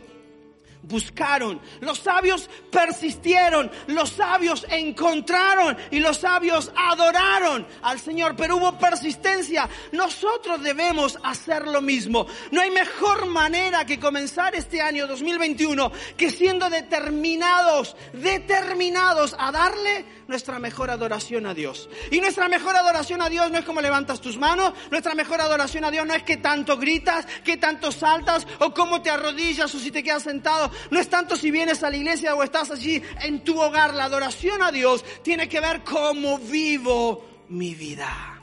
buscaron, 0.82 1.60
los 1.80 1.98
sabios 1.98 2.48
persistieron, 2.70 3.70
los 3.86 4.10
sabios 4.10 4.66
encontraron 4.68 5.76
y 5.90 6.00
los 6.00 6.18
sabios 6.18 6.72
adoraron 6.74 7.66
al 7.82 7.98
Señor, 7.98 8.34
pero 8.36 8.56
hubo 8.56 8.78
persistencia. 8.78 9.68
Nosotros 9.92 10.62
debemos 10.62 11.18
hacer 11.22 11.66
lo 11.66 11.80
mismo. 11.80 12.26
No 12.50 12.60
hay 12.60 12.70
mejor 12.70 13.26
manera 13.26 13.84
que 13.84 14.00
comenzar 14.00 14.54
este 14.54 14.80
año 14.80 15.06
2021 15.06 15.92
que 16.16 16.30
siendo 16.30 16.70
determinados, 16.70 17.96
determinados 18.12 19.34
a 19.38 19.52
darle 19.52 20.19
nuestra 20.30 20.58
mejor 20.58 20.90
adoración 20.90 21.44
a 21.44 21.52
Dios. 21.52 21.90
Y 22.10 22.20
nuestra 22.20 22.48
mejor 22.48 22.74
adoración 22.74 23.20
a 23.20 23.28
Dios 23.28 23.50
no 23.50 23.58
es 23.58 23.64
como 23.64 23.82
levantas 23.82 24.20
tus 24.20 24.38
manos, 24.38 24.72
nuestra 24.90 25.14
mejor 25.14 25.40
adoración 25.40 25.84
a 25.84 25.90
Dios 25.90 26.06
no 26.06 26.14
es 26.14 26.22
que 26.22 26.38
tanto 26.38 26.78
gritas, 26.78 27.26
que 27.44 27.58
tanto 27.58 27.92
saltas 27.92 28.46
o 28.60 28.72
cómo 28.72 29.02
te 29.02 29.10
arrodillas 29.10 29.74
o 29.74 29.78
si 29.78 29.90
te 29.90 30.02
quedas 30.02 30.22
sentado. 30.22 30.70
No 30.90 30.98
es 30.98 31.10
tanto 31.10 31.36
si 31.36 31.50
vienes 31.50 31.82
a 31.82 31.90
la 31.90 31.96
iglesia 31.96 32.34
o 32.34 32.42
estás 32.42 32.70
allí 32.70 33.02
en 33.20 33.44
tu 33.44 33.60
hogar. 33.60 33.92
La 33.92 34.04
adoración 34.04 34.62
a 34.62 34.72
Dios 34.72 35.04
tiene 35.22 35.48
que 35.48 35.60
ver 35.60 35.82
cómo 35.82 36.38
vivo 36.38 37.44
mi 37.48 37.74
vida. 37.74 38.38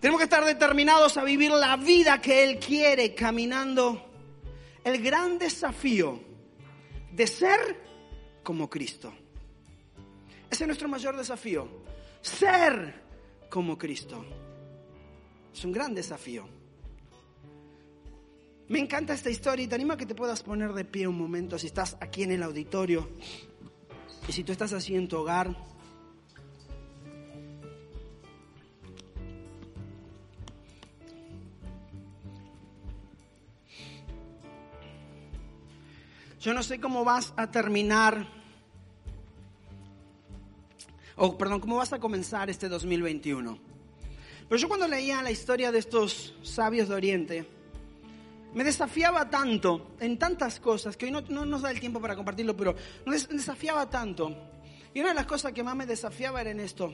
Tenemos 0.00 0.18
que 0.18 0.24
estar 0.24 0.44
determinados 0.44 1.16
a 1.16 1.22
vivir 1.22 1.52
la 1.52 1.76
vida 1.76 2.20
que 2.20 2.42
Él 2.42 2.58
quiere 2.58 3.14
caminando. 3.14 4.04
El 4.82 5.00
gran 5.00 5.38
desafío 5.38 6.31
de 7.12 7.26
ser 7.26 7.60
como 8.42 8.68
Cristo. 8.68 9.12
Ese 10.50 10.64
es 10.64 10.66
nuestro 10.66 10.88
mayor 10.88 11.16
desafío. 11.16 11.68
Ser 12.20 13.02
como 13.48 13.78
Cristo. 13.78 14.24
Es 15.52 15.64
un 15.64 15.72
gran 15.72 15.94
desafío. 15.94 16.46
Me 18.68 18.78
encanta 18.78 19.12
esta 19.12 19.28
historia 19.28 19.64
y 19.64 19.68
te 19.68 19.74
animo 19.74 19.92
a 19.92 19.96
que 19.96 20.06
te 20.06 20.14
puedas 20.14 20.42
poner 20.42 20.72
de 20.72 20.84
pie 20.84 21.06
un 21.06 21.18
momento 21.18 21.58
si 21.58 21.66
estás 21.66 21.96
aquí 22.00 22.22
en 22.22 22.32
el 22.32 22.42
auditorio 22.42 23.08
y 24.26 24.32
si 24.32 24.44
tú 24.44 24.52
estás 24.52 24.72
así 24.72 24.94
en 24.94 25.08
tu 25.08 25.18
hogar. 25.18 25.54
Yo 36.42 36.52
no 36.52 36.64
sé 36.64 36.80
cómo 36.80 37.04
vas 37.04 37.32
a 37.36 37.52
terminar, 37.52 38.26
o 41.14 41.38
perdón, 41.38 41.60
cómo 41.60 41.76
vas 41.76 41.92
a 41.92 42.00
comenzar 42.00 42.50
este 42.50 42.68
2021. 42.68 43.56
Pero 44.48 44.60
yo 44.60 44.66
cuando 44.66 44.88
leía 44.88 45.22
la 45.22 45.30
historia 45.30 45.70
de 45.70 45.78
estos 45.78 46.34
sabios 46.42 46.88
de 46.88 46.96
Oriente, 46.96 47.46
me 48.54 48.64
desafiaba 48.64 49.30
tanto 49.30 49.92
en 50.00 50.18
tantas 50.18 50.58
cosas, 50.58 50.96
que 50.96 51.06
hoy 51.06 51.12
no, 51.12 51.20
nos 51.22 51.62
da 51.62 51.70
el 51.70 51.78
tiempo 51.78 52.00
para 52.00 52.16
compartirlo, 52.16 52.56
pero 52.56 52.74
me 53.06 53.16
desafiaba 53.16 53.88
tanto. 53.88 54.36
Y 54.92 54.98
una 54.98 55.10
de 55.10 55.14
las 55.14 55.26
cosas 55.26 55.52
que 55.52 55.62
más 55.62 55.76
me 55.76 55.86
desafiaba 55.86 56.40
era 56.40 56.50
en 56.50 56.58
esto. 56.58 56.92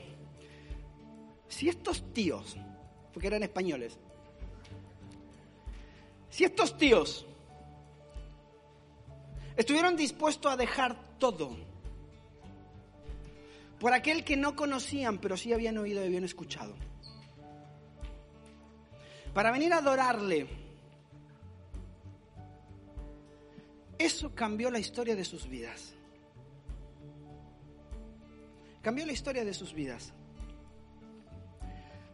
Si 1.47 1.67
estos 1.67 2.13
tíos, 2.13 2.55
porque 3.11 3.25
eran 3.25 3.41
españoles, 3.41 3.97
si 6.29 6.43
estos 6.43 6.77
tíos 6.77 7.25
Estuvieron 9.59 9.97
dispuestos 9.97 10.49
a 10.49 10.55
dejar 10.55 10.95
todo 11.19 11.57
por 13.77 13.91
aquel 13.91 14.23
que 14.23 14.37
no 14.37 14.55
conocían, 14.55 15.17
pero 15.17 15.35
sí 15.35 15.51
habían 15.51 15.77
oído 15.77 16.01
y 16.01 16.07
habían 16.07 16.23
escuchado. 16.23 16.73
Para 19.33 19.51
venir 19.51 19.73
a 19.73 19.79
adorarle. 19.79 20.47
Eso 23.97 24.33
cambió 24.33 24.71
la 24.71 24.79
historia 24.79 25.17
de 25.17 25.25
sus 25.25 25.45
vidas. 25.49 25.93
Cambió 28.81 29.05
la 29.05 29.11
historia 29.11 29.43
de 29.43 29.53
sus 29.53 29.73
vidas. 29.73 30.13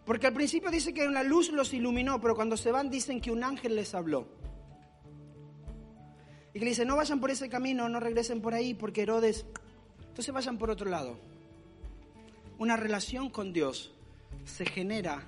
Porque 0.03 0.25
al 0.25 0.33
principio 0.33 0.71
dice 0.71 0.95
que 0.95 1.07
una 1.07 1.21
luz 1.21 1.51
los 1.51 1.75
iluminó, 1.75 2.19
pero 2.19 2.35
cuando 2.35 2.57
se 2.57 2.71
van 2.71 2.89
dicen 2.89 3.21
que 3.21 3.29
un 3.29 3.43
ángel 3.43 3.75
les 3.75 3.93
habló. 3.93 4.44
Y 6.55 6.59
que 6.59 6.63
le 6.63 6.71
dice, 6.71 6.85
no 6.85 6.95
vayan 6.95 7.19
por 7.19 7.29
ese 7.31 7.49
camino, 7.49 7.89
no 7.89 7.99
regresen 7.99 8.39
por 8.39 8.53
ahí, 8.53 8.73
porque 8.73 9.01
Herodes... 9.01 9.45
Entonces 10.07 10.33
vayan 10.33 10.57
por 10.57 10.69
otro 10.69 10.89
lado. 10.89 11.19
Una 12.57 12.77
relación 12.77 13.29
con 13.29 13.51
Dios 13.51 13.93
se 14.45 14.65
genera 14.65 15.27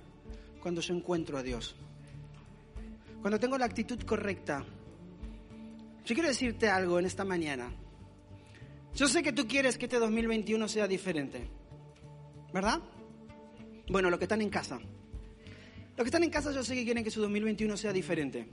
cuando 0.61 0.79
yo 0.79 0.93
encuentro 0.93 1.37
a 1.37 1.43
Dios. 1.43 1.75
Cuando 3.19 3.41
tengo 3.41 3.57
la 3.57 3.65
actitud 3.65 4.01
correcta. 4.03 4.63
Yo 6.05 6.15
quiero 6.15 6.29
decirte 6.29 6.69
algo 6.69 6.97
en 6.97 7.05
esta 7.05 7.25
mañana. 7.25 7.73
Yo 8.95 9.09
sé 9.09 9.21
que 9.21 9.33
tú 9.33 9.49
quieres 9.49 9.77
que 9.77 9.87
este 9.87 9.99
2021 9.99 10.65
sea 10.69 10.87
diferente. 10.87 11.49
¿Verdad? 12.53 12.79
Bueno, 13.89 14.09
los 14.09 14.17
que 14.17 14.25
están 14.25 14.41
en 14.41 14.49
casa. 14.49 14.79
Los 14.79 16.03
que 16.05 16.05
están 16.05 16.23
en 16.23 16.29
casa 16.29 16.53
yo 16.53 16.63
sé 16.63 16.73
que 16.73 16.85
quieren 16.85 17.03
que 17.03 17.11
su 17.11 17.19
2021 17.19 17.75
sea 17.75 17.91
diferente. 17.91 18.47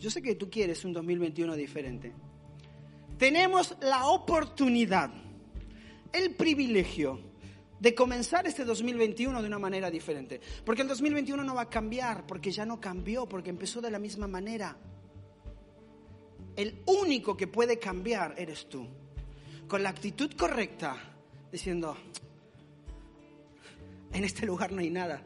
Yo 0.00 0.10
sé 0.10 0.22
que 0.22 0.34
tú 0.34 0.48
quieres 0.48 0.82
un 0.86 0.94
2021 0.94 1.54
diferente. 1.54 2.12
Tenemos 3.18 3.76
la 3.82 4.06
oportunidad, 4.06 5.10
el 6.10 6.34
privilegio 6.34 7.20
de 7.78 7.94
comenzar 7.94 8.46
este 8.46 8.64
2021 8.64 9.42
de 9.42 9.46
una 9.46 9.58
manera 9.58 9.90
diferente. 9.90 10.40
Porque 10.64 10.80
el 10.82 10.88
2021 10.88 11.44
no 11.44 11.54
va 11.54 11.62
a 11.62 11.68
cambiar, 11.68 12.26
porque 12.26 12.50
ya 12.50 12.64
no 12.64 12.80
cambió, 12.80 13.26
porque 13.26 13.50
empezó 13.50 13.82
de 13.82 13.90
la 13.90 13.98
misma 13.98 14.26
manera. 14.26 14.74
El 16.56 16.82
único 16.86 17.36
que 17.36 17.46
puede 17.46 17.78
cambiar 17.78 18.34
eres 18.38 18.70
tú. 18.70 18.88
Con 19.68 19.82
la 19.82 19.90
actitud 19.90 20.32
correcta, 20.32 20.96
diciendo, 21.52 21.94
en 24.14 24.24
este 24.24 24.46
lugar 24.46 24.72
no 24.72 24.80
hay 24.80 24.90
nada. 24.90 25.22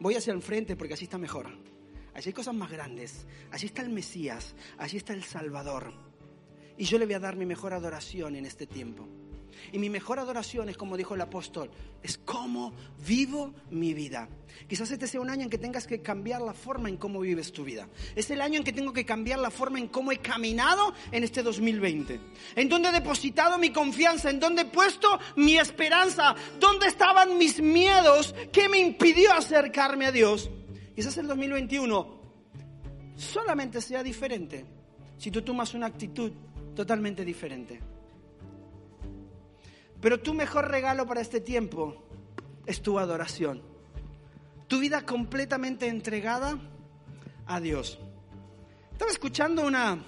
Voy 0.00 0.16
hacia 0.16 0.32
el 0.32 0.42
frente 0.42 0.74
porque 0.74 0.94
así 0.94 1.04
está 1.04 1.16
mejor. 1.16 1.69
Allí 2.14 2.28
hay 2.28 2.32
cosas 2.32 2.54
más 2.54 2.70
grandes. 2.70 3.26
Allí 3.50 3.66
está 3.66 3.82
el 3.82 3.90
Mesías. 3.90 4.54
Allí 4.78 4.96
está 4.96 5.12
el 5.12 5.24
Salvador. 5.24 5.92
Y 6.76 6.84
yo 6.84 6.98
le 6.98 7.04
voy 7.04 7.14
a 7.14 7.20
dar 7.20 7.36
mi 7.36 7.46
mejor 7.46 7.72
adoración 7.72 8.36
en 8.36 8.46
este 8.46 8.66
tiempo. 8.66 9.06
Y 9.72 9.78
mi 9.78 9.90
mejor 9.90 10.18
adoración 10.18 10.68
es, 10.68 10.76
como 10.76 10.96
dijo 10.96 11.14
el 11.14 11.20
apóstol, 11.20 11.70
es 12.02 12.18
cómo 12.18 12.72
vivo 13.06 13.52
mi 13.70 13.94
vida. 13.94 14.28
Quizás 14.68 14.90
este 14.90 15.06
sea 15.06 15.20
un 15.20 15.30
año 15.30 15.42
en 15.42 15.50
que 15.50 15.58
tengas 15.58 15.86
que 15.86 16.02
cambiar 16.02 16.40
la 16.40 16.54
forma 16.54 16.88
en 16.88 16.96
cómo 16.96 17.20
vives 17.20 17.52
tu 17.52 17.64
vida. 17.64 17.88
Es 18.16 18.30
el 18.30 18.40
año 18.40 18.58
en 18.58 18.64
que 18.64 18.72
tengo 18.72 18.92
que 18.92 19.04
cambiar 19.04 19.38
la 19.38 19.50
forma 19.50 19.78
en 19.78 19.88
cómo 19.88 20.12
he 20.12 20.18
caminado 20.18 20.94
en 21.12 21.24
este 21.24 21.42
2020. 21.42 22.20
En 22.56 22.68
dónde 22.68 22.88
he 22.88 22.92
depositado 22.92 23.58
mi 23.58 23.70
confianza, 23.70 24.30
en 24.30 24.40
dónde 24.40 24.62
he 24.62 24.66
puesto 24.66 25.18
mi 25.36 25.58
esperanza, 25.58 26.34
dónde 26.58 26.86
estaban 26.86 27.38
mis 27.38 27.60
miedos, 27.60 28.34
qué 28.52 28.68
me 28.68 28.78
impidió 28.78 29.32
acercarme 29.32 30.06
a 30.06 30.12
Dios. 30.12 30.50
Quizás 31.00 31.16
el 31.16 31.28
2021 31.28 32.20
solamente 33.16 33.80
sea 33.80 34.02
diferente 34.02 34.66
si 35.16 35.30
tú 35.30 35.40
tomas 35.40 35.72
una 35.72 35.86
actitud 35.86 36.30
totalmente 36.76 37.24
diferente. 37.24 37.80
Pero 39.98 40.20
tu 40.20 40.34
mejor 40.34 40.70
regalo 40.70 41.06
para 41.06 41.22
este 41.22 41.40
tiempo 41.40 42.04
es 42.66 42.82
tu 42.82 42.98
adoración. 42.98 43.62
Tu 44.68 44.78
vida 44.78 45.06
completamente 45.06 45.86
entregada 45.86 46.58
a 47.46 47.60
Dios. 47.60 47.98
Estaba 48.92 49.10
escuchando 49.10 49.66
una, 49.66 50.04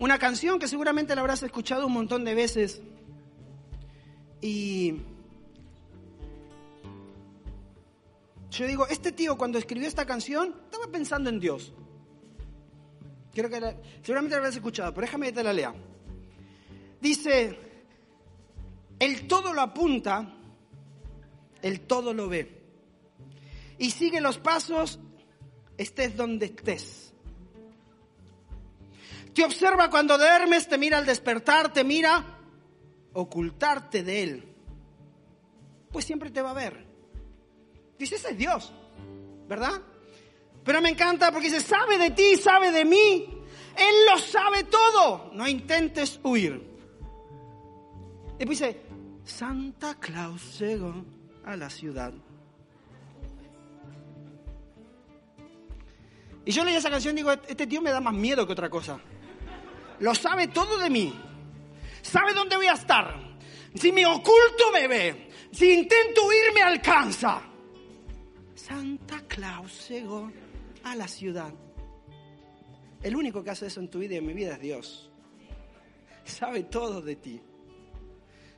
una 0.00 0.18
canción 0.18 0.58
que 0.58 0.66
seguramente 0.66 1.14
la 1.14 1.20
habrás 1.20 1.44
escuchado 1.44 1.86
un 1.86 1.92
montón 1.92 2.24
de 2.24 2.34
veces. 2.34 2.82
Y 4.40 5.02
yo 8.58 8.66
digo, 8.66 8.86
este 8.86 9.12
tío 9.12 9.36
cuando 9.38 9.58
escribió 9.58 9.88
esta 9.88 10.04
canción 10.04 10.54
estaba 10.64 10.86
pensando 10.88 11.30
en 11.30 11.40
Dios. 11.40 11.72
Quiero 13.32 13.48
que 13.48 13.56
seguramente 14.02 14.34
la 14.34 14.38
habrás 14.38 14.56
escuchado, 14.56 14.92
pero 14.92 15.06
déjame 15.06 15.26
que 15.26 15.32
te 15.32 15.42
la 15.42 15.52
lea. 15.54 15.74
Dice, 17.00 17.58
el 18.98 19.26
todo 19.26 19.54
lo 19.54 19.62
apunta, 19.62 20.34
el 21.62 21.80
todo 21.80 22.12
lo 22.12 22.28
ve. 22.28 22.60
Y 23.78 23.90
sigue 23.90 24.20
los 24.20 24.38
pasos, 24.38 25.00
estés 25.78 26.14
donde 26.14 26.46
estés. 26.46 27.14
Te 29.34 29.44
observa 29.44 29.88
cuando 29.88 30.18
duermes, 30.18 30.68
te 30.68 30.76
mira 30.76 30.98
al 30.98 31.06
despertar, 31.06 31.72
te 31.72 31.84
mira 31.84 32.38
ocultarte 33.14 34.02
de 34.02 34.22
Él. 34.22 34.54
Pues 35.90 36.04
siempre 36.04 36.30
te 36.30 36.42
va 36.42 36.50
a 36.50 36.54
ver. 36.54 36.91
Dice, 38.02 38.16
ese 38.16 38.30
es 38.30 38.36
Dios, 38.36 38.72
¿verdad? 39.46 39.80
Pero 40.64 40.82
me 40.82 40.88
encanta 40.88 41.30
porque 41.30 41.46
dice, 41.48 41.60
sabe 41.60 41.98
de 41.98 42.10
ti, 42.10 42.34
sabe 42.34 42.72
de 42.72 42.84
mí. 42.84 43.28
Él 43.76 43.94
lo 44.10 44.18
sabe 44.18 44.64
todo. 44.64 45.30
No 45.34 45.46
intentes 45.46 46.18
huir. 46.24 46.68
Después 48.38 48.58
dice, 48.58 48.82
Santa 49.22 49.94
Claus 50.00 50.58
llegó 50.58 51.04
a 51.44 51.56
la 51.56 51.70
ciudad. 51.70 52.12
Y 56.44 56.50
yo 56.50 56.64
leí 56.64 56.74
esa 56.74 56.90
canción 56.90 57.14
y 57.14 57.18
digo, 57.18 57.30
este 57.30 57.68
tío 57.68 57.80
me 57.80 57.90
da 57.90 58.00
más 58.00 58.14
miedo 58.14 58.44
que 58.44 58.52
otra 58.52 58.68
cosa. 58.68 58.98
Lo 60.00 60.12
sabe 60.16 60.48
todo 60.48 60.76
de 60.76 60.90
mí. 60.90 61.14
Sabe 62.02 62.34
dónde 62.34 62.56
voy 62.56 62.66
a 62.66 62.72
estar. 62.72 63.16
Si 63.76 63.92
me 63.92 64.04
oculto 64.06 64.72
me 64.72 64.88
ve. 64.88 65.30
Si 65.52 65.72
intento 65.72 66.26
huir 66.26 66.52
me 66.52 66.62
alcanza. 66.62 67.51
Santa 68.66 69.20
Claus 69.26 69.88
llegó 69.88 70.30
a 70.84 70.94
la 70.94 71.08
ciudad. 71.08 71.52
El 73.02 73.16
único 73.16 73.42
que 73.42 73.50
hace 73.50 73.66
eso 73.66 73.80
en 73.80 73.90
tu 73.90 73.98
vida 73.98 74.14
y 74.14 74.18
en 74.18 74.26
mi 74.26 74.34
vida 74.34 74.54
es 74.54 74.60
Dios. 74.60 75.10
Sabe 76.24 76.62
todo 76.62 77.02
de 77.02 77.16
ti. 77.16 77.40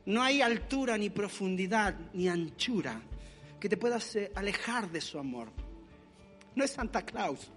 No 0.05 0.22
hay 0.22 0.42
altura, 0.42 0.98
ni 0.98 1.09
profundidad, 1.09 1.98
ni 2.12 2.28
anchura 2.28 3.00
que 3.59 3.70
te 3.70 3.78
puedas 3.78 4.18
alejar 4.34 4.90
de 4.90 5.00
su 5.00 5.18
amor. 5.18 5.48
No 6.55 6.64
es 6.64 6.72
Santa 6.72 7.02
Claus, 7.07 7.50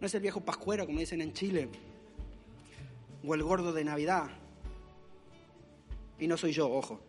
no 0.00 0.08
es 0.08 0.14
el 0.16 0.22
viejo 0.22 0.40
pascuero, 0.40 0.86
como 0.86 0.98
dicen 0.98 1.20
en 1.20 1.32
Chile, 1.32 1.68
o 3.24 3.32
el 3.32 3.44
gordo 3.44 3.72
de 3.72 3.84
Navidad. 3.84 4.28
Y 6.18 6.26
no 6.26 6.36
soy 6.36 6.50
yo, 6.50 6.68
ojo. 6.68 7.00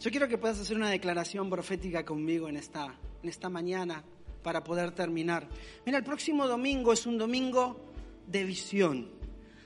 Yo 0.00 0.10
quiero 0.10 0.28
que 0.28 0.38
puedas 0.38 0.60
hacer 0.60 0.76
una 0.76 0.90
declaración 0.90 1.50
profética 1.50 2.04
conmigo 2.04 2.48
en 2.48 2.56
esta, 2.56 2.94
en 3.22 3.28
esta 3.28 3.48
mañana 3.48 4.04
para 4.42 4.62
poder 4.62 4.92
terminar. 4.92 5.48
Mira, 5.84 5.98
el 5.98 6.04
próximo 6.04 6.46
domingo 6.46 6.92
es 6.92 7.04
un 7.04 7.18
domingo 7.18 7.80
de 8.26 8.44
visión. 8.44 9.10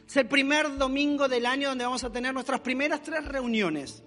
Es 0.06 0.16
el 0.16 0.26
primer 0.26 0.78
domingo 0.78 1.28
del 1.28 1.44
año 1.44 1.68
donde 1.68 1.84
vamos 1.84 2.02
a 2.04 2.10
tener 2.10 2.32
nuestras 2.32 2.60
primeras 2.60 3.02
tres 3.02 3.24
reuniones. 3.26 4.02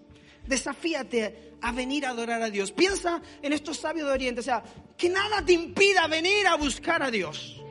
Desafíate 0.47 1.53
a 1.61 1.71
venir 1.71 2.05
a 2.05 2.09
adorar 2.09 2.41
a 2.41 2.49
Dios. 2.49 2.71
Piensa 2.71 3.21
en 3.41 3.53
estos 3.53 3.77
sabios 3.77 4.07
de 4.07 4.13
Oriente. 4.13 4.41
O 4.41 4.43
sea, 4.43 4.63
que 4.97 5.09
nada 5.09 5.45
te 5.45 5.53
impida 5.53 6.07
venir 6.07 6.47
a 6.47 6.55
buscar 6.55 7.03
a 7.03 7.11
Dios. 7.11 7.61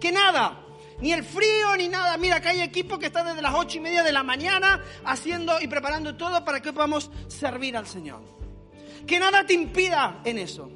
Que 0.00 0.12
nada. 0.12 0.63
Ni 1.04 1.12
el 1.12 1.22
frío, 1.22 1.76
ni 1.76 1.88
nada. 1.88 2.16
Mira, 2.16 2.36
acá 2.36 2.48
hay 2.48 2.62
equipo 2.62 2.98
que 2.98 3.04
está 3.04 3.22
desde 3.22 3.42
las 3.42 3.52
ocho 3.52 3.76
y 3.76 3.80
media 3.80 4.02
de 4.02 4.10
la 4.10 4.22
mañana 4.22 4.82
haciendo 5.04 5.60
y 5.60 5.68
preparando 5.68 6.16
todo 6.16 6.42
para 6.46 6.62
que 6.62 6.72
podamos 6.72 7.10
servir 7.28 7.76
al 7.76 7.86
Señor. 7.86 8.22
Que 9.06 9.20
nada 9.20 9.44
te 9.44 9.52
impida 9.52 10.22
en 10.24 10.38
eso. 10.38 10.70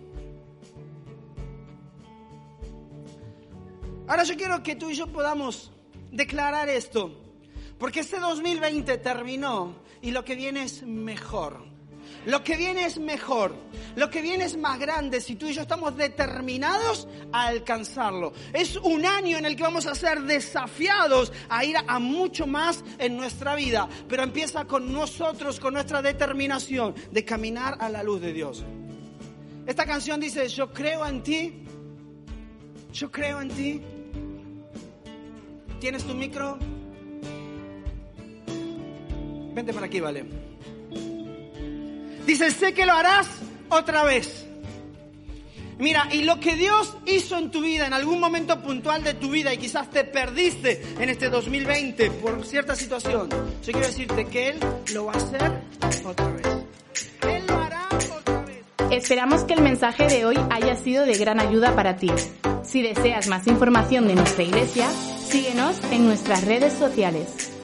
Ahora 4.07 4.25
yo 4.25 4.37
quiero 4.37 4.63
que 4.63 4.77
tú 4.77 4.91
y 4.91 4.97
yo 4.97 5.07
podamos 5.07 5.73
declarar 6.13 6.69
esto, 6.69 7.11
porque 7.79 8.01
este 8.01 8.21
2020 8.21 8.99
terminó 8.99 9.77
y 10.03 10.11
lo 10.11 10.27
que 10.27 10.35
viene 10.35 10.65
es 10.65 10.83
mejor. 10.83 11.65
Lo 12.27 12.45
que 12.45 12.57
viene 12.57 12.85
es 12.85 12.99
mejor, 12.99 13.55
lo 13.97 14.11
que 14.11 14.21
viene 14.21 14.45
es 14.45 14.57
más 14.57 14.79
grande 14.79 15.21
si 15.21 15.37
tú 15.37 15.47
y 15.47 15.53
yo 15.53 15.63
estamos 15.63 15.97
determinados 15.97 17.09
a 17.33 17.47
alcanzarlo. 17.47 18.33
Es 18.53 18.77
un 18.77 19.07
año 19.07 19.39
en 19.39 19.47
el 19.47 19.57
que 19.57 19.63
vamos 19.63 19.87
a 19.87 19.95
ser 19.95 20.23
desafiados 20.23 21.33
a 21.49 21.65
ir 21.65 21.77
a 21.77 21.99
mucho 21.99 22.47
más 22.47 22.85
en 22.99 23.17
nuestra 23.17 23.55
vida, 23.55 23.89
pero 24.09 24.23
empieza 24.23 24.65
con 24.65 24.93
nosotros, 24.93 25.59
con 25.61 25.75
nuestra 25.75 26.03
determinación 26.03 26.95
de 27.11 27.25
caminar 27.25 27.77
a 27.81 27.89
la 27.89 28.03
luz 28.03 28.21
de 28.21 28.33
Dios. 28.33 28.65
Esta 29.67 29.85
canción 29.85 30.21
dice, 30.21 30.49
yo 30.49 30.73
creo 30.73 31.07
en 31.07 31.23
ti, 31.23 31.65
yo 32.93 33.11
creo 33.11 33.41
en 33.41 33.49
ti, 33.51 33.83
¿Tienes 35.81 36.03
tu 36.03 36.13
micro? 36.13 36.59
Vente 39.55 39.73
para 39.73 39.87
aquí, 39.87 40.01
vale. 40.01 40.48
Dice, 42.29 42.51
sé 42.51 42.75
que 42.75 42.85
lo 42.85 42.93
harás 42.93 43.27
otra 43.71 44.05
vez. 44.05 44.47
Mira, 45.79 46.09
y 46.13 46.25
lo 46.25 46.39
que 46.39 46.57
Dios 46.57 46.95
hizo 47.07 47.39
en 47.39 47.51
tu 47.51 47.63
vida, 47.63 47.87
en 47.87 47.95
algún 47.95 48.21
momento 48.21 48.61
puntual 48.61 49.03
de 49.03 49.15
tu 49.15 49.31
vida, 49.31 49.55
y 49.55 49.57
quizás 49.57 49.89
te 49.89 50.05
perdiste 50.05 50.83
en 51.01 51.09
este 51.09 51.31
2020 51.31 52.11
por 52.11 52.45
cierta 52.45 52.77
situación, 52.77 53.31
yo 53.31 53.73
quiero 53.73 53.87
decirte 53.87 54.27
que 54.27 54.51
Él 54.51 54.61
lo 54.93 55.07
va 55.07 55.15
a 55.15 55.17
hacer 55.17 55.41
otra 56.05 56.29
vez. 56.29 56.47
Él 57.23 57.47
lo 57.47 57.55
hará 57.55 57.89
otra 57.95 58.45
vez. 58.45 58.63
Esperamos 58.91 59.45
que 59.45 59.55
el 59.55 59.63
mensaje 59.63 60.07
de 60.07 60.27
hoy 60.27 60.37
haya 60.51 60.77
sido 60.77 61.07
de 61.07 61.17
gran 61.17 61.41
ayuda 61.41 61.75
para 61.75 61.97
ti. 61.97 62.11
Si 62.63 62.83
deseas 62.83 63.29
más 63.29 63.47
información 63.47 64.07
de 64.07 64.17
nuestra 64.17 64.45
iglesia, 64.45 64.87
síguenos 64.91 65.81
en 65.91 66.07
nuestras 66.07 66.45
redes 66.45 66.75
sociales. 66.75 67.58